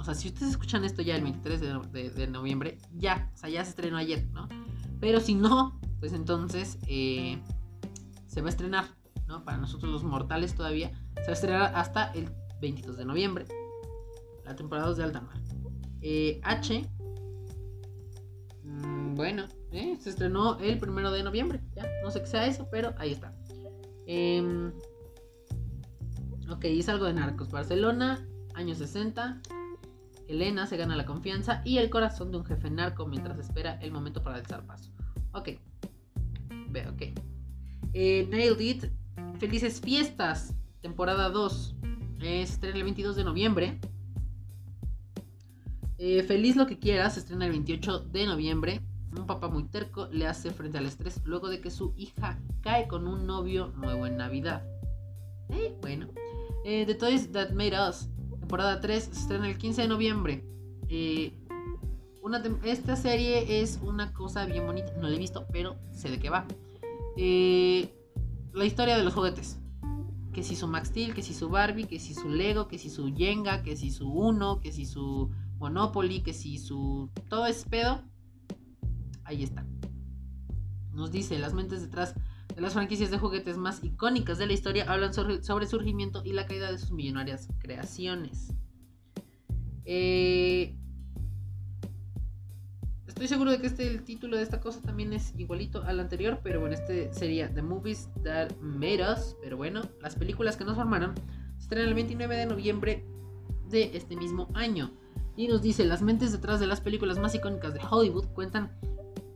o 0.00 0.04
sea, 0.04 0.14
si 0.14 0.28
ustedes 0.28 0.52
escuchan 0.52 0.84
esto 0.84 1.02
ya 1.02 1.16
el 1.16 1.22
23 1.22 1.60
de, 1.60 2.26
noviembre, 2.26 2.78
ya, 2.94 3.30
o 3.34 3.36
sea, 3.36 3.50
ya 3.50 3.62
se 3.64 3.70
estrenó 3.70 3.98
ayer, 3.98 4.26
¿no? 4.32 4.48
Pero 4.98 5.20
si 5.20 5.34
no, 5.34 5.78
pues 5.98 6.12
entonces 6.12 6.78
eh, 6.86 7.38
se 8.26 8.40
va 8.40 8.46
a 8.46 8.50
estrenar, 8.50 8.86
¿no? 9.28 9.44
Para 9.44 9.58
nosotros 9.58 9.92
los 9.92 10.02
mortales 10.02 10.54
todavía, 10.54 10.90
se 11.16 11.22
va 11.22 11.28
a 11.28 11.32
estrenar 11.32 11.72
hasta 11.74 12.12
el 12.12 12.30
22 12.62 12.96
de 12.96 13.04
noviembre. 13.04 13.44
La 14.44 14.56
temporada 14.56 14.88
2 14.88 14.96
de 14.96 15.04
alta 15.04 15.20
mar. 15.20 15.36
Eh, 16.00 16.40
H, 16.44 16.88
mm, 18.64 19.14
bueno, 19.16 19.44
eh, 19.70 19.98
se 20.00 20.10
estrenó 20.10 20.58
el 20.60 20.82
1 20.82 21.10
de 21.10 21.22
noviembre, 21.22 21.60
ya, 21.74 21.86
no 22.02 22.10
sé 22.10 22.20
qué 22.20 22.26
sea 22.26 22.46
eso, 22.46 22.68
pero 22.70 22.94
ahí 22.96 23.12
está. 23.12 23.34
Eh, 24.12 24.72
ok, 26.50 26.64
es 26.64 26.88
algo 26.88 27.04
de 27.04 27.12
narcos. 27.12 27.52
Barcelona, 27.52 28.26
años 28.54 28.78
60. 28.78 29.40
Elena 30.26 30.66
se 30.66 30.76
gana 30.76 30.96
la 30.96 31.06
confianza 31.06 31.62
y 31.64 31.78
el 31.78 31.90
corazón 31.90 32.32
de 32.32 32.38
un 32.38 32.44
jefe 32.44 32.70
narco 32.70 33.06
mientras 33.06 33.38
espera 33.38 33.78
el 33.80 33.92
momento 33.92 34.24
para 34.24 34.38
el 34.38 34.46
zarpazo. 34.46 34.90
Ok. 35.32 35.50
Ve, 36.70 36.88
ok. 36.88 37.20
Eh, 37.92 38.26
Nailed 38.28 38.58
It. 38.58 38.84
Felices 39.38 39.80
fiestas. 39.80 40.54
Temporada 40.80 41.28
2. 41.28 41.76
estrena 42.20 42.78
el 42.78 42.82
22 42.82 43.14
de 43.14 43.22
noviembre. 43.22 43.80
Eh, 45.98 46.24
Feliz 46.24 46.56
lo 46.56 46.66
que 46.66 46.80
quieras. 46.80 47.14
Se 47.14 47.20
estrena 47.20 47.44
el 47.44 47.52
28 47.52 48.00
de 48.00 48.26
noviembre. 48.26 48.80
Un 49.16 49.26
papá 49.26 49.48
muy 49.48 49.64
terco 49.64 50.06
le 50.12 50.26
hace 50.26 50.50
frente 50.50 50.78
al 50.78 50.86
estrés 50.86 51.20
luego 51.24 51.48
de 51.48 51.60
que 51.60 51.70
su 51.70 51.94
hija 51.96 52.38
cae 52.60 52.86
con 52.86 53.08
un 53.08 53.26
novio 53.26 53.72
nuevo 53.76 54.06
en 54.06 54.16
Navidad. 54.16 54.64
Eh, 55.48 55.76
bueno. 55.80 56.08
Eh, 56.64 56.84
The 56.86 56.94
Toys 56.94 57.32
That 57.32 57.50
Made 57.50 57.88
Us, 57.88 58.08
temporada 58.38 58.80
3, 58.80 59.04
se 59.04 59.10
estrena 59.12 59.48
el 59.48 59.58
15 59.58 59.82
de 59.82 59.88
noviembre. 59.88 60.44
Eh, 60.88 61.32
esta 62.64 62.96
serie 62.96 63.62
es 63.62 63.80
una 63.82 64.12
cosa 64.12 64.44
bien 64.44 64.66
bonita. 64.66 64.92
No 65.00 65.08
la 65.08 65.16
he 65.16 65.18
visto, 65.18 65.46
pero 65.52 65.76
sé 65.92 66.10
de 66.10 66.18
qué 66.18 66.30
va. 66.30 66.46
Eh, 67.16 67.94
la 68.52 68.64
historia 68.64 68.96
de 68.96 69.04
los 69.04 69.14
juguetes. 69.14 69.58
Que 70.32 70.42
si 70.42 70.54
su 70.54 70.68
Max 70.68 70.88
Steel, 70.88 71.14
que 71.14 71.22
si 71.22 71.34
su 71.34 71.48
Barbie, 71.48 71.86
que 71.86 71.98
si 71.98 72.14
su 72.14 72.28
Lego, 72.28 72.68
que 72.68 72.78
si 72.78 72.88
su 72.88 73.12
Jenga, 73.14 73.62
que 73.62 73.76
si 73.76 73.90
su 73.90 74.08
Uno, 74.08 74.60
que 74.60 74.70
si 74.70 74.86
su 74.86 75.30
Monopoly, 75.58 76.22
que 76.22 76.32
si 76.32 76.58
su... 76.58 77.10
Todo 77.28 77.46
es 77.46 77.64
pedo. 77.64 78.02
Ahí 79.30 79.44
está. 79.44 79.64
Nos 80.92 81.12
dice 81.12 81.38
las 81.38 81.54
mentes 81.54 81.82
detrás 81.82 82.16
de 82.52 82.60
las 82.60 82.72
franquicias 82.72 83.12
de 83.12 83.18
juguetes 83.18 83.56
más 83.56 83.84
icónicas 83.84 84.38
de 84.38 84.48
la 84.48 84.54
historia 84.54 84.90
hablan 84.90 85.14
sobre, 85.14 85.36
el 85.36 85.68
surgimiento 85.68 86.22
y 86.24 86.32
la 86.32 86.46
caída 86.46 86.72
de 86.72 86.78
sus 86.78 86.90
millonarias 86.90 87.48
creaciones. 87.60 88.52
Eh, 89.84 90.76
estoy 93.06 93.28
seguro 93.28 93.52
de 93.52 93.60
que 93.60 93.68
este 93.68 93.86
el 93.86 94.02
título 94.02 94.36
de 94.36 94.42
esta 94.42 94.60
cosa 94.60 94.82
también 94.82 95.12
es 95.12 95.32
igualito 95.38 95.84
al 95.84 96.00
anterior, 96.00 96.40
pero 96.42 96.58
bueno, 96.58 96.74
este 96.74 97.14
sería 97.14 97.54
The 97.54 97.62
Movies 97.62 98.08
That 98.24 98.56
Made 98.56 99.12
Us. 99.12 99.36
Pero 99.40 99.58
bueno, 99.58 99.82
las 100.02 100.16
películas 100.16 100.56
que 100.56 100.64
nos 100.64 100.74
formaron 100.74 101.14
se 101.58 101.62
estrenan 101.62 101.86
el 101.86 101.94
29 101.94 102.36
de 102.36 102.46
noviembre 102.46 103.06
de 103.68 103.96
este 103.96 104.16
mismo 104.16 104.48
año. 104.54 104.90
Y 105.36 105.46
nos 105.46 105.62
dice, 105.62 105.84
las 105.84 106.02
mentes 106.02 106.32
detrás 106.32 106.58
de 106.58 106.66
las 106.66 106.80
películas 106.80 107.20
más 107.20 107.32
icónicas 107.36 107.74
de 107.74 107.80
Hollywood 107.88 108.26
cuentan 108.34 108.72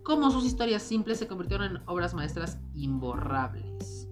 cómo 0.05 0.30
sus 0.30 0.44
historias 0.44 0.82
simples 0.82 1.18
se 1.18 1.26
convirtieron 1.26 1.76
en 1.76 1.82
obras 1.86 2.14
maestras 2.14 2.59
imborrables. 2.74 4.09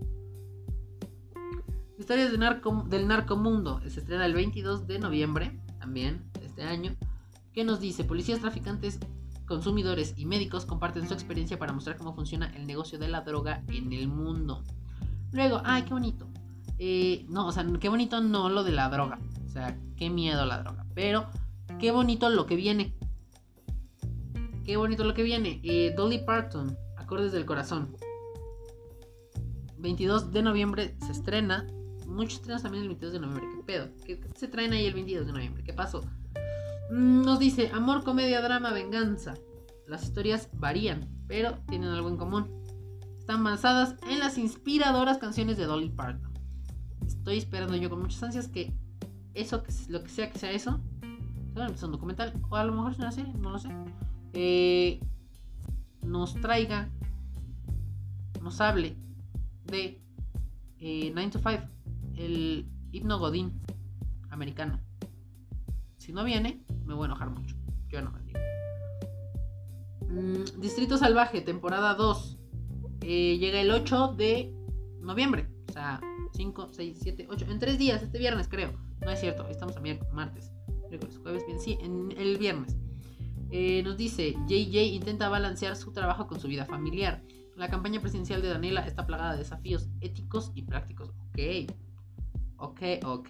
Historias 1.99 2.37
narco, 2.37 2.85
del 2.89 3.07
narcomundo 3.07 3.81
se 3.87 4.01
estrena 4.01 4.27
el 4.27 4.35
22 4.35 4.89
de 4.89 4.99
noviembre, 4.99 5.61
también 5.79 6.25
de 6.41 6.47
este 6.47 6.63
año, 6.63 6.97
que 7.53 7.63
nos 7.63 7.79
dice, 7.79 8.03
policías, 8.03 8.41
traficantes, 8.41 8.99
consumidores 9.47 10.15
y 10.17 10.25
médicos 10.25 10.65
comparten 10.65 11.07
su 11.07 11.15
experiencia 11.15 11.59
para 11.59 11.73
mostrar 11.73 11.97
cómo 11.99 12.15
funciona 12.15 12.53
el 12.57 12.67
negocio 12.67 12.99
de 12.99 13.09
la 13.09 13.21
droga 13.21 13.63
en 13.69 13.93
el 13.93 14.09
mundo. 14.09 14.65
Luego, 15.31 15.61
ay, 15.65 15.83
qué 15.83 15.93
bonito. 15.93 16.27
Eh, 16.79 17.27
no, 17.29 17.47
o 17.47 17.53
sea, 17.53 17.67
qué 17.79 17.89
bonito 17.89 18.21
no 18.21 18.49
lo 18.49 18.65
de 18.65 18.73
la 18.73 18.89
droga. 18.89 19.19
O 19.47 19.49
sea, 19.51 19.79
qué 19.97 20.11
miedo 20.11 20.47
la 20.47 20.63
droga. 20.63 20.87
Pero, 20.95 21.27
qué 21.79 21.93
bonito 21.93 22.31
lo 22.31 22.47
que 22.47 22.57
viene. 22.57 22.95
Qué 24.65 24.77
bonito 24.77 25.03
lo 25.03 25.15
que 25.15 25.23
viene. 25.25 25.61
Eh, 25.65 25.93
Dolly 25.97 26.19
Parton, 26.19 26.77
Acordes 26.97 27.33
del 27.33 27.45
Corazón. 27.45 27.97
22 29.79 30.31
de 30.31 30.43
noviembre 30.43 30.97
se 31.05 31.13
estrena. 31.13 31.67
Muchos 32.07 32.35
estrenos 32.35 32.63
también 32.63 32.83
el 32.83 32.89
22 32.91 33.13
de 33.15 33.21
noviembre. 33.21 33.45
¿Qué 33.57 33.63
pedo? 33.65 33.89
¿Qué, 34.05 34.21
se 34.37 34.47
traen 34.47 34.73
ahí 34.73 34.87
el 34.87 34.95
22 34.95 35.27
de 35.27 35.33
noviembre? 35.33 35.65
¿Qué 35.65 35.73
pasó? 35.73 36.03
Mm, 36.93 37.23
nos 37.23 37.41
dice 37.41 37.71
amor, 37.73 38.05
comedia, 38.05 38.41
drama, 38.41 38.73
venganza. 38.73 39.35
Las 39.89 40.05
historias 40.05 40.49
varían, 40.55 41.09
pero 41.27 41.59
tienen 41.69 41.89
algo 41.89 42.09
en 42.09 42.17
común. 42.17 42.63
Están 43.19 43.43
basadas 43.43 43.97
en 44.09 44.21
las 44.21 44.39
inspiradoras 44.39 45.19
canciones 45.19 45.57
de 45.57 45.65
Dolly 45.65 45.91
Parton. 45.91 46.33
Estoy 47.05 47.39
esperando 47.39 47.77
yo 47.77 47.91
con 47.91 48.01
muchas 48.01 48.23
ansias 48.23 48.47
que 48.47 48.73
eso, 49.35 49.63
lo 49.89 50.03
que 50.05 50.09
sea 50.09 50.31
que 50.31 50.39
sea 50.39 50.53
eso, 50.53 50.81
sea 51.55 51.87
un 51.87 51.93
documental 51.93 52.33
o 52.49 52.57
a 52.57 52.65
lo 52.65 52.73
mejor 52.73 52.93
es 52.93 52.99
una 52.99 53.13
serie, 53.13 53.33
no 53.35 53.51
lo 53.51 53.59
sé 53.59 53.69
eh, 54.33 55.01
nos 56.03 56.35
traiga, 56.41 56.91
nos 58.41 58.61
hable 58.61 58.97
de 59.65 60.01
9 60.81 61.23
eh, 61.25 61.31
to 61.31 61.39
5, 61.39 61.63
el 62.17 62.67
himno 62.93 63.19
Godín 63.19 63.61
americano. 64.31 64.81
Si 65.99 66.13
no 66.13 66.25
viene, 66.25 66.65
me 66.85 66.95
voy 66.95 67.05
a 67.05 67.07
enojar 67.07 67.31
mucho. 67.31 67.57
Yo 67.89 68.03
no 68.03 68.11
me 68.11 68.23
digo. 68.23 68.41
Mm, 70.09 70.61
Distrito 70.61 70.99
Salvaje, 70.99 71.41
temporada 71.41 71.95
2. 71.95 72.39
Eh, 73.03 73.39
llega 73.39 73.61
el 73.61 73.71
8 73.71 74.15
de 74.15 74.53
noviembre. 75.01 75.49
O 75.69 75.73
sea, 75.73 76.01
5, 76.35 76.71
6, 76.73 76.99
7, 77.01 77.27
8. 77.31 77.47
En 77.49 77.59
3 77.59 77.79
días, 77.79 78.03
este 78.03 78.19
viernes 78.19 78.49
creo. 78.49 78.73
No 79.01 79.11
es 79.11 79.21
cierto, 79.21 79.47
estamos 79.49 79.77
a 79.77 79.81
martes. 80.13 80.53
jueves, 81.23 81.45
bien. 81.47 81.61
Sí, 81.61 81.79
en 81.81 82.13
el 82.13 82.39
viernes. 82.39 82.77
Eh, 83.55 83.83
nos 83.83 83.99
dice, 83.99 84.35
JJ 84.49 84.95
intenta 84.95 85.29
balancear 85.29 85.77
su 85.77 85.93
trabajo 85.93 86.27
con 86.27 86.41
su 86.41 86.49
vida 86.49 86.65
familiar. 86.65 87.23
La 87.55 87.69
campaña 87.69 88.01
presidencial 88.01 88.41
de 88.41 88.49
Daniela 88.49 88.87
está 88.87 89.07
plagada 89.07 89.33
de 89.33 89.41
desafíos 89.41 89.91
éticos 90.01 90.53
y 90.55 90.63
prácticos. 90.63 91.11
Ok. 91.11 91.71
Ok, 92.57 92.81
ok. 93.05 93.29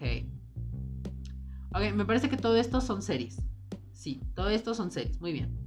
Ok, 1.75 1.93
me 1.95 2.05
parece 2.05 2.29
que 2.29 2.37
todo 2.37 2.57
esto 2.57 2.81
son 2.81 3.03
series. 3.03 3.43
Sí, 3.91 4.20
todo 4.37 4.49
esto 4.49 4.75
son 4.75 4.93
series. 4.93 5.20
Muy 5.20 5.33
bien. 5.33 5.59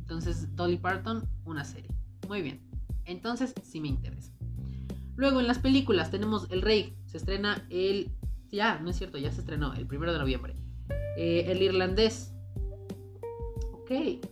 Entonces, 0.00 0.54
Dolly 0.54 0.76
Parton, 0.76 1.26
una 1.46 1.64
serie. 1.64 1.90
Muy 2.28 2.42
bien. 2.42 2.60
Entonces, 3.06 3.54
sí 3.62 3.80
me 3.80 3.88
interesa. 3.88 4.34
Luego, 5.16 5.40
en 5.40 5.46
las 5.46 5.60
películas 5.60 6.10
tenemos 6.10 6.46
El 6.50 6.60
Rey. 6.60 6.94
Se 7.06 7.16
estrena 7.16 7.66
el... 7.70 8.12
Ya, 8.50 8.78
no 8.80 8.90
es 8.90 8.96
cierto, 8.96 9.16
ya 9.16 9.32
se 9.32 9.40
estrenó 9.40 9.72
el 9.72 9.86
primero 9.86 10.12
de 10.12 10.18
noviembre. 10.18 10.56
Eh, 11.16 11.44
el 11.46 11.62
Irlandés 11.62 12.34
ok, 13.90 14.26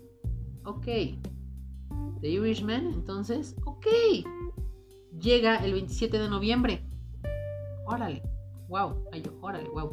ok. 0.65 0.85
The 2.21 2.29
Irishman, 2.29 2.87
entonces, 2.87 3.57
ok. 3.65 3.87
Llega 5.21 5.57
el 5.57 5.73
27 5.73 6.19
de 6.19 6.29
noviembre. 6.29 6.85
Órale, 7.87 8.23
wow, 8.69 9.05
ay 9.13 9.23
órale, 9.41 9.69
wow. 9.71 9.93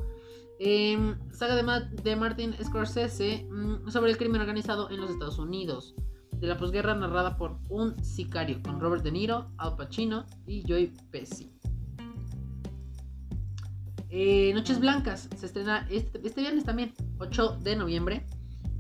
Em, 0.60 1.18
saga 1.32 1.56
de, 1.56 2.02
de, 2.04 2.16
Martin 2.16 2.56
Scorsese 2.64 3.48
mm, 3.50 3.90
sobre 3.90 4.12
el 4.12 4.18
crimen 4.18 4.42
organizado 4.42 4.90
en 4.90 5.02
los 5.02 5.10
Estados 5.10 5.40
Unidos. 5.40 5.96
De 6.32 6.48
la 6.48 6.58
posguerra 6.58 6.94
narrada 6.94 7.38
por 7.38 7.58
un 7.70 8.04
sicario 8.04 8.62
con 8.62 8.80
Robert 8.80 9.04
De 9.04 9.12
Niro, 9.12 9.52
Al 9.58 9.76
Pacino 9.78 10.26
y 10.46 10.64
Joy 10.68 10.94
Pesci. 11.10 11.52
Eh, 14.10 14.54
Noches 14.54 14.80
Blancas 14.80 15.30
se 15.36 15.46
estrena 15.46 15.88
este, 15.90 16.22
este 16.26 16.42
viernes 16.42 16.66
también, 16.66 16.94
8 17.20 17.60
de 17.64 17.76
noviembre. 17.76 18.26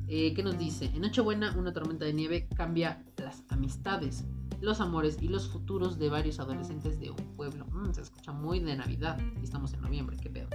Eh, 0.08 0.34
¿Qué 0.36 0.44
nos 0.44 0.58
dice? 0.58 0.86
En 0.94 1.02
Nochebuena, 1.02 1.56
una 1.58 1.74
tormenta 1.74 2.06
de 2.06 2.14
nieve 2.14 2.48
cambia 2.56 3.04
las 3.18 3.44
amistades, 3.50 4.24
los 4.62 4.80
amores 4.80 5.18
y 5.22 5.28
los 5.28 5.50
futuros 5.50 5.98
de 5.98 6.10
varios 6.10 6.40
adolescentes 6.40 7.00
de 7.00 7.10
un 7.10 7.36
pueblo. 7.36 7.66
Mm, 7.68 7.92
se 7.92 8.02
escucha 8.02 8.32
muy 8.32 8.60
de 8.60 8.76
Navidad. 8.76 9.20
Estamos 9.42 9.74
en 9.74 9.82
noviembre, 9.82 10.18
qué 10.22 10.30
pedo. 10.30 10.48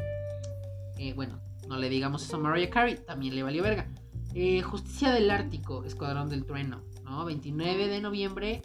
Eh, 0.98 1.14
bueno, 1.14 1.40
no 1.68 1.78
le 1.78 1.88
digamos 1.88 2.22
eso 2.22 2.36
a 2.36 2.40
Mariah 2.40 2.70
Carey, 2.70 2.96
también 3.04 3.34
le 3.34 3.42
valió 3.42 3.62
verga. 3.62 3.88
Eh, 4.34 4.62
Justicia 4.62 5.10
del 5.10 5.30
Ártico, 5.30 5.84
Escuadrón 5.84 6.28
del 6.28 6.44
Trueno, 6.44 6.84
¿no? 7.04 7.24
29 7.24 7.88
de 7.88 8.00
noviembre 8.00 8.62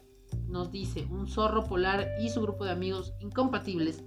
nos 0.48 0.72
dice 0.72 1.08
un 1.10 1.28
zorro 1.28 1.64
polar 1.66 2.10
y 2.22 2.30
su 2.30 2.42
grupo 2.42 2.66
de 2.66 2.72
amigos 2.72 3.14
incompatibles 3.20 4.04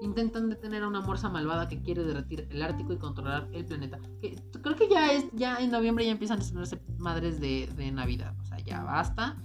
intentan 0.00 0.48
detener 0.48 0.82
a 0.82 0.88
una 0.88 1.00
morsa 1.00 1.28
malvada 1.28 1.68
que 1.68 1.80
quiere 1.80 2.04
derretir 2.04 2.46
el 2.50 2.62
Ártico 2.62 2.92
y 2.92 2.98
controlar 2.98 3.48
el 3.52 3.64
planeta. 3.64 3.98
Creo 4.20 4.76
que 4.76 4.88
ya 4.88 5.12
es, 5.12 5.26
ya 5.32 5.56
en 5.58 5.70
noviembre 5.70 6.04
ya 6.04 6.12
empiezan 6.12 6.38
a 6.38 6.42
estrenarse 6.42 6.80
madres 6.98 7.40
de, 7.40 7.68
Navidad. 7.92 8.34
O 8.40 8.44
sea, 8.44 8.58
ya 8.58 8.82
basta. 8.82 9.36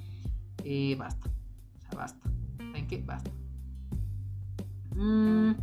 Eh, 0.64 0.96
basta. 0.98 1.30
O 1.30 1.82
sea, 1.82 1.92
basta. 2.00 2.32
¿Saben 2.58 2.88
qué? 2.88 3.02
Basta. 3.06 3.32
Mm, 4.96 5.54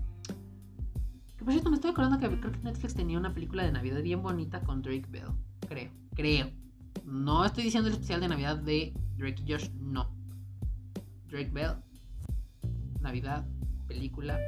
que 1.36 1.44
por 1.44 1.52
cierto, 1.52 1.70
me 1.70 1.76
estoy 1.76 1.90
acordando 1.90 2.18
que 2.18 2.40
creo 2.40 2.52
que 2.52 2.60
Netflix 2.60 2.94
tenía 2.94 3.18
una 3.18 3.34
película 3.34 3.64
de 3.64 3.72
Navidad 3.72 4.02
bien 4.02 4.22
bonita 4.22 4.60
con 4.62 4.82
Drake 4.82 5.06
Bell. 5.10 5.28
Creo, 5.68 5.90
creo. 6.14 6.50
No 7.04 7.44
estoy 7.44 7.64
diciendo 7.64 7.88
el 7.88 7.94
especial 7.94 8.20
de 8.20 8.28
Navidad 8.28 8.56
de 8.58 8.94
Drake 9.16 9.42
y 9.44 9.52
Josh, 9.52 9.70
no. 9.72 10.10
Drake 11.28 11.50
Bell, 11.52 11.74
Navidad, 13.00 13.46
película, 13.86 14.38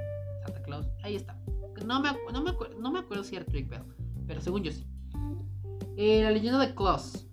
Ahí 1.03 1.17
está. 1.17 1.39
No 1.85 2.01
me, 2.01 2.11
no 2.33 2.43
me, 2.43 2.53
no 2.79 2.91
me 2.91 2.99
acuerdo 2.99 3.25
si 3.25 3.37
era 3.37 3.45
Trick 3.45 3.69
Bell, 3.69 3.83
pero 4.27 4.41
según 4.41 4.63
yo 4.63 4.73
sí. 4.73 4.87
Eh, 5.97 6.23
la 6.23 6.31
leyenda 6.31 6.59
de 6.59 6.75
Claus. 6.75 7.27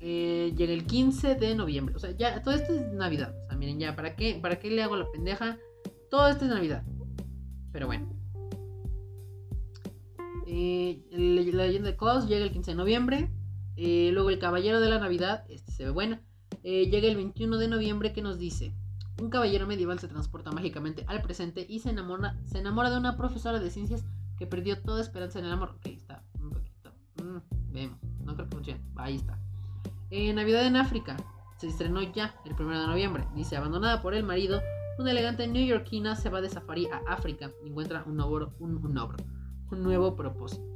Eh, 0.00 0.52
llega 0.56 0.72
el 0.72 0.84
15 0.84 1.36
de 1.36 1.54
noviembre. 1.54 1.94
O 1.94 1.98
sea, 1.98 2.10
ya, 2.10 2.42
todo 2.42 2.54
esto 2.54 2.74
es 2.74 2.92
Navidad. 2.92 3.34
O 3.42 3.44
sea, 3.44 3.56
miren, 3.56 3.78
ya, 3.78 3.94
¿para 3.94 4.16
qué, 4.16 4.38
¿para 4.40 4.58
qué 4.58 4.70
le 4.70 4.82
hago 4.82 4.96
la 4.96 5.10
pendeja? 5.10 5.58
Todo 6.10 6.28
esto 6.28 6.44
es 6.44 6.50
Navidad. 6.50 6.84
Pero 7.72 7.86
bueno. 7.86 8.08
Eh, 10.46 11.02
la 11.10 11.66
leyenda 11.66 11.90
de 11.90 11.96
Claus 11.96 12.28
llega 12.28 12.44
el 12.44 12.50
15 12.50 12.72
de 12.72 12.76
noviembre. 12.76 13.30
Eh, 13.76 14.10
luego 14.12 14.30
El 14.30 14.38
Caballero 14.38 14.80
de 14.80 14.88
la 14.88 14.98
Navidad, 14.98 15.44
este 15.48 15.72
se 15.72 15.84
ve 15.84 15.90
buena. 15.90 16.20
Eh, 16.62 16.90
llega 16.90 17.08
el 17.08 17.16
21 17.16 17.56
de 17.58 17.68
noviembre 17.68 18.12
que 18.12 18.22
nos 18.22 18.38
dice, 18.38 18.74
un 19.20 19.30
caballero 19.30 19.66
medieval 19.66 19.98
se 19.98 20.08
transporta 20.08 20.50
mágicamente 20.52 21.04
al 21.06 21.22
presente 21.22 21.66
y 21.68 21.80
se 21.80 21.90
enamora, 21.90 22.34
de 22.44 22.96
una 22.96 23.16
profesora 23.16 23.58
de 23.58 23.70
ciencias 23.70 24.04
que 24.38 24.46
perdió 24.46 24.80
toda 24.80 25.00
esperanza 25.00 25.38
en 25.38 25.44
el 25.44 25.52
amor. 25.52 25.70
Ok, 25.76 25.86
está 25.86 26.22
un 26.40 26.50
poquito. 26.50 26.92
Mm, 27.22 27.72
vemos, 27.72 27.98
no 28.24 28.34
creo 28.34 28.48
que 28.48 28.56
funcione. 28.56 28.80
Ahí 28.96 29.16
está. 29.16 29.38
Navidad 30.34 30.66
en 30.66 30.76
África. 30.76 31.16
Se 31.56 31.68
estrenó 31.68 32.02
ya 32.02 32.34
el 32.44 32.52
1 32.52 32.80
de 32.80 32.86
noviembre. 32.86 33.24
Dice, 33.34 33.56
abandonada 33.56 34.02
por 34.02 34.14
el 34.14 34.24
marido, 34.24 34.60
una 34.98 35.12
elegante 35.12 35.46
neoyorquina 35.46 36.16
se 36.16 36.28
va 36.28 36.40
de 36.40 36.50
safari 36.50 36.86
a 36.86 37.12
África 37.12 37.50
y 37.64 37.68
encuentra 37.68 38.02
un 38.04 38.16
nuevo, 38.16 38.52
un, 38.58 38.84
un 39.70 39.82
nuevo 39.82 40.16
propósito. 40.16 40.72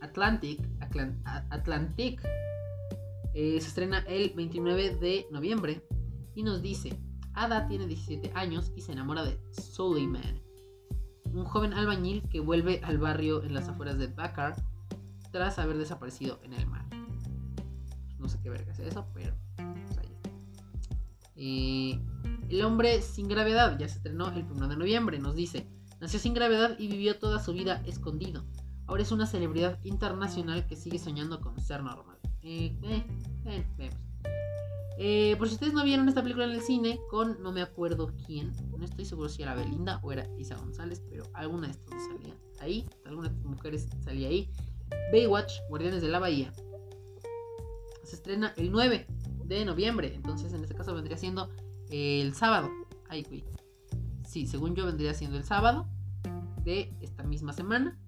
Atlantic, 0.00 0.60
Atlantic 1.50 2.22
eh, 3.34 3.60
se 3.60 3.68
estrena 3.68 3.98
el 4.08 4.30
29 4.34 4.96
de 4.96 5.26
noviembre 5.30 5.82
y 6.38 6.44
nos 6.44 6.62
dice, 6.62 6.96
Ada 7.34 7.66
tiene 7.66 7.88
17 7.88 8.30
años 8.36 8.70
y 8.76 8.82
se 8.82 8.92
enamora 8.92 9.24
de 9.24 9.40
Suleiman, 9.50 10.40
un 11.32 11.44
joven 11.44 11.72
albañil 11.72 12.22
que 12.28 12.38
vuelve 12.38 12.80
al 12.84 12.98
barrio 12.98 13.42
en 13.42 13.54
las 13.54 13.68
afueras 13.68 13.98
de 13.98 14.06
Dakar 14.06 14.54
tras 15.32 15.58
haber 15.58 15.78
desaparecido 15.78 16.38
en 16.44 16.52
el 16.52 16.64
mar. 16.68 16.86
No 18.20 18.28
sé 18.28 18.38
qué 18.40 18.50
verga 18.50 18.70
es 18.70 18.78
eso, 18.78 19.04
pero 19.12 19.34
pues. 19.56 20.06
Eh, 21.34 22.00
el 22.48 22.64
hombre 22.64 23.02
sin 23.02 23.26
gravedad 23.26 23.76
ya 23.76 23.88
se 23.88 23.96
estrenó 23.96 24.28
el 24.28 24.44
1 24.44 24.68
de 24.68 24.76
noviembre, 24.76 25.18
nos 25.18 25.34
dice, 25.34 25.68
nació 26.00 26.20
sin 26.20 26.34
gravedad 26.34 26.76
y 26.78 26.86
vivió 26.86 27.18
toda 27.18 27.42
su 27.42 27.52
vida 27.52 27.82
escondido. 27.84 28.44
Ahora 28.86 29.02
es 29.02 29.10
una 29.10 29.26
celebridad 29.26 29.80
internacional 29.82 30.68
que 30.68 30.76
sigue 30.76 31.00
soñando 31.00 31.40
con 31.40 31.58
ser 31.60 31.82
normal. 31.82 32.18
Eh, 32.42 32.78
eh, 32.84 33.90
eh, 35.00 35.36
por 35.38 35.48
si 35.48 35.54
ustedes 35.54 35.72
no 35.72 35.84
vieron 35.84 36.08
esta 36.08 36.22
película 36.22 36.44
en 36.44 36.50
el 36.50 36.60
cine, 36.60 36.98
con 37.08 37.40
no 37.40 37.52
me 37.52 37.62
acuerdo 37.62 38.12
quién, 38.26 38.52
no 38.76 38.84
estoy 38.84 39.04
seguro 39.04 39.28
si 39.28 39.42
era 39.42 39.54
Belinda 39.54 40.00
o 40.02 40.10
era 40.10 40.28
Isa 40.36 40.56
González, 40.56 41.02
pero 41.08 41.24
alguna 41.34 41.68
de 41.68 41.72
estas 41.74 42.02
salía 42.06 42.34
ahí, 42.58 42.84
alguna 43.04 43.28
de 43.28 43.34
estas 43.34 43.48
mujeres 43.48 43.88
salía 44.04 44.28
ahí. 44.28 44.50
Baywatch, 45.12 45.52
Guardianes 45.68 46.02
de 46.02 46.08
la 46.08 46.18
Bahía, 46.18 46.52
se 48.02 48.16
estrena 48.16 48.54
el 48.56 48.72
9 48.72 49.06
de 49.44 49.64
noviembre, 49.64 50.14
entonces 50.14 50.52
en 50.52 50.62
este 50.62 50.74
caso 50.74 50.94
vendría 50.94 51.16
siendo 51.16 51.48
el 51.90 52.34
sábado. 52.34 52.68
Ay, 53.08 53.22
güey. 53.22 53.44
Sí, 54.26 54.46
según 54.46 54.74
yo 54.74 54.84
vendría 54.84 55.14
siendo 55.14 55.36
el 55.36 55.44
sábado 55.44 55.86
de 56.64 56.92
esta 57.00 57.22
misma 57.22 57.52
semana. 57.52 57.98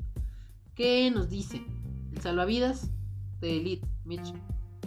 ¿Qué 0.74 1.10
nos 1.10 1.28
dice? 1.28 1.64
El 2.12 2.20
salvavidas 2.20 2.90
de 3.40 3.58
Elite 3.58 3.86
Mitch 4.04 4.34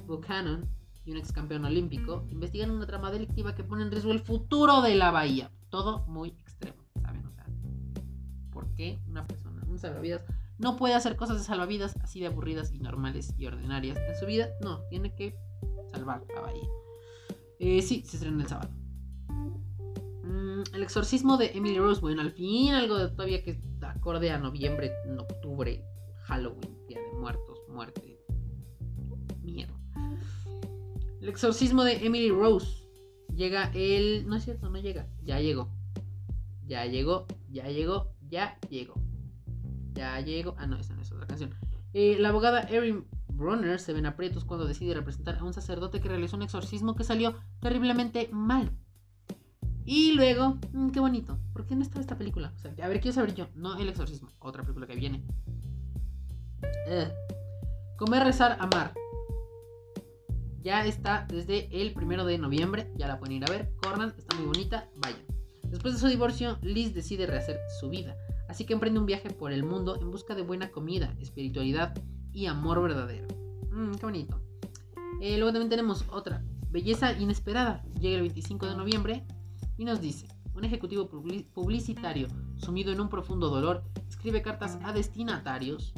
Buchanan 0.06 0.68
y 1.06 1.12
un 1.12 1.18
ex 1.18 1.32
campeón 1.32 1.66
olímpico 1.66 2.26
investigan 2.30 2.72
una 2.72 2.86
trama 2.86 3.12
delictiva 3.12 3.56
que 3.56 3.64
pone 3.64 3.84
en 3.84 3.92
riesgo 3.92 4.12
el 4.12 4.20
futuro 4.20 4.82
de 4.82 4.96
la 4.96 5.12
bahía. 5.12 5.52
Todo 5.70 6.06
muy 6.08 6.30
extremo, 6.30 6.84
¿saben? 7.02 7.26
O 7.26 7.32
sea, 7.32 7.46
¿por 8.52 8.74
qué 8.76 9.00
una 9.08 9.26
persona, 9.28 9.64
un 9.68 9.80
salvavidas, 9.80 10.24
no 10.58 10.78
puede 10.78 10.94
hacer 10.94 11.16
cosas 11.16 11.38
de 11.38 11.44
salvavidas 11.44 11.98
así 12.02 12.20
de 12.20 12.28
aburridas 12.28 12.72
y 12.72 12.80
normales 12.80 13.34
y 13.38 13.46
ordinarias 13.46 13.98
en 13.98 14.16
su 14.16 14.26
vida? 14.26 14.50
No, 14.62 14.82
tiene 14.90 15.14
que 15.16 15.36
salvar 15.92 16.24
la 16.34 16.42
bahía. 16.42 16.70
Eh, 17.60 17.82
sí, 17.82 18.04
se 18.06 18.18
estrena 18.18 18.44
el 18.44 18.50
sábado. 18.50 18.70
Mm, 20.24 20.64
el 20.74 20.84
exorcismo 20.84 21.38
de 21.38 21.52
Emily 21.56 21.80
Rose. 21.80 22.02
Bueno, 22.02 22.22
al 22.22 22.32
fin 22.32 22.74
algo 22.74 22.98
de 22.98 23.10
todavía 23.10 23.44
que 23.44 23.62
acorde 23.82 24.32
a 24.32 24.38
noviembre, 24.38 24.92
octubre, 25.18 25.84
Halloween, 26.24 26.78
Día 26.88 27.00
de 27.02 27.20
Muertos, 27.20 27.60
muerte, 27.70 28.13
El 31.24 31.30
exorcismo 31.30 31.86
de 31.86 32.06
Emily 32.06 32.30
Rose 32.32 32.84
llega 33.34 33.72
el. 33.74 34.28
No 34.28 34.36
es 34.36 34.44
cierto, 34.44 34.70
no 34.70 34.78
llega. 34.78 35.08
Ya 35.24 35.40
llegó. 35.40 35.70
Ya 36.68 36.86
llegó, 36.86 37.28
ya 37.50 37.70
llegó, 37.70 38.12
ya 38.28 38.60
llegó. 38.70 38.96
Ya 39.94 40.20
llegó. 40.20 40.54
Ah, 40.58 40.68
no, 40.68 40.78
esa 40.78 40.94
no 40.96 41.02
es 41.02 41.14
otra 41.14 41.26
canción. 41.26 41.56
Eh, 41.94 42.18
la 42.20 42.28
abogada 42.28 42.64
Erin 42.64 43.06
Brunner 43.30 43.80
se 43.80 43.94
ven 43.94 44.06
aprietos 44.06 44.44
cuando 44.44 44.68
decide 44.68 44.96
representar 44.96 45.38
a 45.38 45.46
un 45.46 45.54
sacerdote 45.54 46.02
que 46.02 46.10
realizó 46.10 46.36
un 46.36 46.44
exorcismo 46.44 46.94
que 46.94 47.06
salió 47.06 47.36
terriblemente 47.62 48.28
mal. 48.34 48.74
Y 49.86 50.16
luego, 50.16 50.60
mm, 50.74 50.90
qué 50.90 51.00
bonito. 51.00 51.40
¿Por 51.54 51.66
qué 51.66 51.78
no 51.78 51.84
está 51.84 52.02
esta 52.02 52.18
película? 52.18 52.52
a 52.82 52.88
ver, 52.90 53.00
quiero 53.00 53.16
saber 53.16 53.34
yo. 53.34 53.48
No 53.56 53.80
El 53.80 53.88
Exorcismo, 53.88 54.28
otra 54.40 54.64
película 54.64 54.88
que 54.88 54.98
viene. 54.98 55.24
Eh. 56.88 57.10
Comer, 57.96 58.24
rezar, 58.24 58.58
amar. 58.60 58.94
Ya 60.64 60.86
está 60.86 61.26
desde 61.30 61.68
el 61.72 61.94
primero 61.94 62.26
de 62.26 62.38
noviembre. 62.38 62.92
Ya 62.96 63.08
la 63.08 63.20
pueden 63.20 63.38
ir 63.38 63.44
a 63.44 63.52
ver. 63.52 63.74
Corran, 63.76 64.14
está 64.18 64.36
muy 64.38 64.46
bonita. 64.46 64.90
Vayan. 64.98 65.22
Después 65.64 65.96
de 65.96 66.00
su 66.00 66.08
divorcio, 66.08 66.58
Liz 66.62 66.94
decide 66.94 67.26
rehacer 67.26 67.60
su 67.80 67.90
vida. 67.90 68.16
Así 68.48 68.66
que 68.66 68.74
emprende 68.74 69.00
un 69.00 69.06
viaje 69.06 69.30
por 69.30 69.52
el 69.52 69.64
mundo 69.64 70.00
en 70.00 70.12
busca 70.12 70.36
de 70.36 70.44
buena 70.44 70.70
comida, 70.70 71.16
espiritualidad 71.20 71.94
y 72.32 72.46
amor 72.46 72.82
verdadero. 72.82 73.28
Mmm, 73.72 73.96
qué 73.96 74.06
bonito. 74.06 74.40
Eh, 75.22 75.38
luego 75.38 75.52
también 75.52 75.70
tenemos 75.70 76.06
otra. 76.10 76.44
Belleza 76.70 77.14
inesperada. 77.14 77.84
Llega 78.00 78.16
el 78.16 78.22
25 78.22 78.68
de 78.68 78.76
noviembre 78.76 79.26
y 79.78 79.86
nos 79.86 80.00
dice, 80.00 80.28
un 80.54 80.64
ejecutivo 80.64 81.10
publicitario 81.10 82.28
sumido 82.56 82.92
en 82.92 83.02
un 83.02 83.10
profundo 83.10 83.50
dolor 83.50 83.84
escribe 84.08 84.42
cartas 84.42 84.78
a 84.84 84.94
destinatarios 84.94 85.94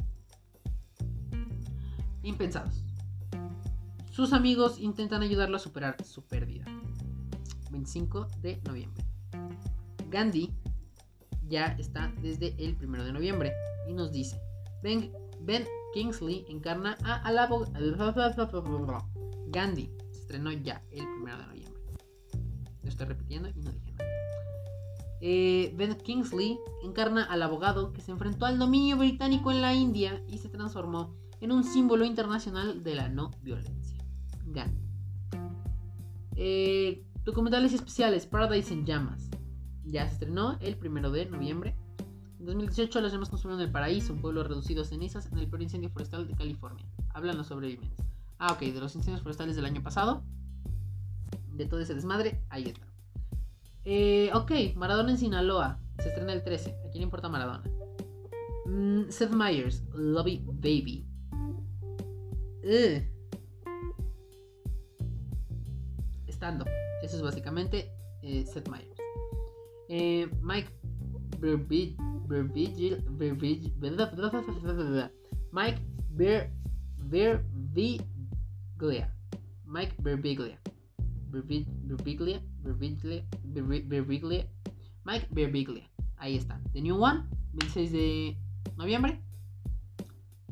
impensados. 2.22 2.82
Sus 4.16 4.32
amigos 4.32 4.78
intentan 4.80 5.20
ayudarlo 5.20 5.56
a 5.56 5.58
superar 5.58 6.02
su 6.02 6.22
pérdida. 6.22 6.64
25 7.70 8.28
de 8.40 8.58
noviembre. 8.64 9.04
Gandhi 10.08 10.54
ya 11.46 11.76
está 11.78 12.10
desde 12.22 12.56
el 12.56 12.78
1 12.82 13.04
de 13.04 13.12
noviembre 13.12 13.52
y 13.86 13.92
nos 13.92 14.12
dice, 14.12 14.40
Ben, 14.82 15.12
ben 15.42 15.66
Kingsley 15.92 16.46
encarna 16.48 16.96
a, 17.04 17.16
a 17.16 17.30
la 17.30 17.46
Gandhi 19.48 19.90
se 20.10 20.20
estrenó 20.20 20.50
ya 20.50 20.82
el 20.92 21.04
1 21.04 21.36
de 21.36 21.46
noviembre. 21.48 21.82
Lo 22.84 22.88
estoy 22.88 23.08
repitiendo 23.08 23.50
y 23.50 23.60
no 23.60 23.70
dije 23.70 23.92
nada. 23.92 24.10
Eh, 25.20 25.74
ben 25.76 25.94
Kingsley 25.94 26.58
encarna 26.82 27.22
al 27.24 27.42
abogado 27.42 27.92
que 27.92 28.00
se 28.00 28.12
enfrentó 28.12 28.46
al 28.46 28.58
dominio 28.58 28.96
británico 28.96 29.50
en 29.50 29.60
la 29.60 29.74
India 29.74 30.24
y 30.26 30.38
se 30.38 30.48
transformó 30.48 31.14
en 31.42 31.52
un 31.52 31.64
símbolo 31.64 32.06
internacional 32.06 32.82
de 32.82 32.94
la 32.94 33.10
no 33.10 33.30
violencia. 33.42 34.05
Gandhi. 34.46 34.80
Eh, 36.36 37.04
documentales 37.24 37.72
especiales, 37.72 38.26
Paradise 38.26 38.72
en 38.72 38.84
llamas. 38.84 39.30
Ya 39.84 40.06
se 40.06 40.14
estrenó 40.14 40.58
el 40.60 40.76
primero 40.76 41.10
de 41.10 41.26
noviembre. 41.26 41.74
En 42.38 42.46
2018 42.46 43.00
los 43.00 43.12
llamas 43.12 43.30
consumieron 43.30 43.62
el 43.62 43.72
paraíso, 43.72 44.12
un 44.12 44.20
pueblo 44.20 44.42
reducido 44.44 44.82
a 44.82 44.84
cenizas 44.84 45.30
en 45.32 45.38
el 45.38 45.48
peor 45.48 45.62
incendio 45.62 45.90
forestal 45.90 46.26
de 46.26 46.34
California. 46.34 46.84
Hablan 47.14 47.36
los 47.36 47.46
sobrevivientes. 47.46 48.04
Ah, 48.38 48.52
ok, 48.52 48.60
de 48.60 48.80
los 48.80 48.94
incendios 48.94 49.22
forestales 49.22 49.56
del 49.56 49.64
año 49.64 49.82
pasado 49.82 50.22
de 51.56 51.66
todo 51.66 51.80
ese 51.80 51.94
desmadre, 51.94 52.40
ahí 52.50 52.64
está. 52.64 52.86
Eh, 53.84 54.30
ok, 54.34 54.52
Maradona 54.76 55.12
en 55.12 55.18
Sinaloa. 55.18 55.78
Se 55.98 56.08
estrena 56.08 56.32
el 56.32 56.42
13. 56.44 56.76
¿A 56.86 56.90
quién 56.90 57.02
importa 57.02 57.28
Maradona? 57.28 57.62
Mm, 58.66 59.08
Seth 59.08 59.30
Meyers, 59.30 59.82
Lobby 59.94 60.42
Baby. 60.44 61.06
Eso 67.02 67.16
es 67.16 67.22
básicamente 67.22 67.92
eh, 68.22 68.46
Seth 68.46 68.68
Meyers. 68.68 68.96
Eh, 69.88 70.28
Mike 70.40 70.70
Berbiglia. 71.40 71.96
Mike 75.56 75.82
Berbiglia. 78.30 79.12
Mike 79.66 79.94
Berbiglia. 79.98 80.60
Berbiglia, 81.28 82.40
Berbiglia, 82.62 84.46
Mike 85.04 85.28
Berbiglia. 85.30 85.90
Ahí 86.16 86.36
está. 86.36 86.60
The 86.72 86.80
New 86.80 86.96
One, 87.02 87.24
26 87.54 87.92
de 87.92 88.36
noviembre. 88.76 89.20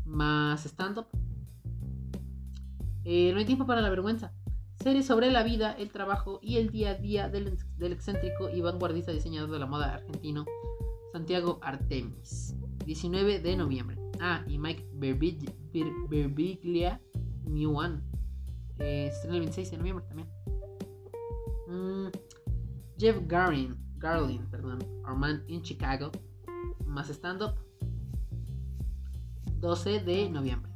Más 0.05 0.67
stand-up. 0.67 1.07
Eh, 3.05 3.33
no 3.33 3.39
hay 3.39 3.45
tiempo 3.45 3.67
para 3.67 3.81
la 3.81 3.91
vergüenza. 3.91 4.33
Serie 4.85 5.03
sobre 5.03 5.31
la 5.31 5.43
vida, 5.43 5.73
el 5.73 5.91
trabajo 5.91 6.41
y 6.43 6.59
el 6.59 6.69
día 6.69 6.91
a 6.91 6.95
día 6.95 7.31
del, 7.31 7.59
excéntrico 7.81 8.51
y 8.51 8.61
vanguardista 8.61 9.13
diseñador 9.13 9.51
de 9.51 9.59
la 9.59 9.65
moda 9.65 9.95
argentino, 9.95 10.45
Santiago 11.11 11.59
Artemis. 11.63 12.55
19 12.85 13.39
de 13.39 13.57
noviembre. 13.57 13.97
Ah, 14.21 14.45
y 14.47 14.59
Mike 14.59 14.87
Berbiglia, 14.93 17.01
New 17.47 17.79
One. 17.79 18.03
Eh, 18.79 19.09
estrena 19.11 19.37
el 19.37 19.41
26 19.45 19.71
de 19.71 19.79
noviembre 19.79 20.05
también. 20.07 20.29
Mm, 21.67 22.09
Jeff 22.99 23.17
Garlin, 23.27 23.79
Garlin, 23.97 24.45
perdón, 24.51 24.81
Armand 25.07 25.49
in 25.49 25.63
Chicago, 25.63 26.13
más 26.85 27.09
stand-up. 27.09 27.55
12 29.61 30.01
de 30.01 30.29
noviembre. 30.29 30.71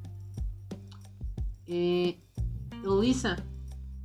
Eh, 1.66 2.22
Elisa, 2.82 3.36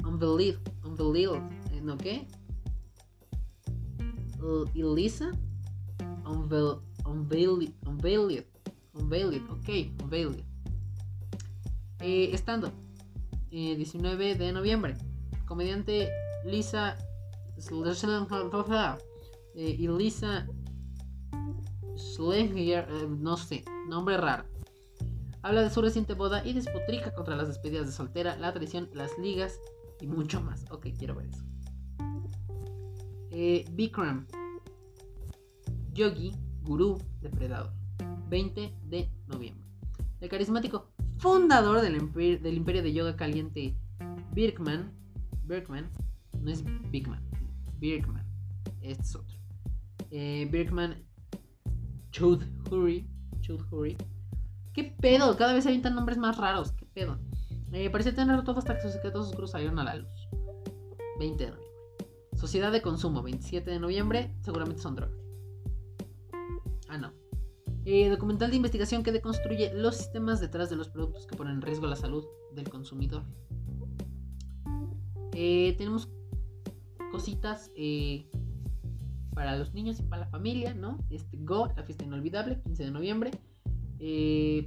Unbelieved, 0.04 0.70
Unbelieved, 0.84 1.42
eh, 1.72 1.82
¿no 1.82 1.98
qué? 1.98 2.28
Elisa, 4.76 5.32
Unveiled, 6.26 7.74
ok, 9.50 10.04
Unveiled. 10.04 10.44
Eh, 12.00 12.32
estando, 12.34 12.72
eh, 13.52 13.76
19 13.76 14.36
de 14.36 14.52
noviembre, 14.52 14.98
comediante 15.46 16.10
Lisa 16.46 16.98
eh, 19.56 19.76
y 19.80 19.88
Lisa 19.88 20.48
Schlenger, 21.96 22.88
eh, 22.90 23.08
no 23.08 23.38
sé, 23.38 23.64
nombre 23.88 24.18
raro. 24.18 24.46
Habla 25.42 25.62
de 25.62 25.70
su 25.70 25.82
reciente 25.82 26.14
boda 26.14 26.46
y 26.46 26.54
despotrica 26.54 27.14
contra 27.14 27.36
las 27.36 27.48
despedidas 27.48 27.86
de 27.86 27.94
soltera, 27.94 28.36
la 28.38 28.54
traición, 28.54 28.90
las 28.94 29.18
ligas 29.18 29.60
y 30.04 30.08
mucho 30.08 30.42
más. 30.42 30.66
Ok, 30.70 30.88
quiero 30.98 31.16
ver 31.16 31.28
eso. 31.28 31.44
Eh, 33.32 33.66
Bikram, 33.72 34.28
Yogi, 35.94 36.36
Gurú, 36.62 37.02
Depredador. 37.22 37.72
20 38.30 38.74
de 38.84 39.10
noviembre. 39.28 39.64
El 40.20 40.30
carismático 40.30 40.92
fundador 41.18 41.82
del, 41.82 41.96
imperio, 41.96 42.40
del 42.40 42.58
imperio 42.58 42.84
de 42.84 42.94
yoga 42.94 43.16
caliente, 43.16 43.78
Birkman, 44.34 44.92
Birkman, 45.46 45.90
no 46.42 46.52
es 46.52 46.64
Bigman, 46.90 47.24
Birkman, 47.80 48.26
este 48.82 49.04
es 49.04 49.16
otro. 49.16 49.38
Eh, 50.12 50.48
Birkman 50.52 50.96
Choudhury, 52.12 53.08
Choudhury. 53.42 53.98
¿Qué 54.74 54.84
pedo? 54.84 55.38
Cada 55.38 55.54
vez 55.54 55.66
avientan 55.66 55.96
nombres 55.96 56.18
más 56.18 56.38
raros. 56.38 56.72
¿Qué 56.72 56.86
pedo? 56.88 57.20
Eh, 57.74 57.90
parecía 57.90 58.14
tenerlo 58.14 58.44
todo 58.44 58.60
hasta 58.60 58.76
que 58.76 58.84
sus 58.84 58.92
secretos 58.92 59.34
salieron 59.50 59.80
a 59.80 59.84
la 59.84 59.96
luz. 59.96 60.30
20 61.20 61.44
de 61.44 61.52
noviembre. 61.52 61.74
Sociedad 62.36 62.72
de 62.72 62.82
consumo, 62.82 63.24
27 63.24 63.72
de 63.72 63.80
noviembre. 63.80 64.36
Seguramente 64.42 64.82
son 64.82 64.96
drogas. 64.96 65.18
Ah, 66.88 66.98
no. 66.98 67.12
Eh, 67.86 68.10
documental 68.10 68.52
de 68.52 68.58
investigación 68.58 69.04
que 69.04 69.12
deconstruye 69.12 69.74
los 69.74 69.98
sistemas 69.98 70.40
detrás 70.40 70.70
de 70.70 70.76
los 70.76 70.88
productos 70.88 71.26
que 71.26 71.36
ponen 71.36 71.56
en 71.56 71.62
riesgo 71.62 71.88
la 71.88 71.96
salud 71.96 72.24
del 72.54 72.70
consumidor. 72.70 73.24
Eh, 75.34 75.74
tenemos 75.78 76.10
cositas 77.12 77.72
eh, 77.76 78.30
para 79.34 79.58
los 79.58 79.74
niños 79.74 80.00
y 80.00 80.04
para 80.04 80.26
la 80.26 80.30
familia, 80.30 80.74
¿no? 80.74 81.00
Este 81.10 81.38
Go, 81.38 81.72
la 81.76 81.84
fiesta 81.84 82.06
inolvidable, 82.06 82.62
15 82.62 82.86
de 82.86 82.92
noviembre. 82.92 83.32
Eh, 84.00 84.64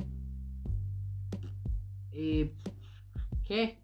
eh, 2.12 2.54
¿Qué? 3.46 3.78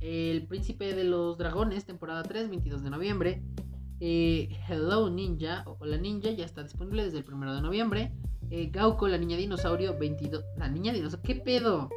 El 0.00 0.46
príncipe 0.46 0.94
de 0.94 1.02
los 1.02 1.36
dragones, 1.36 1.84
temporada 1.84 2.22
3, 2.22 2.48
22 2.48 2.84
de 2.84 2.90
noviembre. 2.90 3.42
Eh, 4.00 4.48
Hello 4.68 5.10
Ninja 5.10 5.64
o 5.66 5.84
la 5.84 5.96
Ninja 5.96 6.30
ya 6.30 6.44
está 6.44 6.62
disponible 6.62 7.04
desde 7.04 7.18
el 7.18 7.24
1 7.32 7.56
de 7.56 7.60
noviembre. 7.60 8.12
Eh, 8.50 8.70
Gauco, 8.72 9.08
la 9.08 9.18
niña 9.18 9.36
dinosaurio, 9.36 9.98
22. 9.98 10.44
La 10.56 10.68
niña 10.68 10.92
dinosaurio, 10.92 11.26
¿qué 11.26 11.34
pedo? 11.34 11.90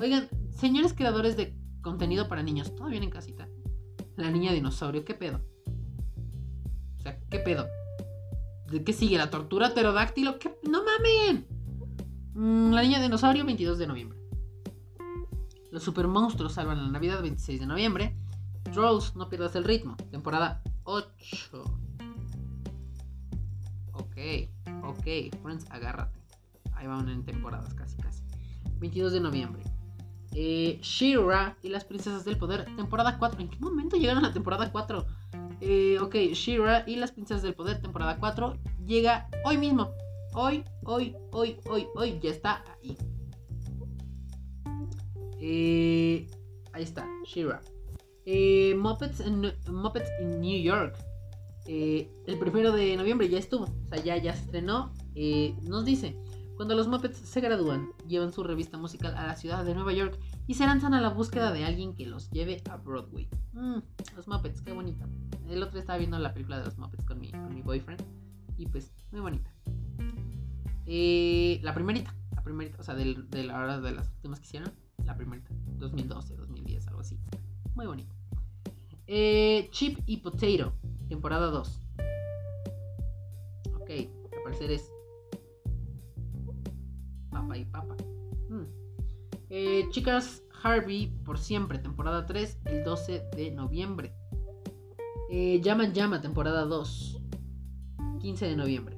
Oigan, 0.00 0.28
señores 0.50 0.92
creadores 0.92 1.36
de 1.36 1.56
contenido 1.82 2.28
para 2.28 2.42
niños, 2.42 2.74
¿todo 2.74 2.88
bien 2.88 3.04
en 3.04 3.10
casita? 3.10 3.48
La 4.16 4.30
niña 4.30 4.52
dinosaurio, 4.52 5.04
¿qué 5.04 5.14
pedo? 5.14 5.40
O 6.98 7.00
sea, 7.00 7.20
¿qué 7.30 7.38
pedo? 7.38 7.68
¿De 8.70 8.82
qué 8.82 8.92
sigue? 8.92 9.16
¿La 9.16 9.30
tortura 9.30 9.72
pterodáctilo? 9.72 10.40
¿Qué? 10.40 10.58
¡No 10.68 10.82
mamen! 10.82 11.55
Mm, 12.36 12.72
la 12.72 12.82
niña 12.82 13.00
dinosaurio, 13.00 13.46
22 13.46 13.78
de 13.78 13.86
noviembre. 13.86 14.18
Los 15.70 15.82
super 15.82 16.06
monstruos 16.06 16.52
salvan 16.52 16.84
la 16.84 16.90
Navidad, 16.90 17.22
26 17.22 17.60
de 17.60 17.66
noviembre. 17.66 18.14
Trolls, 18.74 19.16
no 19.16 19.30
pierdas 19.30 19.56
el 19.56 19.64
ritmo. 19.64 19.96
Temporada 20.10 20.62
8. 20.84 21.64
Ok, 23.92 24.16
ok. 24.84 25.34
Friends, 25.42 25.64
agárrate. 25.70 26.20
Ahí 26.74 26.86
van 26.86 27.08
en 27.08 27.24
temporadas, 27.24 27.72
casi, 27.72 27.96
casi. 27.96 28.22
22 28.80 29.14
de 29.14 29.20
noviembre. 29.20 29.62
Eh, 30.32 30.78
Shira 30.82 31.56
y 31.62 31.70
las 31.70 31.84
princesas 31.84 32.26
del 32.26 32.36
poder, 32.36 32.66
temporada 32.76 33.18
4. 33.18 33.40
¿En 33.40 33.48
qué 33.48 33.58
momento 33.60 33.96
llegaron 33.96 34.22
a 34.22 34.28
la 34.28 34.34
temporada 34.34 34.70
4? 34.70 35.06
Eh, 35.62 35.98
ok, 36.02 36.14
Shira 36.34 36.84
y 36.86 36.96
las 36.96 37.12
princesas 37.12 37.42
del 37.42 37.54
poder, 37.54 37.80
temporada 37.80 38.18
4. 38.18 38.58
Llega 38.84 39.30
hoy 39.46 39.56
mismo. 39.56 39.90
Hoy, 40.38 40.62
hoy, 40.84 41.16
hoy, 41.32 41.56
hoy, 41.64 41.86
hoy. 41.94 42.20
Ya 42.20 42.30
está 42.30 42.62
ahí. 42.82 42.94
Eh, 45.40 46.26
ahí 46.74 46.82
está, 46.82 47.08
Shira. 47.24 47.62
Eh, 48.26 48.74
Muppets, 48.74 49.20
en, 49.20 49.40
Muppets 49.72 50.10
in 50.20 50.42
New 50.42 50.60
York. 50.60 50.94
Eh, 51.64 52.12
el 52.26 52.38
primero 52.38 52.72
de 52.72 52.98
noviembre 52.98 53.30
ya 53.30 53.38
estuvo. 53.38 53.64
O 53.64 53.88
sea, 53.88 54.04
ya, 54.04 54.18
ya 54.18 54.34
se 54.34 54.44
estrenó. 54.44 54.92
Eh, 55.14 55.56
nos 55.62 55.86
dice. 55.86 56.22
Cuando 56.56 56.74
los 56.74 56.86
Muppets 56.86 57.16
se 57.16 57.40
gradúan, 57.40 57.92
llevan 58.06 58.30
su 58.30 58.42
revista 58.42 58.76
musical 58.76 59.14
a 59.16 59.26
la 59.26 59.36
ciudad 59.36 59.64
de 59.64 59.74
Nueva 59.74 59.94
York 59.94 60.18
y 60.46 60.54
se 60.54 60.66
lanzan 60.66 60.92
a 60.92 61.00
la 61.00 61.08
búsqueda 61.08 61.50
de 61.50 61.64
alguien 61.64 61.94
que 61.94 62.04
los 62.04 62.30
lleve 62.30 62.62
a 62.70 62.76
Broadway. 62.76 63.26
Mm, 63.54 63.78
los 64.14 64.28
Muppets, 64.28 64.60
qué 64.60 64.72
bonita. 64.72 65.08
El 65.48 65.62
otro 65.62 65.78
estaba 65.78 65.98
viendo 65.98 66.18
la 66.18 66.34
película 66.34 66.58
de 66.58 66.66
los 66.66 66.76
Muppets 66.76 67.06
con 67.06 67.20
mi, 67.20 67.30
con 67.30 67.54
mi 67.54 67.62
boyfriend 67.62 68.02
y 68.58 68.66
pues, 68.66 68.92
muy 69.12 69.20
bonita. 69.20 69.50
Eh, 70.86 71.60
la 71.62 71.74
primerita, 71.74 72.14
la 72.34 72.42
primerita, 72.42 72.78
o 72.80 72.82
sea, 72.82 72.94
de, 72.94 73.14
de 73.28 73.44
la 73.44 73.80
de 73.80 73.92
las 73.92 74.08
últimas 74.08 74.40
que 74.40 74.46
hicieron, 74.46 74.72
la 75.04 75.16
primerita, 75.16 75.50
2012, 75.78 76.36
2010, 76.36 76.88
algo 76.88 77.00
así. 77.00 77.18
Muy 77.74 77.86
bonito. 77.86 78.14
Eh, 79.08 79.68
Chip 79.70 80.00
y 80.06 80.18
Potato, 80.18 80.72
temporada 81.08 81.46
2. 81.48 81.80
Ok, 83.80 83.90
al 83.90 84.42
parecer 84.42 84.70
es 84.72 84.90
Papa 87.30 87.56
y 87.56 87.64
Papa. 87.66 87.96
Mm. 88.48 88.64
Eh, 89.50 89.86
Chicas 89.90 90.42
Harvey 90.62 91.08
por 91.24 91.38
siempre, 91.38 91.78
temporada 91.78 92.26
3, 92.26 92.58
el 92.64 92.84
12 92.84 93.28
de 93.36 93.50
noviembre. 93.52 94.12
Eh, 95.30 95.60
Llama 95.62 95.92
Llama, 95.92 96.20
temporada 96.20 96.64
2, 96.64 97.22
15 98.20 98.46
de 98.46 98.56
noviembre. 98.56 98.95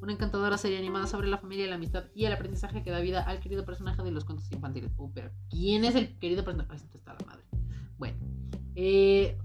Una 0.00 0.12
encantadora 0.12 0.56
serie 0.56 0.78
animada 0.78 1.06
sobre 1.06 1.28
la 1.28 1.38
familia, 1.38 1.66
la 1.66 1.74
amistad 1.74 2.04
y 2.14 2.24
el 2.24 2.32
aprendizaje 2.32 2.82
que 2.82 2.90
da 2.90 3.00
vida 3.00 3.22
al 3.22 3.40
querido 3.40 3.64
personaje 3.66 4.02
de 4.02 4.10
los 4.10 4.24
cuentos 4.24 4.50
infantiles. 4.50 4.92
Uh, 4.96 5.12
pero 5.12 5.30
¿quién 5.50 5.84
es 5.84 5.94
el 5.94 6.18
querido 6.18 6.42
personaje? 6.44 6.76
Esto 6.76 6.96
está 6.96 7.14
la 7.14 7.26
madre. 7.26 7.44
Bueno, 7.98 8.16
eh, 8.74 9.36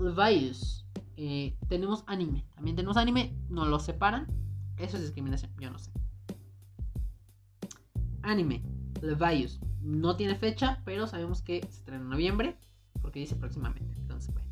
Levius. 0.00 0.86
Eh, 1.18 1.56
tenemos 1.68 2.04
anime. 2.06 2.46
También 2.54 2.76
tenemos 2.76 2.96
anime. 2.96 3.36
No 3.48 3.66
lo 3.66 3.78
separan. 3.78 4.26
Eso 4.78 4.96
es 4.96 5.02
discriminación. 5.02 5.52
Yo 5.58 5.70
no 5.70 5.78
sé. 5.78 5.90
Anime. 8.22 8.62
Levius. 9.02 9.60
No 9.82 10.16
tiene 10.16 10.34
fecha, 10.36 10.82
pero 10.84 11.06
sabemos 11.06 11.42
que 11.42 11.60
se 11.60 11.68
estrena 11.68 12.02
en 12.02 12.08
noviembre. 12.08 12.56
Porque 13.02 13.20
dice 13.20 13.36
próximamente. 13.36 13.94
Entonces, 13.98 14.32
bueno. 14.32 14.48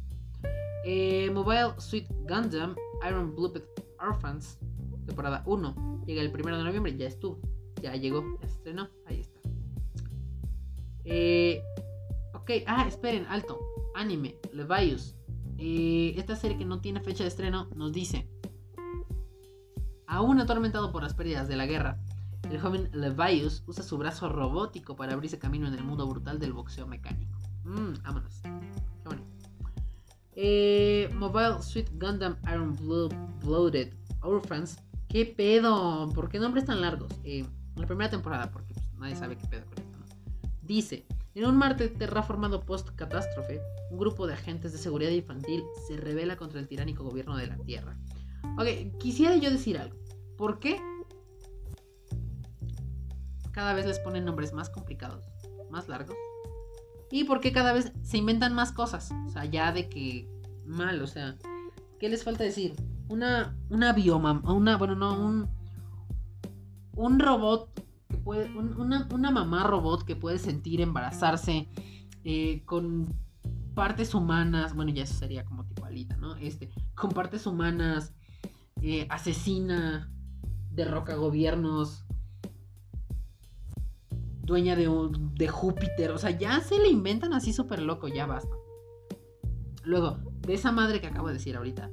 Eh, 0.84 1.30
Mobile 1.32 1.72
Suit 1.78 2.06
Gundam 2.28 2.76
Iron 3.08 3.34
Blooded 3.34 3.64
Orphans. 3.98 4.58
Temporada 5.06 5.42
1. 5.46 6.04
Llega 6.06 6.22
el 6.22 6.32
1 6.32 6.58
de 6.58 6.64
noviembre. 6.64 6.96
Ya 6.96 7.06
estuvo. 7.06 7.40
Ya 7.82 7.94
llegó. 7.94 8.22
Ya 8.40 8.46
estrenó. 8.46 8.88
Ahí 9.06 9.20
está. 9.20 9.40
Eh, 11.04 11.62
ok. 12.34 12.50
Ah, 12.66 12.86
esperen. 12.88 13.26
Alto. 13.26 13.58
Anime. 13.94 14.36
Levius. 14.52 15.16
Eh, 15.58 16.14
esta 16.16 16.36
serie 16.36 16.58
que 16.58 16.64
no 16.64 16.80
tiene 16.80 17.00
fecha 17.00 17.24
de 17.24 17.28
estreno 17.28 17.68
nos 17.74 17.92
dice. 17.92 18.28
Aún 20.06 20.40
atormentado 20.40 20.92
por 20.92 21.02
las 21.02 21.14
pérdidas 21.14 21.48
de 21.48 21.56
la 21.56 21.66
guerra, 21.66 21.98
el 22.50 22.60
joven 22.60 22.90
Levius 22.92 23.62
usa 23.66 23.82
su 23.82 23.96
brazo 23.98 24.28
robótico 24.28 24.96
para 24.96 25.14
abrirse 25.14 25.38
camino 25.38 25.66
en 25.66 25.74
el 25.74 25.82
mundo 25.82 26.06
brutal 26.06 26.38
del 26.38 26.52
boxeo 26.52 26.86
mecánico. 26.86 27.38
Mmm, 27.64 27.94
vámonos. 28.02 28.40
Qué 28.42 29.08
bonito. 29.08 29.28
Eh, 30.32 31.08
Mobile 31.14 31.62
Suit 31.62 31.88
Gundam 31.98 32.36
Iron 32.52 32.76
Blooded 33.40 33.94
Orphans. 34.22 34.78
¿Qué 35.14 35.26
pedo? 35.26 36.10
¿Por 36.12 36.28
qué 36.28 36.40
nombres 36.40 36.64
tan 36.64 36.80
largos? 36.80 37.12
Eh, 37.22 37.44
la 37.76 37.86
primera 37.86 38.10
temporada, 38.10 38.50
porque 38.50 38.74
pues, 38.74 38.84
nadie 38.98 39.14
sabe 39.14 39.38
qué 39.38 39.46
pedo 39.46 39.64
con 39.66 39.78
esto, 39.78 39.96
¿no? 39.96 40.06
Dice: 40.62 41.06
En 41.36 41.46
un 41.46 41.56
Marte 41.56 41.86
terraformado 41.86 42.62
post-catástrofe, 42.62 43.60
un 43.92 43.98
grupo 44.00 44.26
de 44.26 44.32
agentes 44.32 44.72
de 44.72 44.78
seguridad 44.78 45.12
infantil 45.12 45.62
se 45.86 45.98
revela 45.98 46.36
contra 46.36 46.58
el 46.58 46.66
tiránico 46.66 47.04
gobierno 47.04 47.36
de 47.36 47.46
la 47.46 47.56
Tierra. 47.58 47.96
Ok, 48.58 48.98
quisiera 48.98 49.36
yo 49.36 49.52
decir 49.52 49.78
algo. 49.78 49.96
¿Por 50.36 50.58
qué 50.58 50.80
cada 53.52 53.72
vez 53.72 53.86
les 53.86 54.00
ponen 54.00 54.24
nombres 54.24 54.52
más 54.52 54.68
complicados, 54.68 55.24
más 55.70 55.88
largos. 55.88 56.16
Y 57.12 57.22
porque 57.22 57.52
cada 57.52 57.72
vez 57.72 57.92
se 58.02 58.16
inventan 58.18 58.52
más 58.52 58.72
cosas. 58.72 59.12
O 59.28 59.30
sea, 59.30 59.44
ya 59.44 59.70
de 59.70 59.88
que 59.88 60.28
mal, 60.66 61.00
o 61.00 61.06
sea, 61.06 61.36
¿qué 62.00 62.08
les 62.08 62.24
falta 62.24 62.42
decir? 62.42 62.74
Una, 63.08 63.56
una 63.68 63.92
bioma, 63.92 64.40
una, 64.44 64.76
bueno, 64.76 64.94
no, 64.94 65.18
un, 65.18 65.48
un 66.96 67.18
robot 67.18 67.68
que 68.08 68.16
puede, 68.16 68.50
una, 68.56 69.30
mamá 69.30 69.64
robot 69.64 70.04
que 70.04 70.16
puede 70.16 70.38
sentir 70.38 70.80
embarazarse 70.80 71.68
eh, 72.24 72.62
con 72.64 73.06
partes 73.74 74.14
humanas, 74.14 74.74
bueno, 74.74 74.92
ya 74.92 75.02
eso 75.02 75.14
sería 75.14 75.44
como 75.44 75.64
tipo 75.64 75.84
Alita, 75.84 76.16
¿no? 76.16 76.36
Este, 76.36 76.70
con 76.94 77.10
partes 77.10 77.46
humanas, 77.46 78.14
eh, 78.80 79.06
asesina, 79.10 80.10
derroca 80.70 81.16
gobiernos, 81.16 82.04
dueña 84.42 84.76
de, 84.76 84.88
de 85.34 85.48
Júpiter, 85.48 86.10
o 86.10 86.18
sea, 86.18 86.30
ya 86.30 86.60
se 86.60 86.78
le 86.78 86.88
inventan 86.88 87.32
así 87.32 87.52
súper 87.52 87.82
loco, 87.82 88.08
ya 88.08 88.26
basta. 88.26 88.54
Luego, 89.82 90.18
de 90.40 90.54
esa 90.54 90.72
madre 90.72 91.00
que 91.00 91.08
acabo 91.08 91.28
de 91.28 91.34
decir 91.34 91.56
ahorita, 91.56 91.90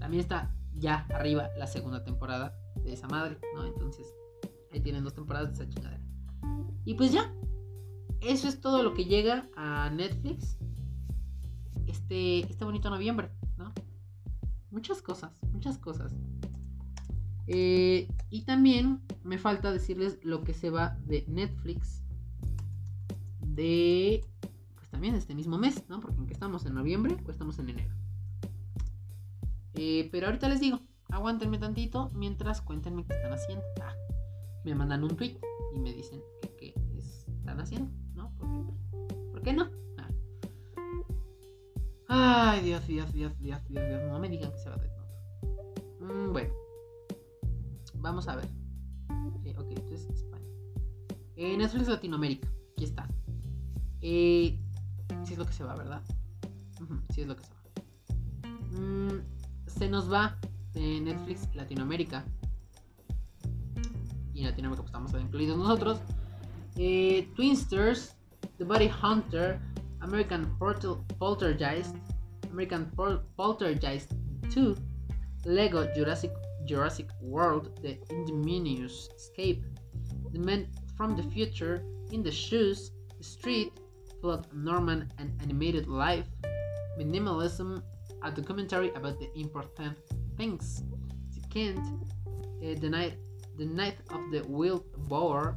también 0.00 0.20
está 0.20 0.52
ya 0.74 1.06
arriba 1.14 1.50
la 1.56 1.66
segunda 1.66 2.02
temporada 2.02 2.56
de 2.82 2.92
esa 2.92 3.06
madre, 3.06 3.38
¿no? 3.54 3.64
Entonces, 3.66 4.06
ahí 4.72 4.80
tienen 4.80 5.04
dos 5.04 5.14
temporadas 5.14 5.48
de 5.48 5.54
esa 5.54 5.72
chingadera. 5.72 6.02
Y 6.84 6.94
pues 6.94 7.12
ya, 7.12 7.32
eso 8.20 8.48
es 8.48 8.60
todo 8.60 8.82
lo 8.82 8.94
que 8.94 9.04
llega 9.04 9.48
a 9.56 9.90
Netflix 9.90 10.58
este, 11.86 12.40
este 12.40 12.64
bonito 12.64 12.90
noviembre, 12.90 13.30
¿no? 13.58 13.72
Muchas 14.70 15.02
cosas, 15.02 15.32
muchas 15.52 15.78
cosas. 15.78 16.12
Eh, 17.46 18.08
y 18.30 18.42
también 18.42 19.00
me 19.24 19.38
falta 19.38 19.72
decirles 19.72 20.18
lo 20.22 20.42
que 20.42 20.54
se 20.54 20.70
va 20.70 20.96
de 21.06 21.24
Netflix 21.28 22.04
de, 23.40 24.24
pues 24.76 24.88
también 24.88 25.14
este 25.14 25.34
mismo 25.34 25.58
mes, 25.58 25.84
¿no? 25.88 26.00
Porque 26.00 26.16
en 26.16 26.30
estamos 26.30 26.64
en 26.64 26.74
noviembre 26.74 27.16
o 27.26 27.30
estamos 27.30 27.58
en 27.58 27.70
enero. 27.70 27.99
Eh, 29.74 30.08
pero 30.10 30.26
ahorita 30.26 30.48
les 30.48 30.60
digo, 30.60 30.80
aguántenme 31.10 31.58
tantito 31.58 32.10
mientras 32.14 32.60
cuéntenme 32.60 33.04
qué 33.04 33.14
están 33.14 33.32
haciendo. 33.32 33.64
Ah, 33.82 33.94
me 34.64 34.74
mandan 34.74 35.04
un 35.04 35.16
tweet 35.16 35.38
y 35.74 35.78
me 35.78 35.92
dicen 35.92 36.20
qué 36.58 36.74
están 36.96 37.60
haciendo, 37.60 37.90
¿no? 38.14 38.32
¿Por 39.30 39.42
qué 39.42 39.52
no? 39.52 39.70
Ah. 39.98 40.10
Ay, 42.08 42.62
Dios, 42.64 42.86
Dios, 42.86 43.12
Dios, 43.12 43.38
Dios, 43.40 43.60
Dios, 43.68 43.88
Dios. 43.88 44.02
No 44.08 44.18
me 44.18 44.28
digan 44.28 44.50
que 44.52 44.58
se 44.58 44.68
va 44.68 44.76
de 44.76 44.88
todo. 44.88 45.00
Mm, 46.00 46.32
bueno. 46.32 46.52
Vamos 47.94 48.28
a 48.28 48.36
ver. 48.36 48.48
Eh, 49.44 49.54
ok, 49.58 49.70
entonces 49.70 50.08
España. 50.08 50.46
Eh, 51.36 51.56
Netflix 51.56 51.88
Latinoamérica. 51.88 52.48
Aquí 52.72 52.84
está. 52.84 53.08
Eh, 54.00 54.58
sí 55.24 55.32
es 55.32 55.38
lo 55.38 55.46
que 55.46 55.52
se 55.52 55.64
va, 55.64 55.74
¿verdad? 55.76 56.02
sí 57.10 57.20
es 57.20 57.26
lo 57.26 57.36
que 57.36 57.44
se 57.44 57.52
va. 57.52 57.60
Mm, 58.78 59.20
se 59.78 59.88
nos 59.88 60.10
va 60.10 60.36
Netflix 60.74 61.48
Latinoamérica. 61.54 62.24
Y 64.34 64.44
Latinoamérica 64.44 64.82
pues, 64.82 64.86
estamos 64.86 65.14
incluidos 65.14 65.58
nosotros. 65.58 66.00
Eh, 66.76 67.28
Twinsters, 67.34 68.16
The 68.58 68.64
Body 68.64 68.90
Hunter, 69.02 69.60
American 70.00 70.56
Poltergeist, 71.18 71.94
American 72.50 72.90
Poltergeist 73.36 74.12
2, 74.54 74.74
Lego 75.44 75.84
Jurassic 75.94 76.32
Jurassic 76.66 77.08
World, 77.20 77.70
The 77.82 77.98
Indominus 78.10 79.08
Escape, 79.16 79.64
The 80.32 80.38
Men 80.38 80.68
from 80.96 81.16
the 81.16 81.22
Future, 81.22 81.82
In 82.12 82.22
the 82.22 82.30
Shoes, 82.30 82.92
Street, 83.20 83.72
Flood 84.20 84.46
Norman, 84.52 85.10
and 85.18 85.32
Animated 85.42 85.86
Life, 85.88 86.26
Minimalism, 86.98 87.82
a 88.22 88.30
documentary 88.30 88.90
about 88.94 89.18
the 89.18 89.30
important 89.38 89.96
things. 90.36 90.82
Second, 91.30 91.78
uh, 92.62 92.74
the 92.80 92.88
night, 92.88 93.14
the 93.56 93.64
night 93.64 93.96
of 94.10 94.30
the 94.30 94.42
wild 94.48 94.84
boar, 95.08 95.56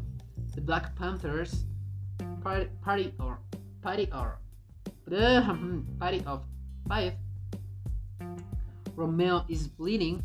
the 0.55 0.61
Black 0.61 0.95
Panthers, 0.95 1.65
party, 2.41 2.69
party 2.81 3.13
or 3.19 3.39
party 3.81 4.09
or 4.13 4.39
party 5.99 6.23
of 6.25 6.45
five. 6.87 7.13
Romeo 8.95 9.45
is 9.49 9.67
bleeding. 9.67 10.23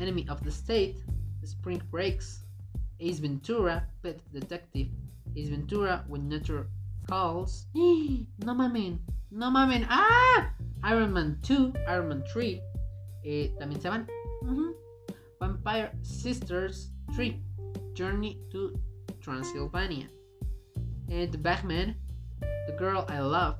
Enemy 0.00 0.26
of 0.28 0.42
the 0.42 0.50
State, 0.50 0.96
The 1.40 1.46
Spring 1.46 1.82
Breaks, 1.90 2.44
Ace 3.00 3.18
Ventura, 3.18 3.86
Pet 4.02 4.20
Detective, 4.32 4.88
Ace 5.36 5.48
Ventura, 5.48 6.04
When 6.08 6.28
Nature 6.28 6.66
Calls. 7.08 7.66
no 7.74 8.54
mamen, 8.54 8.98
no 9.30 9.50
mamen. 9.50 9.86
¡Ah! 9.88 10.50
Iron 10.84 11.12
Man 11.12 11.38
2, 11.42 11.72
Iron 11.88 12.08
Man 12.08 12.24
3. 12.32 12.60
Eh, 13.24 13.54
también 13.58 13.80
se 13.80 13.88
van. 13.88 14.06
Vampire 15.40 15.92
Sisters 16.02 16.92
3, 17.14 17.34
Journey 17.94 18.40
to 18.50 18.72
Transylvania. 19.20 20.08
And 21.08 21.30
The 21.30 21.38
Batman, 21.38 21.96
The 22.66 22.76
Girl 22.78 23.04
I 23.08 23.20
Love. 23.20 23.56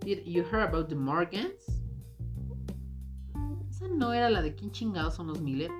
Did 0.00 0.26
you 0.26 0.42
hear 0.42 0.62
about 0.62 0.88
the 0.88 0.96
Morgans? 0.96 1.82
no 4.02 4.12
era 4.12 4.30
la 4.30 4.42
de 4.42 4.54
quién 4.54 4.70
chingados 4.72 5.14
son 5.14 5.28
los 5.28 5.40
Miller? 5.40 5.70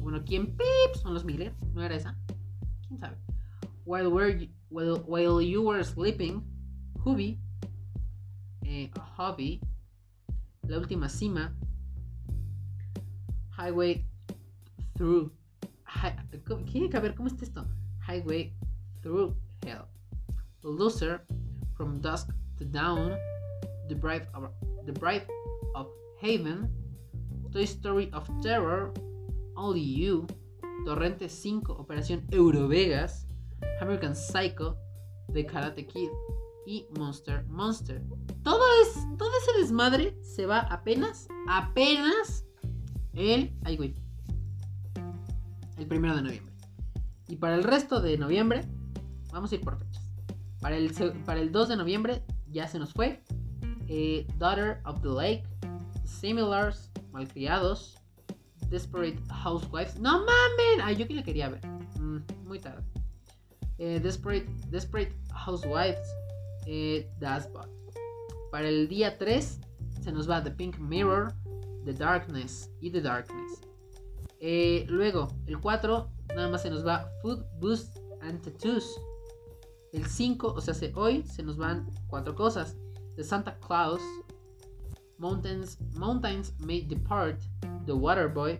Bueno, 0.00 0.22
¿quién 0.24 0.56
pip 0.56 0.94
son 1.02 1.14
los 1.14 1.24
Miller? 1.24 1.54
¿No 1.74 1.82
era 1.82 1.94
esa? 1.94 2.16
¿Quién 2.86 2.98
sabe? 3.00 3.16
While, 3.84 4.08
you, 4.38 4.48
while, 4.70 5.42
you 5.42 5.62
were 5.62 5.84
sleeping, 5.84 6.42
Hubby, 7.04 7.38
eh, 8.76 8.90
Hobby, 9.16 9.60
La 10.68 10.78
Última 10.78 11.08
Cima, 11.08 11.54
Highway 13.56 14.04
Through, 14.96 15.32
tiene 16.70 16.90
que 16.90 17.00
ver 17.00 17.14
cómo 17.14 17.28
está 17.28 17.44
esto? 17.44 17.66
Highway 18.06 18.52
Through 19.02 19.34
Hell, 19.64 19.86
Loser, 20.62 21.24
From 21.74 22.00
Dusk 22.00 22.30
to 22.58 22.64
Dawn, 22.64 23.16
The 23.88 23.94
Bride 23.94 24.28
of, 24.34 24.50
the 24.84 24.92
Bride 24.92 25.26
of 25.74 25.88
Haven, 26.20 26.68
Toy 27.52 27.64
Story 27.64 28.10
of 28.12 28.28
Terror, 28.42 28.92
Only 29.56 29.80
You, 29.80 30.26
Torrente 30.84 31.28
5, 31.28 31.70
Operación 31.78 32.26
Eurovegas, 32.30 33.26
American 33.80 34.14
Psycho, 34.14 34.76
The 35.32 35.44
Karate 35.44 35.86
Kid 35.86 36.10
y 36.66 36.86
Monster 36.98 37.46
Monster. 37.46 38.02
Todo, 38.42 38.62
es, 38.82 38.94
todo 39.16 39.30
ese 39.40 39.60
desmadre 39.60 40.18
se 40.22 40.46
va 40.46 40.60
apenas, 40.60 41.28
apenas 41.48 42.44
el... 43.14 43.56
Ay, 43.64 43.76
güey. 43.76 43.94
El 45.78 45.86
primero 45.86 46.16
de 46.16 46.22
noviembre. 46.22 46.54
Y 47.28 47.36
para 47.36 47.54
el 47.54 47.64
resto 47.64 48.00
de 48.00 48.18
noviembre, 48.18 48.64
vamos 49.32 49.52
a 49.52 49.54
ir 49.54 49.60
por 49.60 49.78
fechas. 49.78 50.12
Para 50.60 50.76
el, 50.76 50.92
para 51.24 51.40
el 51.40 51.52
2 51.52 51.68
de 51.68 51.76
noviembre 51.76 52.24
ya 52.50 52.66
se 52.66 52.78
nos 52.78 52.92
fue. 52.92 53.22
Eh, 53.88 54.26
Daughter 54.38 54.80
of 54.84 55.00
the 55.02 55.08
Lake, 55.08 55.44
Similars, 56.04 56.90
Malcriados, 57.12 57.96
Desperate 58.68 59.20
Housewives. 59.28 59.98
¡No 60.00 60.18
mamen! 60.18 60.80
Ay, 60.82 60.96
yo 60.96 61.06
que 61.06 61.14
la 61.14 61.22
quería 61.22 61.48
ver. 61.48 61.64
Mm, 62.00 62.18
muy 62.46 62.58
tarde. 62.58 62.82
Eh, 63.78 64.00
Desperate, 64.00 64.46
Desperate 64.70 65.14
Housewives, 65.32 66.08
eh, 66.66 67.10
Dashbot. 67.18 67.68
Para 68.50 68.68
el 68.68 68.88
día 68.88 69.18
3 69.18 69.60
se 70.02 70.12
nos 70.12 70.28
va 70.28 70.42
The 70.42 70.50
Pink 70.50 70.78
Mirror, 70.78 71.32
The 71.84 71.92
Darkness 71.92 72.70
y 72.80 72.90
The 72.90 73.00
Darkness. 73.00 73.60
Eh, 74.40 74.84
luego, 74.88 75.28
el 75.46 75.58
4 75.58 76.10
nada 76.34 76.48
más 76.48 76.62
se 76.62 76.70
nos 76.70 76.86
va 76.86 77.10
Food 77.22 77.44
Boost 77.60 77.98
and 78.20 78.42
Tattoos. 78.42 79.00
El 79.92 80.04
5, 80.04 80.54
o 80.54 80.60
sea, 80.60 80.74
hoy 80.94 81.22
se 81.24 81.42
nos 81.42 81.56
van 81.56 81.88
cuatro 82.08 82.34
cosas. 82.34 82.76
The 83.16 83.24
Santa 83.24 83.58
Claus, 83.60 84.02
Mountains, 85.18 85.78
Mountains 85.94 86.54
May 86.60 86.82
Depart, 86.82 87.40
The 87.86 87.92
Waterboy 87.92 88.58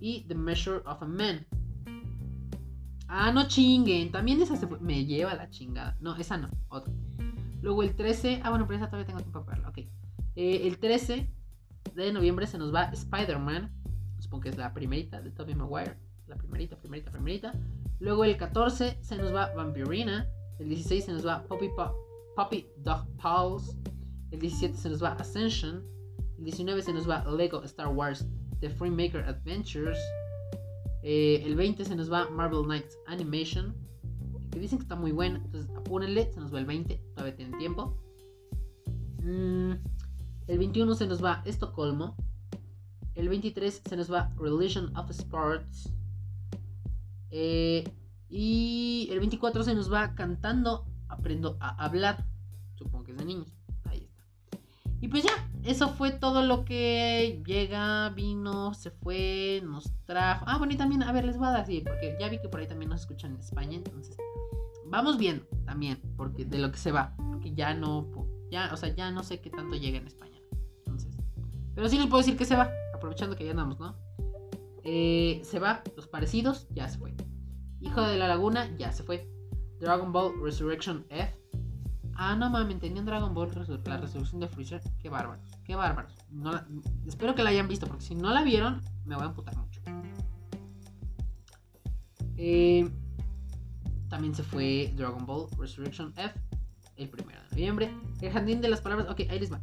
y 0.00 0.24
The 0.28 0.34
Measure 0.34 0.82
of 0.86 1.02
a 1.02 1.06
Man. 1.06 1.44
Ah, 3.08 3.32
no 3.32 3.46
chinguen. 3.48 4.12
También 4.12 4.40
esa 4.40 4.56
se 4.56 4.66
me 4.66 5.04
lleva 5.04 5.34
la 5.34 5.48
chingada. 5.50 5.96
No, 6.00 6.14
esa 6.16 6.36
no. 6.36 6.48
Otra. 6.68 6.92
Luego 7.66 7.82
el 7.82 7.96
13. 7.96 8.42
Ah, 8.44 8.50
bueno, 8.50 8.64
pero 8.68 8.78
esa 8.78 8.86
todavía 8.86 9.08
tengo 9.08 9.18
tiempo 9.18 9.44
para 9.44 9.56
verla. 9.56 9.70
Ok. 9.70 9.78
Eh, 10.36 10.68
el 10.68 10.78
13 10.78 11.28
de 11.96 12.12
noviembre 12.12 12.46
se 12.46 12.58
nos 12.58 12.72
va 12.72 12.84
Spider-Man. 12.92 13.74
Supongo 14.20 14.44
que 14.44 14.50
es 14.50 14.56
la 14.56 14.72
primerita 14.72 15.20
de 15.20 15.32
Tobey 15.32 15.56
Maguire. 15.56 15.96
La 16.28 16.36
primerita, 16.36 16.78
primerita, 16.78 17.10
primerita. 17.10 17.54
Luego 17.98 18.24
el 18.24 18.36
14 18.36 18.98
se 19.00 19.16
nos 19.16 19.34
va 19.34 19.52
Vampirina. 19.52 20.30
El 20.60 20.68
16 20.68 21.06
se 21.06 21.12
nos 21.12 21.26
va 21.26 21.42
Poppy, 21.42 21.68
Poppy 22.36 22.68
Dog 22.76 23.04
Pals. 23.20 23.76
El 24.30 24.38
17 24.38 24.76
se 24.76 24.88
nos 24.88 25.02
va 25.02 25.14
Ascension. 25.14 25.84
El 26.38 26.44
19 26.44 26.82
se 26.82 26.92
nos 26.92 27.10
va 27.10 27.24
Lego 27.24 27.64
Star 27.64 27.88
Wars 27.88 28.24
The 28.60 28.70
Freemaker 28.70 29.24
Adventures. 29.24 29.98
Eh, 31.02 31.42
el 31.44 31.56
20 31.56 31.84
se 31.84 31.96
nos 31.96 32.12
va 32.12 32.30
Marvel 32.30 32.62
Knights 32.62 32.96
Animation. 33.08 33.74
Que 34.56 34.60
dicen 34.60 34.78
que 34.78 34.84
está 34.84 34.96
muy 34.96 35.12
bueno. 35.12 35.38
Entonces 35.44 35.70
apúrenle. 35.76 36.32
Se 36.32 36.40
nos 36.40 36.54
va 36.54 36.58
el 36.60 36.64
20. 36.64 36.96
Todavía 37.14 37.36
tienen 37.36 37.58
tiempo. 37.58 37.94
Mm, 39.22 39.72
el 40.46 40.58
21 40.58 40.94
se 40.94 41.06
nos 41.06 41.22
va 41.22 41.42
Estocolmo. 41.44 42.16
El 43.14 43.28
23 43.28 43.82
se 43.86 43.96
nos 43.98 44.10
va 44.10 44.32
Religion 44.38 44.96
of 44.96 45.10
Sports. 45.10 45.92
Eh, 47.30 47.84
y 48.30 49.08
el 49.10 49.18
24 49.18 49.62
se 49.62 49.74
nos 49.74 49.92
va 49.92 50.14
cantando 50.14 50.86
Aprendo 51.08 51.58
a 51.60 51.84
hablar. 51.84 52.24
Supongo 52.76 53.04
que 53.04 53.12
es 53.12 53.18
de 53.18 53.26
niños. 53.26 53.54
Ahí 53.84 54.04
está. 54.04 54.24
Y 55.02 55.08
pues 55.08 55.22
ya, 55.22 55.50
eso 55.66 55.88
fue 55.88 56.12
todo 56.12 56.42
lo 56.42 56.64
que 56.64 57.42
llega, 57.44 58.10
vino, 58.10 58.72
se 58.72 58.90
fue, 58.90 59.60
nos 59.64 59.92
trajo. 60.04 60.44
Ah, 60.48 60.58
bueno, 60.58 60.72
y 60.72 60.76
también, 60.76 61.02
a 61.02 61.12
ver, 61.12 61.24
les 61.24 61.36
voy 61.36 61.48
a 61.48 61.52
decir, 61.52 61.82
porque 61.84 62.16
ya 62.20 62.28
vi 62.28 62.40
que 62.40 62.48
por 62.48 62.60
ahí 62.60 62.68
también 62.68 62.90
nos 62.90 63.00
escuchan 63.00 63.32
en 63.34 63.40
España, 63.40 63.76
entonces 63.76 64.16
vamos 64.86 65.18
viendo 65.18 65.44
también, 65.64 66.00
porque 66.16 66.44
de 66.44 66.58
lo 66.58 66.70
que 66.70 66.78
se 66.78 66.92
va, 66.92 67.14
porque 67.16 67.52
ya 67.54 67.74
no, 67.74 68.06
ya, 68.50 68.70
o 68.72 68.76
sea, 68.76 68.94
ya 68.94 69.10
no 69.10 69.24
sé 69.24 69.40
qué 69.40 69.50
tanto 69.50 69.76
llega 69.76 69.98
en 69.98 70.06
España. 70.06 70.40
Entonces, 70.78 71.16
pero 71.74 71.88
sí 71.88 71.98
les 71.98 72.06
puedo 72.06 72.22
decir 72.22 72.36
que 72.36 72.44
se 72.44 72.56
va, 72.56 72.70
aprovechando 72.94 73.36
que 73.36 73.44
ya 73.44 73.50
andamos, 73.50 73.80
¿no? 73.80 73.96
Eh, 74.84 75.40
se 75.44 75.58
va, 75.58 75.82
los 75.96 76.06
parecidos, 76.06 76.68
ya 76.70 76.88
se 76.88 76.98
fue. 76.98 77.14
Hijo 77.80 78.02
de 78.02 78.16
la 78.18 78.28
Laguna, 78.28 78.70
ya 78.78 78.92
se 78.92 79.02
fue. 79.02 79.28
Dragon 79.80 80.12
Ball 80.12 80.32
Resurrection 80.40 81.04
F, 81.10 81.36
Ah, 82.18 82.34
no 82.34 82.48
mames, 82.48 82.78
tenían 82.78 83.04
Dragon 83.04 83.34
Ball 83.34 83.50
la 83.84 83.98
resolución 83.98 84.40
de 84.40 84.48
Freezer. 84.48 84.80
Qué 84.98 85.10
bárbaros, 85.10 85.44
qué 85.64 85.76
bárbaros. 85.76 86.14
espero 87.06 87.34
que 87.34 87.42
la 87.42 87.50
hayan 87.50 87.68
visto, 87.68 87.86
porque 87.86 88.04
si 88.04 88.14
no 88.14 88.30
la 88.30 88.42
vieron, 88.42 88.82
me 89.04 89.14
voy 89.14 89.24
a 89.24 89.26
amputar 89.28 89.54
mucho. 89.56 89.80
Eh, 92.38 92.90
también 94.08 94.34
se 94.34 94.42
fue 94.42 94.92
Dragon 94.96 95.26
Ball 95.26 95.46
Resurrection 95.58 96.12
F 96.16 96.40
el 96.96 97.08
primero 97.08 97.40
de 97.42 97.48
noviembre. 97.50 97.94
El 98.20 98.32
jardín 98.32 98.60
de 98.60 98.68
las 98.68 98.80
palabras. 98.80 99.08
Ok, 99.10 99.20
ahí 99.28 99.38
les 99.38 99.52
va. 99.52 99.60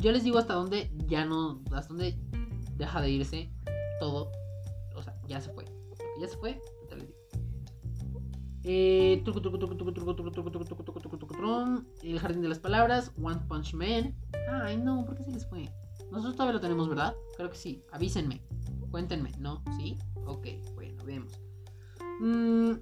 Yo 0.00 0.12
les 0.12 0.24
digo 0.24 0.38
hasta 0.38 0.54
dónde 0.54 0.90
ya 1.06 1.24
no. 1.24 1.62
Hasta 1.72 1.88
dónde 1.88 2.18
deja 2.76 3.00
de 3.00 3.10
irse 3.10 3.50
todo. 3.98 4.30
O 4.94 5.02
sea, 5.02 5.14
ya 5.28 5.40
se 5.40 5.52
fue. 5.52 5.64
Ya 6.20 6.28
se 6.28 6.36
fue. 6.36 6.60
Eh, 8.62 9.22
el 12.02 12.18
jardín 12.18 12.42
de 12.42 12.48
las 12.48 12.58
palabras, 12.58 13.12
One 13.20 13.40
Punch 13.48 13.74
Man. 13.74 14.14
Ay, 14.50 14.76
no, 14.76 15.04
¿por 15.06 15.16
qué 15.16 15.24
se 15.24 15.32
les 15.32 15.48
fue? 15.48 15.68
Nosotros 16.10 16.34
todavía 16.34 16.54
lo 16.54 16.60
tenemos, 16.60 16.88
¿verdad? 16.88 17.14
Creo 17.36 17.50
que 17.50 17.56
sí. 17.56 17.82
Avísenme. 17.92 18.42
Cuéntenme, 18.90 19.30
¿no? 19.38 19.62
¿Sí? 19.76 19.96
Ok, 20.26 20.46
bueno, 20.74 21.04
vemos. 21.04 21.32
Mm, 22.20 22.72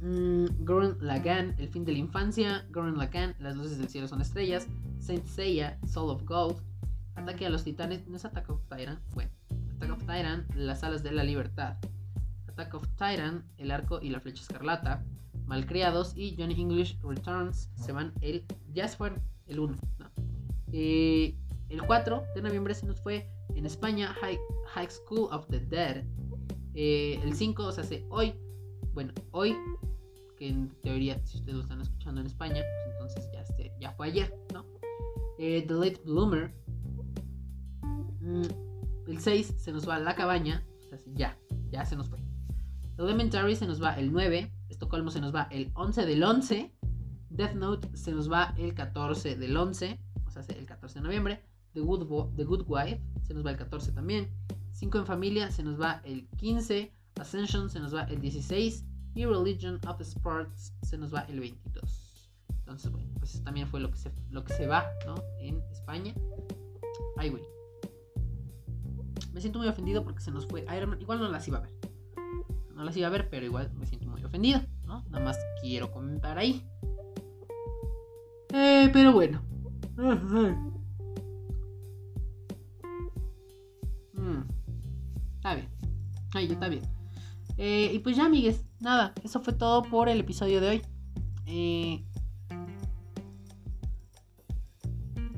mm, 0.00 0.46
Lagan, 1.00 1.54
El 1.58 1.68
fin 1.68 1.84
de 1.84 1.92
la 1.92 1.98
infancia. 1.98 2.66
Gurren 2.72 2.96
Lagan, 2.96 3.36
Las 3.38 3.56
luces 3.56 3.78
del 3.78 3.88
cielo 3.88 4.08
son 4.08 4.22
estrellas. 4.22 4.66
Saint 4.98 5.26
Seiya, 5.26 5.78
Soul 5.86 6.10
of 6.10 6.24
Gold. 6.24 6.56
Ataque 7.14 7.46
a 7.46 7.50
los 7.50 7.62
titanes. 7.62 8.08
¿No 8.08 8.16
es 8.16 8.24
Attack 8.24 8.48
of 8.48 8.62
Titan? 8.62 8.98
Bueno, 9.14 9.30
Attack 9.76 9.92
of 9.92 10.00
Titan, 10.00 10.46
Las 10.54 10.82
alas 10.82 11.02
de 11.02 11.12
la 11.12 11.24
libertad. 11.24 11.76
Attack 12.60 12.74
of 12.74 12.86
Titan, 12.88 13.44
El 13.56 13.70
arco 13.70 14.00
y 14.02 14.10
la 14.10 14.20
flecha 14.20 14.42
escarlata, 14.42 15.02
Malcriados 15.46 16.12
y 16.14 16.36
Johnny 16.36 16.60
English 16.60 17.00
Returns 17.02 17.70
se 17.74 17.90
van 17.90 18.12
el. 18.20 18.44
Ya 18.74 18.86
se 18.86 18.98
fueron 18.98 19.22
el 19.46 19.60
1. 19.60 19.76
Eh, 20.72 21.34
el 21.70 21.82
4 21.82 22.22
de 22.34 22.42
noviembre 22.42 22.74
se 22.74 22.86
nos 22.86 23.00
fue 23.00 23.28
en 23.54 23.64
España 23.64 24.14
High, 24.20 24.38
High 24.74 24.90
School 24.90 25.28
of 25.32 25.46
the 25.48 25.60
Dead. 25.60 26.04
Eh, 26.74 27.18
el 27.24 27.34
5 27.34 27.72
se 27.72 27.80
hace 27.80 28.06
hoy. 28.10 28.34
Bueno, 28.92 29.12
hoy, 29.32 29.56
que 30.38 30.48
en 30.48 30.68
teoría, 30.82 31.18
si 31.24 31.38
ustedes 31.38 31.56
lo 31.56 31.62
están 31.62 31.80
escuchando 31.80 32.20
en 32.20 32.26
España, 32.26 32.62
pues 32.84 32.92
entonces 32.92 33.30
ya, 33.32 33.40
este, 33.40 33.72
ya 33.80 33.92
fue 33.92 34.08
ayer, 34.08 34.36
¿no? 34.52 34.66
Eh, 35.38 35.64
the 35.66 35.74
Late 35.74 36.00
Bloomer. 36.04 36.52
Mm, 38.20 38.42
el 39.08 39.18
6 39.18 39.54
se 39.56 39.72
nos 39.72 39.88
va 39.88 39.96
a 39.96 39.98
la 39.98 40.14
cabaña. 40.14 40.64
O 40.78 40.96
sea, 40.96 40.98
ya, 41.14 41.38
ya 41.70 41.84
se 41.86 41.96
nos 41.96 42.08
fue. 42.08 42.29
Elementary 43.04 43.56
se 43.56 43.66
nos 43.66 43.82
va 43.82 43.94
el 43.94 44.12
9. 44.12 44.52
Estocolmo 44.68 45.10
se 45.10 45.20
nos 45.20 45.34
va 45.34 45.48
el 45.50 45.70
11 45.74 46.04
del 46.04 46.22
11. 46.22 46.70
Death 47.30 47.54
Note 47.54 47.96
se 47.96 48.12
nos 48.12 48.30
va 48.30 48.54
el 48.58 48.74
14 48.74 49.36
del 49.36 49.56
11. 49.56 49.98
O 50.26 50.30
sea, 50.30 50.42
el 50.48 50.66
14 50.66 50.98
de 50.98 51.02
noviembre. 51.02 51.42
The 51.72 51.80
Good, 51.80 52.64
Wife 52.66 53.00
se 53.22 53.32
nos 53.32 53.46
va 53.46 53.52
el 53.52 53.56
14 53.56 53.92
también. 53.92 54.28
5 54.72 54.98
en 54.98 55.06
familia 55.06 55.50
se 55.50 55.62
nos 55.62 55.80
va 55.80 56.02
el 56.04 56.28
15. 56.36 56.92
Ascension 57.18 57.70
se 57.70 57.80
nos 57.80 57.94
va 57.94 58.02
el 58.04 58.20
16. 58.20 58.84
Y 59.14 59.24
Religion 59.24 59.80
of 59.86 60.00
Sparks 60.02 60.74
se 60.82 60.98
nos 60.98 61.14
va 61.14 61.20
el 61.22 61.40
22. 61.40 62.30
Entonces, 62.50 62.92
bueno, 62.92 63.08
pues 63.18 63.34
eso 63.34 63.42
también 63.42 63.66
fue 63.66 63.80
lo 63.80 63.90
que 63.90 63.96
se, 63.96 64.12
lo 64.30 64.44
que 64.44 64.52
se 64.52 64.66
va, 64.66 64.84
¿no? 65.06 65.14
En 65.40 65.62
España. 65.72 66.14
Ay, 67.16 67.30
güey. 67.30 67.42
Me 69.32 69.40
siento 69.40 69.58
muy 69.58 69.68
ofendido 69.68 70.04
porque 70.04 70.20
se 70.20 70.30
nos 70.30 70.46
fue 70.46 70.66
Iron 70.76 70.90
Man. 70.90 71.00
Igual 71.00 71.18
no 71.18 71.28
las 71.28 71.48
iba 71.48 71.58
a 71.58 71.62
ver 71.62 71.79
no 72.80 72.86
las 72.86 72.96
iba 72.96 73.08
a 73.08 73.10
ver, 73.10 73.28
pero 73.28 73.44
igual 73.44 73.70
me 73.74 73.84
siento 73.84 74.08
muy 74.08 74.24
ofendido, 74.24 74.62
¿no? 74.86 75.04
Nada 75.10 75.22
más 75.22 75.38
quiero 75.60 75.92
comentar 75.92 76.38
ahí. 76.38 76.64
Eh, 78.54 78.88
pero 78.90 79.12
bueno. 79.12 79.42
Mm, 84.14 84.42
está 85.36 85.54
bien. 85.54 85.68
Ahí 86.34 86.46
está 86.46 86.68
bien. 86.68 86.82
Eh, 87.58 87.90
y 87.92 87.98
pues 87.98 88.16
ya, 88.16 88.24
amigues, 88.24 88.64
nada, 88.80 89.12
eso 89.22 89.40
fue 89.40 89.52
todo 89.52 89.82
por 89.82 90.08
el 90.08 90.20
episodio 90.20 90.62
de 90.62 90.68
hoy. 90.68 90.82
Eh, 91.44 92.02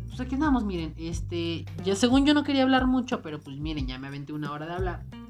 pues 0.07 0.20
aquí 0.20 0.36
andamos, 0.36 0.64
miren. 0.64 0.95
Este, 0.97 1.64
ya 1.82 1.97
según 1.97 2.24
yo 2.24 2.34
no 2.34 2.45
quería 2.45 2.62
hablar 2.62 2.86
mucho, 2.86 3.20
pero 3.20 3.40
pues 3.40 3.59
miren, 3.59 3.88
ya 3.88 3.99
me 3.99 4.07
aventé 4.07 4.32
una 4.32 4.53
hora 4.53 4.66
de 4.66 4.74
hablar. 4.74 5.22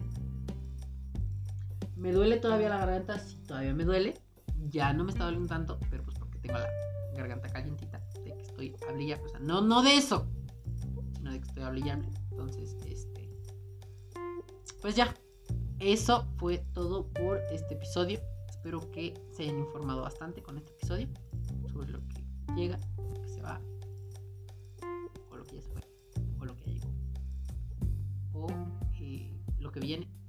Me 2.02 2.10
duele 2.10 2.38
todavía 2.38 2.68
la 2.68 2.78
garganta, 2.78 3.16
sí, 3.20 3.36
todavía 3.46 3.72
me 3.74 3.84
duele. 3.84 4.14
Ya 4.68 4.92
no 4.92 5.04
me 5.04 5.12
está 5.12 5.24
doliendo 5.24 5.48
tanto, 5.48 5.78
pero 5.88 6.02
pues 6.02 6.18
porque 6.18 6.36
tengo 6.40 6.58
la 6.58 6.66
garganta 7.14 7.48
calientita, 7.48 8.02
de 8.24 8.34
que 8.34 8.42
estoy 8.42 8.74
hablillable. 8.88 9.30
O 9.36 9.38
no, 9.38 9.60
no 9.60 9.82
de 9.82 9.96
eso, 9.96 10.26
sino 11.14 11.30
de 11.30 11.40
que 11.40 11.46
estoy 11.46 11.62
hablillable. 11.62 12.08
Entonces, 12.32 12.76
este. 12.84 13.30
Pues 14.80 14.96
ya. 14.96 15.14
Eso 15.78 16.26
fue 16.38 16.58
todo 16.74 17.06
por 17.08 17.38
este 17.52 17.74
episodio. 17.74 18.20
Espero 18.48 18.90
que 18.90 19.14
se 19.30 19.44
hayan 19.44 19.60
informado 19.60 20.02
bastante 20.02 20.42
con 20.42 20.56
este 20.58 20.72
episodio 20.72 21.08
sobre 21.72 21.92
lo 21.92 22.00
que 22.08 22.24
llega, 22.56 22.80
lo 22.98 23.22
que 23.22 23.28
se 23.28 23.42
va, 23.42 23.60
o 25.30 25.36
lo 25.36 25.44
que 25.44 25.56
ya 25.56 25.62
se 25.62 25.70
fue, 25.70 25.82
o 26.40 26.44
lo 26.44 26.56
que 26.56 26.64
ya 26.64 26.72
llegó, 26.72 26.92
o 28.32 28.46
eh, 28.94 29.40
lo 29.60 29.70
que 29.70 29.78
viene. 29.78 30.21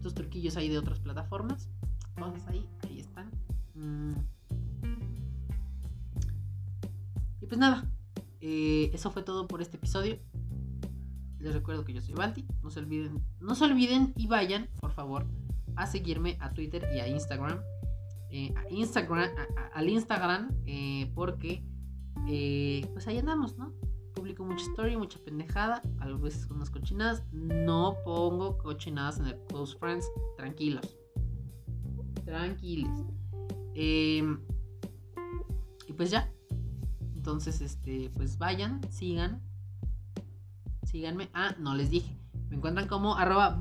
Eh, 0.00 0.02
ciertos 0.02 0.14
truquillos 0.14 0.56
ahí 0.56 0.68
de 0.68 0.78
otras 0.78 0.98
plataformas. 0.98 1.68
Cosas 2.18 2.46
ahí, 2.48 2.66
ahí 2.84 3.00
están. 3.00 3.30
Mm. 3.74 4.14
Y 7.40 7.46
pues 7.46 7.58
nada, 7.58 7.90
eh, 8.40 8.90
eso 8.94 9.10
fue 9.10 9.22
todo 9.22 9.46
por 9.46 9.60
este 9.60 9.76
episodio. 9.76 10.18
Les 11.38 11.54
recuerdo 11.54 11.84
que 11.84 11.92
yo 11.92 12.00
soy 12.00 12.14
Balti. 12.14 12.46
No 12.62 12.70
se 12.70 12.80
olviden, 12.80 13.22
no 13.40 13.54
se 13.54 13.64
olviden 13.64 14.12
y 14.16 14.26
vayan, 14.26 14.68
por 14.80 14.92
favor, 14.92 15.26
a 15.76 15.86
seguirme 15.86 16.36
a 16.40 16.52
Twitter 16.52 16.88
y 16.94 17.00
a 17.00 17.08
Instagram. 17.08 17.60
Eh, 18.30 18.54
Instagram, 18.70 19.30
al 19.74 19.88
Instagram, 19.88 20.50
eh, 20.66 21.10
porque 21.14 21.64
pues 22.92 23.08
ahí 23.08 23.18
andamos, 23.18 23.56
¿no? 23.58 23.72
Publico 24.14 24.44
mucha 24.44 24.64
story, 24.66 24.96
mucha 24.96 25.18
pendejada, 25.20 25.82
a 26.00 26.08
veces 26.08 26.48
unas 26.50 26.70
cochinadas. 26.70 27.22
No 27.32 27.96
pongo 28.04 28.58
cochinadas 28.58 29.18
en 29.18 29.26
el 29.26 29.38
Close 29.46 29.76
Friends, 29.78 30.06
tranquilos. 30.36 30.96
Tranquilos. 32.24 33.04
Em, 33.74 34.40
y 35.86 35.92
pues 35.92 36.10
ya. 36.10 36.32
Entonces, 37.16 37.60
este, 37.60 38.10
pues 38.14 38.38
vayan, 38.38 38.80
sigan. 38.90 39.42
Síganme. 40.84 41.30
Ah, 41.34 41.54
no 41.58 41.74
les 41.74 41.90
dije. 41.90 42.16
Me 42.48 42.56
encuentran 42.56 42.88
como 42.88 43.16
arroba. 43.16 43.58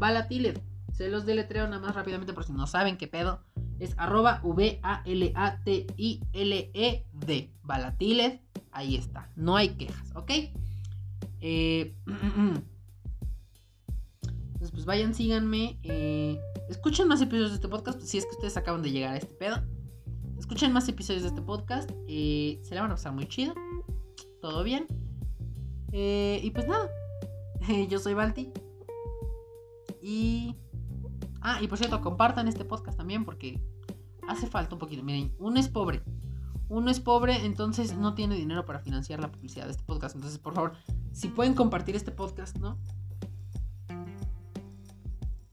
Se 0.93 1.09
los 1.09 1.25
deletreo 1.25 1.67
nada 1.67 1.81
más 1.81 1.95
rápidamente 1.95 2.33
por 2.33 2.43
si 2.43 2.53
no 2.53 2.67
saben 2.67 2.97
qué 2.97 3.07
pedo. 3.07 3.43
Es 3.79 3.95
arroba 3.97 4.41
V-A-L-A-T-I-L-E-D. 4.43 5.13
Balatilet 7.63 8.48
ahí 8.71 8.95
está. 8.95 9.29
No 9.35 9.55
hay 9.55 9.69
quejas, 9.69 10.11
¿ok? 10.15 10.31
Eh, 11.41 11.95
entonces, 14.43 14.71
pues 14.71 14.85
vayan, 14.85 15.13
síganme. 15.13 15.79
Eh, 15.83 16.39
escuchen 16.69 17.07
más 17.07 17.21
episodios 17.21 17.51
de 17.51 17.55
este 17.55 17.67
podcast. 17.67 18.01
Si 18.01 18.17
es 18.17 18.25
que 18.25 18.31
ustedes 18.31 18.57
acaban 18.57 18.81
de 18.81 18.91
llegar 18.91 19.13
a 19.13 19.17
este 19.17 19.33
pedo. 19.33 19.63
Escuchen 20.37 20.71
más 20.73 20.87
episodios 20.87 21.23
de 21.23 21.29
este 21.29 21.41
podcast. 21.41 21.91
Eh, 22.07 22.59
se 22.63 22.75
la 22.75 22.81
van 22.81 22.91
a 22.91 22.95
pasar 22.95 23.13
muy 23.13 23.27
chido. 23.27 23.53
Todo 24.41 24.63
bien. 24.63 24.87
y 25.91 26.49
pues 26.51 26.67
nada. 26.67 26.89
yo 27.89 27.99
soy 27.99 28.13
Balti. 28.13 28.51
Y. 30.01 30.55
Ah, 31.41 31.61
y 31.61 31.67
por 31.67 31.77
cierto, 31.77 32.01
compartan 32.01 32.47
este 32.47 32.65
podcast 32.65 32.97
también 32.97 33.23
porque 33.23 33.61
hace 34.27 34.47
falta 34.47 34.75
un 34.75 34.79
poquito. 34.79 35.03
Miren, 35.03 35.33
uno 35.39 35.59
es 35.59 35.69
pobre 35.69 36.01
uno 36.69 36.91
es 36.91 36.99
pobre, 36.99 37.45
entonces 37.45 37.97
no 37.97 38.13
tiene 38.13 38.35
dinero 38.35 38.65
para 38.65 38.79
financiar 38.79 39.19
la 39.19 39.31
publicidad 39.31 39.65
de 39.65 39.71
este 39.71 39.83
podcast. 39.83 40.15
Entonces, 40.15 40.39
por 40.39 40.53
favor, 40.53 40.73
si 41.11 41.27
pueden 41.27 41.55
compartir 41.55 41.95
este 41.95 42.11
podcast, 42.11 42.57
¿no? 42.57 42.77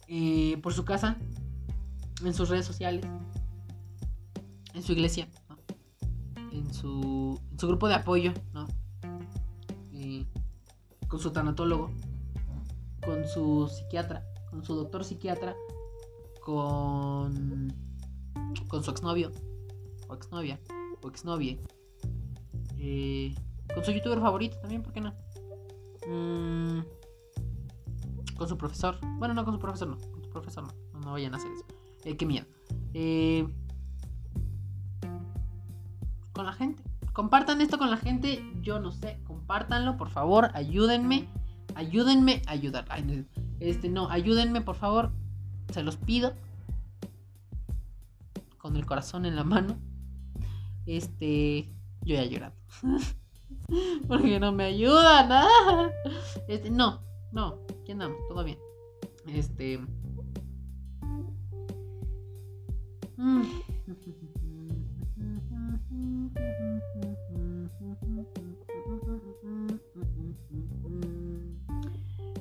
Eh, 0.09 0.59
por 0.63 0.75
su 0.75 0.85
casa, 0.85 1.17
en 2.23 2.35
sus 2.35 2.51
redes 2.51 2.67
sociales, 2.67 3.05
en 4.75 4.83
su 4.83 4.93
iglesia, 4.93 5.27
¿no? 5.49 5.57
en, 6.53 6.73
su, 6.73 7.41
en 7.51 7.59
su 7.59 7.67
grupo 7.67 7.89
de 7.89 7.95
apoyo, 7.95 8.33
¿no? 8.53 8.67
Eh, 9.95 10.27
con 11.09 11.19
su 11.19 11.33
tanatólogo, 11.33 11.91
con 13.05 13.27
su 13.27 13.69
psiquiatra, 13.69 14.23
con 14.51 14.65
su 14.65 14.75
doctor 14.75 15.05
psiquiatra, 15.05 15.57
con, 16.41 17.73
con 18.69 18.85
su 18.85 18.91
exnovio, 18.91 19.33
o 20.09 20.15
exnovia, 20.15 20.61
o 21.07 21.11
exnovie, 21.11 21.61
eh, 22.78 23.35
con 23.74 23.85
su 23.85 23.93
youtuber 23.93 24.20
favorito 24.20 24.59
también, 24.59 24.83
¿por 24.83 24.93
qué 24.93 25.01
no? 25.01 25.15
Mm, 26.07 26.81
con 28.37 28.49
su 28.49 28.57
profesor. 28.57 28.99
Bueno, 29.19 29.35
no 29.35 29.45
con 29.45 29.55
su 29.55 29.61
profesor, 29.61 29.89
no. 29.89 29.97
Con 29.97 30.23
su 30.23 30.31
profesor 30.31 30.65
no. 30.65 31.01
No, 31.01 31.12
vayan 31.12 31.35
a 31.35 31.39
hacer 31.39 31.51
eso. 31.53 31.65
Eh, 32.05 32.16
qué 32.16 32.27
miedo. 32.27 32.47
Eh, 32.95 33.47
con 36.33 36.47
la 36.47 36.53
gente. 36.53 36.83
Compartan 37.12 37.61
esto 37.61 37.78
con 37.78 37.91
la 37.91 37.97
gente. 37.97 38.43
Yo 38.62 38.78
no 38.78 38.93
sé. 38.93 39.19
Compártanlo, 39.24 39.97
por 39.97 40.11
favor. 40.11 40.51
Ayúdenme. 40.55 41.28
Ayúdenme 41.74 42.43
a 42.47 42.53
ayudar. 42.53 42.87
este, 43.61 43.89
no, 43.89 44.09
ayúdenme, 44.11 44.61
por 44.61 44.77
favor. 44.77 45.12
Se 45.73 45.83
los 45.83 45.97
pido. 45.97 46.35
Con 48.59 48.77
el 48.77 48.87
corazón 48.87 49.27
en 49.27 49.37
la 49.37 49.45
mano. 49.45 49.78
Este. 50.87 51.69
Yo 52.03 52.15
ya 52.15 52.25
llorando. 52.25 52.57
Porque 54.09 54.39
no 54.41 54.53
me 54.53 54.65
ayuda, 54.65 55.27
nada. 55.27 55.93
Este, 56.49 56.71
no, 56.71 57.03
no, 57.33 57.59
aquí 57.83 57.93
andamos, 57.93 58.19
todo 58.29 58.45
bien. 58.45 58.59
Este. 59.27 59.81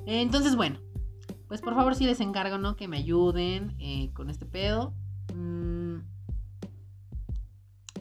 Entonces, 0.06 0.56
bueno, 0.56 0.78
pues 1.48 1.60
por 1.60 1.74
favor, 1.74 1.94
si 1.94 2.04
les 2.04 2.20
encargo, 2.20 2.58
¿no? 2.58 2.76
Que 2.76 2.88
me 2.88 2.98
ayuden 2.98 3.74
eh, 3.78 4.10
con 4.12 4.30
este 4.30 4.46
pedo. 4.46 4.94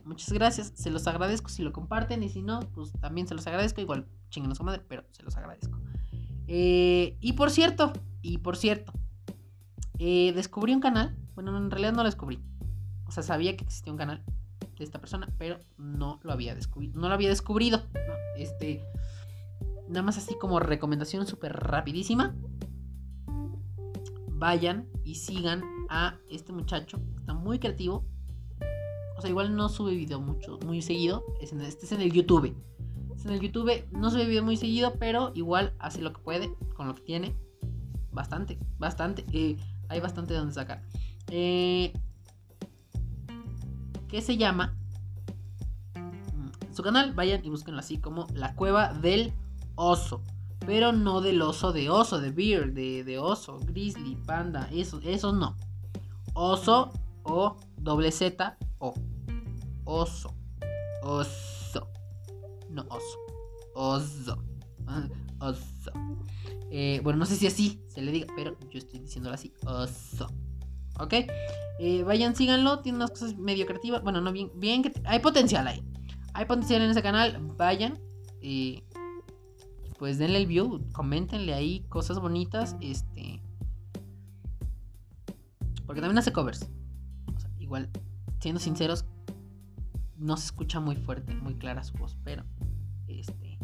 Muchas 0.06 0.32
gracias, 0.32 0.72
se 0.76 0.92
los 0.92 1.08
agradezco 1.08 1.50
si 1.50 1.64
lo 1.64 1.74
comparten 1.74 2.22
y 2.22 2.30
si 2.30 2.44
no, 2.44 2.60
pues 2.76 2.92
también 3.02 3.28
se 3.28 3.34
los 3.34 3.46
agradezco. 3.48 3.82
Igual 3.82 4.08
chinguenos 4.30 4.60
su 4.60 4.64
madre, 4.64 4.84
pero 4.88 5.04
se 5.12 5.24
los 5.24 5.36
agradezco. 5.36 5.80
Eh, 6.48 7.18
y 7.20 7.34
por 7.34 7.50
cierto, 7.50 7.92
y 8.22 8.38
por 8.38 8.56
cierto, 8.56 8.94
eh, 9.98 10.32
descubrí 10.34 10.74
un 10.74 10.80
canal. 10.80 11.18
Bueno, 11.34 11.58
en 11.58 11.72
realidad 11.72 11.94
no 11.94 12.04
lo 12.04 12.10
descubrí. 12.10 12.40
O 13.08 13.12
sea, 13.12 13.24
sabía 13.24 13.58
que 13.58 13.64
existía 13.64 13.92
un 13.92 13.98
canal 13.98 14.24
de 14.78 14.84
esta 14.84 15.00
persona, 15.00 15.28
pero 15.40 15.60
no 15.78 16.20
lo 16.22 16.32
había 16.32 16.54
descubierto. 16.54 17.00
No 17.00 17.08
lo 17.08 17.16
había 17.16 17.30
descubrido. 17.30 17.82
este. 18.38 18.84
Nada 19.88 20.02
más 20.02 20.18
así 20.18 20.36
como 20.40 20.60
recomendación 20.60 21.26
súper 21.28 21.54
rapidísima. 21.54 22.36
Vayan 24.28 24.88
y 25.04 25.16
sigan 25.16 25.64
a 25.90 26.18
este 26.30 26.52
muchacho. 26.54 27.00
Está 27.18 27.34
muy 27.34 27.60
creativo. 27.60 28.06
O 29.18 29.22
sea, 29.22 29.30
igual 29.30 29.56
no 29.56 29.70
sube 29.70 29.96
video 29.96 30.20
mucho, 30.20 30.60
muy 30.66 30.82
seguido. 30.82 31.24
Es 31.42 31.54
en, 31.54 31.62
este 31.62 31.86
es 31.86 31.92
en 31.92 32.02
el 32.02 32.12
YouTube. 32.12 32.56
Es 33.16 33.26
en 33.26 33.32
el 33.32 33.40
YouTube. 33.40 33.86
No 33.92 34.12
sube 34.12 34.26
video 34.26 34.44
muy 34.44 34.58
seguido, 34.58 34.96
pero 35.00 35.32
igual 35.36 35.74
hace 35.80 36.02
lo 36.02 36.12
que 36.12 36.22
puede 36.22 36.54
con 36.76 36.88
lo 36.88 36.96
que 36.96 37.02
tiene. 37.02 37.36
Bastante, 38.12 38.60
bastante. 38.78 39.26
Eh, 39.32 39.58
hay 39.88 40.00
bastante 40.00 40.34
donde 40.34 40.54
sacar. 40.54 40.82
Eh, 41.30 41.94
¿Qué 44.10 44.22
se 44.22 44.38
llama? 44.38 44.76
Mm, 45.96 46.74
su 46.74 46.84
canal, 46.84 47.14
vayan 47.14 47.44
y 47.46 47.50
búsquenlo 47.50 47.80
así 47.80 47.98
como 47.98 48.28
La 48.34 48.54
Cueva 48.56 48.94
del 48.94 49.34
Oso. 49.76 50.22
Pero 50.66 50.92
no 50.92 51.22
del 51.22 51.42
oso 51.42 51.72
de 51.74 51.90
oso, 51.90 52.20
de 52.20 52.32
beer, 52.32 52.74
de, 52.74 53.04
de 53.04 53.20
oso, 53.20 53.60
grizzly, 53.60 54.16
panda, 54.16 54.68
eso, 54.72 55.00
eso 55.04 55.32
no. 55.32 55.56
Oso 56.34 56.92
o 57.24 57.58
doble 57.78 58.12
Z 58.12 58.58
o. 58.80 58.94
Oso. 59.86 60.36
Oso. 61.04 61.88
No, 62.70 62.86
oso. 62.90 63.20
Oso. 63.76 64.44
Oso. 65.40 65.92
Eh, 66.72 67.00
bueno, 67.04 67.20
no 67.20 67.26
sé 67.26 67.36
si 67.36 67.48
así 67.48 67.82
se 67.88 68.02
le 68.02 68.12
diga, 68.12 68.28
pero 68.36 68.58
yo 68.70 68.80
estoy 68.80 69.00
diciéndolo 69.00 69.36
así. 69.36 69.54
Oso. 69.66 70.28
¿Ok? 71.00 71.14
Eh, 71.80 72.04
vayan, 72.04 72.36
síganlo. 72.36 72.80
Tiene 72.80 72.98
unas 72.98 73.12
cosas 73.12 73.38
medio 73.38 73.66
creativas. 73.66 74.04
Bueno, 74.04 74.22
no 74.22 74.32
bien. 74.32 74.52
Bien 74.56 74.82
que 74.82 74.94
hay 75.06 75.20
potencial 75.20 75.68
ahí. 75.68 75.84
Hay 76.34 76.46
potencial 76.46 76.82
en 76.82 76.92
ese 76.92 77.02
canal. 77.02 77.38
Vayan. 77.58 78.00
Eh, 78.42 78.84
pues 80.00 80.18
denle 80.18 80.40
el 80.40 80.48
view. 80.48 80.82
Coméntenle 80.94 81.54
ahí 81.54 81.82
cosas 81.90 82.20
bonitas. 82.20 82.76
Este. 82.82 83.42
Porque 85.86 86.02
también 86.02 86.18
hace 86.18 86.34
covers. 86.34 86.70
O 87.28 87.40
sea, 87.40 87.52
igual 87.60 87.90
siendo 88.46 88.62
sinceros, 88.62 89.06
no 90.18 90.38
se 90.38 90.46
escucha 90.46 90.80
muy 90.80 90.96
fuerte, 90.96 91.34
muy 91.34 91.56
clara 91.56 91.84
su 91.84 91.98
voz, 91.98 92.16
pero 92.24 92.44
este 93.08 93.58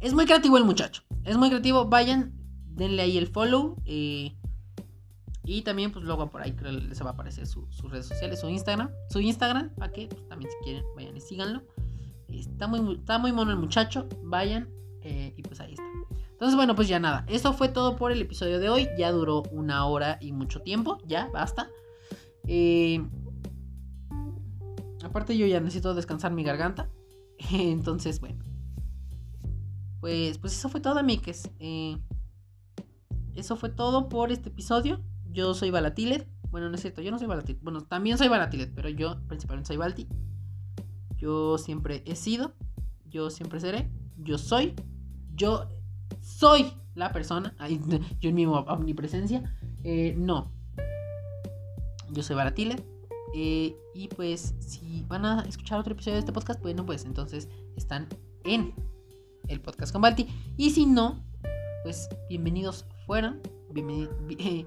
es 0.00 0.14
muy 0.14 0.24
creativo 0.24 0.56
el 0.56 0.64
muchacho. 0.64 1.02
Es 1.24 1.36
muy 1.36 1.50
creativo. 1.50 1.84
Vayan, 1.84 2.32
denle 2.70 3.02
ahí 3.02 3.18
el 3.18 3.26
follow. 3.26 3.76
Eh, 3.84 4.34
y 5.44 5.60
también, 5.60 5.92
pues 5.92 6.06
luego 6.06 6.30
por 6.30 6.40
ahí 6.40 6.52
creo 6.52 6.72
les 6.72 7.02
va 7.02 7.10
a 7.10 7.12
aparecer 7.12 7.46
sus 7.46 7.90
redes 7.90 8.06
sociales, 8.06 8.40
su 8.40 8.48
Instagram. 8.48 8.90
Su 9.10 9.20
Instagram, 9.20 9.74
para 9.74 9.92
que 9.92 10.06
pues, 10.06 10.26
también 10.26 10.50
si 10.50 10.64
quieren, 10.64 10.84
vayan 10.96 11.14
y 11.14 11.20
síganlo. 11.20 11.62
Está 12.28 12.66
muy, 12.66 12.94
está 12.94 13.18
muy 13.18 13.32
mono 13.32 13.50
el 13.50 13.58
muchacho. 13.58 14.08
Vayan. 14.22 14.70
Eh, 15.02 15.34
y 15.36 15.42
pues 15.42 15.60
ahí 15.60 15.72
está. 15.72 15.84
Entonces, 16.30 16.56
bueno, 16.56 16.74
pues 16.74 16.88
ya 16.88 16.98
nada. 16.98 17.26
Eso 17.28 17.52
fue 17.52 17.68
todo 17.68 17.96
por 17.96 18.10
el 18.10 18.22
episodio 18.22 18.58
de 18.58 18.70
hoy. 18.70 18.88
Ya 18.98 19.12
duró 19.12 19.42
una 19.50 19.84
hora 19.84 20.16
y 20.22 20.32
mucho 20.32 20.62
tiempo. 20.62 20.96
Ya, 21.04 21.28
basta. 21.30 21.68
Aparte 25.04 25.36
yo 25.36 25.46
ya 25.46 25.60
necesito 25.60 25.94
descansar 25.94 26.32
mi 26.32 26.44
garganta. 26.44 26.90
Entonces, 27.52 28.20
bueno. 28.20 28.44
Pues, 30.00 30.38
pues 30.38 30.52
eso 30.52 30.68
fue 30.68 30.80
todo, 30.80 30.98
amigues. 30.98 31.50
Eh, 31.58 31.98
eso 33.34 33.56
fue 33.56 33.68
todo 33.68 34.08
por 34.08 34.32
este 34.32 34.48
episodio. 34.48 35.00
Yo 35.30 35.54
soy 35.54 35.70
Balatilet. 35.70 36.28
Bueno, 36.50 36.68
no 36.68 36.76
es 36.76 36.80
cierto, 36.80 37.02
yo 37.02 37.10
no 37.10 37.18
soy 37.18 37.26
Balatilet. 37.26 37.62
Bueno, 37.62 37.82
también 37.82 38.16
soy 38.16 38.28
Balatilet, 38.28 38.72
pero 38.74 38.88
yo 38.88 39.20
principalmente 39.28 39.68
soy 39.68 39.76
Balti. 39.76 40.08
Yo 41.16 41.58
siempre 41.58 42.02
he 42.06 42.16
sido. 42.16 42.54
Yo 43.06 43.30
siempre 43.30 43.60
seré. 43.60 43.90
Yo 44.16 44.38
soy. 44.38 44.74
Yo 45.34 45.68
soy 46.20 46.72
la 46.94 47.12
persona. 47.12 47.54
yo 48.20 48.30
en 48.30 48.34
mi 48.34 48.46
omnipresencia. 48.46 49.54
Eh, 49.84 50.14
no, 50.16 50.52
yo 52.10 52.22
soy 52.22 52.36
Baratile. 52.36 52.76
Eh, 53.34 53.76
y 53.94 54.08
pues, 54.08 54.54
si 54.60 55.04
van 55.08 55.24
a 55.24 55.42
escuchar 55.42 55.78
otro 55.78 55.92
episodio 55.92 56.14
de 56.14 56.20
este 56.20 56.32
podcast, 56.32 56.60
bueno, 56.62 56.86
pues 56.86 57.04
entonces 57.04 57.48
están 57.76 58.08
en 58.44 58.74
el 59.48 59.60
podcast 59.60 59.92
con 59.92 60.02
Balti. 60.02 60.28
Y 60.56 60.70
si 60.70 60.86
no, 60.86 61.24
pues 61.82 62.08
bienvenidos 62.28 62.86
fueron. 63.06 63.40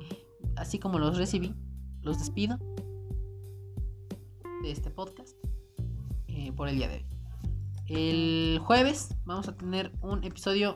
así 0.55 0.79
como 0.79 0.99
los 0.99 1.17
recibí, 1.17 1.55
los 2.01 2.19
despido 2.19 2.57
de 4.61 4.71
este 4.71 4.91
podcast 4.91 5.35
eh, 6.27 6.51
por 6.51 6.67
el 6.67 6.77
día 6.77 6.87
de 6.87 6.95
hoy. 6.97 7.05
El 7.87 8.59
jueves 8.59 9.15
vamos 9.25 9.47
a 9.47 9.55
tener 9.55 9.91
un 10.01 10.23
episodio 10.23 10.75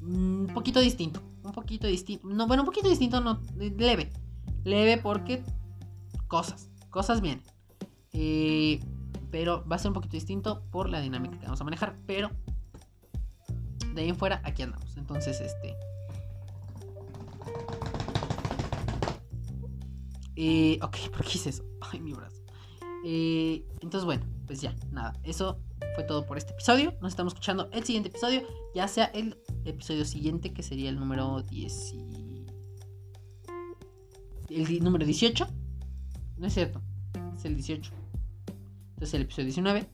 un 0.00 0.50
poquito 0.52 0.80
distinto 0.80 1.27
un 1.48 1.54
poquito 1.54 1.86
distinto. 1.86 2.26
No, 2.28 2.46
bueno, 2.46 2.62
un 2.62 2.66
poquito 2.66 2.88
distinto, 2.88 3.20
no, 3.20 3.40
leve. 3.56 4.10
Leve 4.64 4.98
porque 4.98 5.42
cosas, 6.26 6.70
cosas 6.90 7.20
bien. 7.20 7.42
Eh, 8.12 8.80
pero 9.30 9.66
va 9.66 9.76
a 9.76 9.78
ser 9.78 9.88
un 9.88 9.94
poquito 9.94 10.12
distinto 10.12 10.62
por 10.70 10.88
la 10.88 11.00
dinámica 11.00 11.38
que 11.38 11.44
vamos 11.44 11.60
a 11.60 11.64
manejar. 11.64 11.96
Pero 12.06 12.30
de 13.94 14.02
ahí 14.02 14.08
en 14.08 14.16
fuera, 14.16 14.40
aquí 14.44 14.62
andamos. 14.62 14.96
Entonces, 14.96 15.40
este. 15.40 15.76
Eh, 20.36 20.78
ok, 20.82 20.96
¿por 21.12 21.24
qué 21.24 21.32
hice 21.34 21.50
eso? 21.50 21.64
Ay, 21.80 22.00
mi 22.00 22.12
brazo. 22.12 22.42
Eh, 23.04 23.64
entonces, 23.80 24.04
bueno, 24.04 24.24
pues 24.46 24.60
ya, 24.60 24.74
nada. 24.90 25.12
Eso 25.22 25.60
fue 25.98 26.04
todo 26.04 26.24
por 26.24 26.38
este 26.38 26.52
episodio. 26.52 26.94
Nos 27.00 27.10
estamos 27.10 27.32
escuchando 27.32 27.68
el 27.72 27.82
siguiente 27.82 28.08
episodio, 28.08 28.42
ya 28.72 28.86
sea 28.86 29.06
el 29.06 29.36
episodio 29.64 30.04
siguiente, 30.04 30.52
que 30.52 30.62
sería 30.62 30.90
el 30.90 30.96
número 30.96 31.42
10 31.42 31.94
El 34.48 34.84
número 34.84 35.04
18. 35.04 35.44
No 36.36 36.46
es 36.46 36.54
cierto, 36.54 36.80
es 37.34 37.44
el 37.44 37.56
18. 37.56 37.90
Entonces 38.90 39.12
el 39.12 39.22
episodio 39.22 39.46
19. 39.46 39.90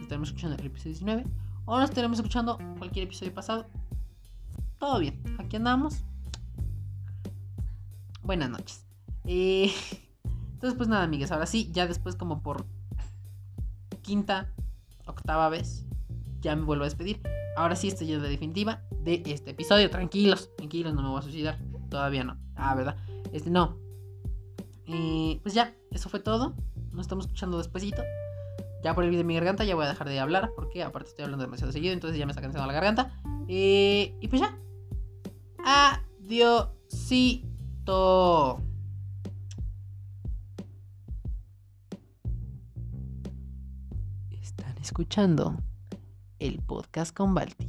estaremos 0.00 0.28
escuchando 0.28 0.56
el 0.58 0.66
episodio 0.66 0.92
19 0.92 1.24
o 1.64 1.80
nos 1.80 1.90
estaremos 1.90 2.18
escuchando 2.20 2.56
cualquier 2.78 3.06
episodio 3.06 3.34
pasado. 3.34 3.66
Todo 4.78 5.00
bien, 5.00 5.20
aquí 5.40 5.56
andamos. 5.56 6.04
Buenas 8.22 8.48
noches. 8.48 8.86
Eh, 9.24 9.72
entonces, 10.52 10.76
pues 10.76 10.88
nada, 10.88 11.02
amigues, 11.02 11.32
ahora 11.32 11.46
sí, 11.46 11.68
ya 11.72 11.88
después 11.88 12.14
como 12.14 12.44
por 12.44 12.64
quinta, 14.02 14.52
octava 15.06 15.48
vez, 15.48 15.84
ya 16.40 16.56
me 16.56 16.64
vuelvo 16.64 16.84
a 16.84 16.86
despedir. 16.86 17.20
Ahora 17.56 17.76
sí 17.76 17.88
estoy 17.88 18.06
ya 18.08 18.18
de 18.18 18.28
definitiva 18.28 18.82
de 19.00 19.22
este 19.26 19.50
episodio. 19.50 19.90
Tranquilos, 19.90 20.50
tranquilos, 20.56 20.94
no 20.94 21.02
me 21.02 21.08
voy 21.08 21.18
a 21.18 21.22
suicidar. 21.22 21.58
Todavía 21.90 22.24
no. 22.24 22.38
Ah, 22.56 22.74
¿verdad? 22.74 22.96
Este 23.32 23.50
no. 23.50 23.78
Eh, 24.86 25.38
pues 25.42 25.54
ya, 25.54 25.74
eso 25.90 26.08
fue 26.08 26.20
todo. 26.20 26.54
Nos 26.92 27.02
estamos 27.02 27.26
escuchando 27.26 27.58
despuesito. 27.58 28.02
Ya 28.82 28.94
por 28.94 29.04
el 29.04 29.10
video 29.10 29.20
de 29.20 29.24
mi 29.24 29.34
garganta 29.34 29.64
ya 29.64 29.74
voy 29.74 29.84
a 29.84 29.88
dejar 29.88 30.08
de 30.08 30.18
hablar 30.18 30.50
porque 30.56 30.82
aparte 30.82 31.10
estoy 31.10 31.24
hablando 31.24 31.44
demasiado 31.44 31.72
seguido, 31.72 31.92
entonces 31.92 32.18
ya 32.18 32.26
me 32.26 32.32
está 32.32 32.42
cansando 32.42 32.66
la 32.66 32.72
garganta. 32.72 33.20
Eh, 33.48 34.16
y 34.20 34.28
pues 34.28 34.42
ya. 34.42 34.58
Adiósito. 36.28 36.72
Escuchando 44.82 45.56
el 46.40 46.60
podcast 46.60 47.16
con 47.16 47.34
Balti. 47.34 47.68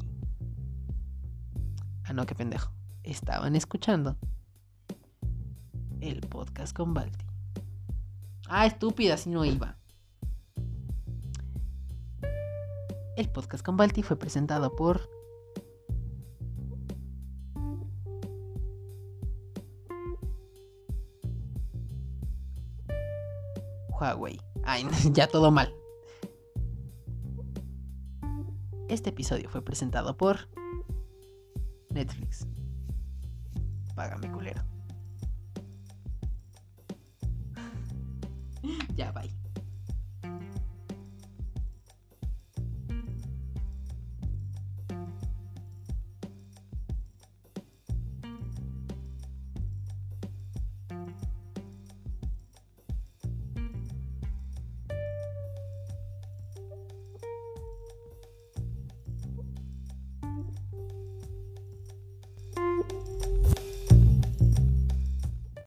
Ah, 2.05 2.13
no, 2.13 2.25
qué 2.25 2.33
pendejo. 2.33 2.73
Estaban 3.03 3.55
escuchando 3.55 4.17
el 6.01 6.21
podcast 6.21 6.75
con 6.75 6.93
Balti. 6.95 7.25
Ah, 8.47 8.65
estúpida, 8.65 9.15
si 9.17 9.29
no 9.29 9.45
iba. 9.45 9.77
El 13.15 13.29
podcast 13.29 13.63
con 13.63 13.77
Balti 13.77 14.01
fue 14.01 14.17
presentado 14.17 14.75
por 14.75 15.07
Huawei. 23.89 24.41
Ay, 24.63 24.87
ya 25.13 25.27
todo 25.27 25.51
mal. 25.51 25.82
Este 28.93 29.09
episodio 29.09 29.49
fue 29.49 29.63
presentado 29.63 30.15
por 30.15 30.47
Netflix. 31.89 32.45
Págame 33.95 34.31
culero. 34.31 34.61
ya, 38.95 39.11
bye. 39.11 39.33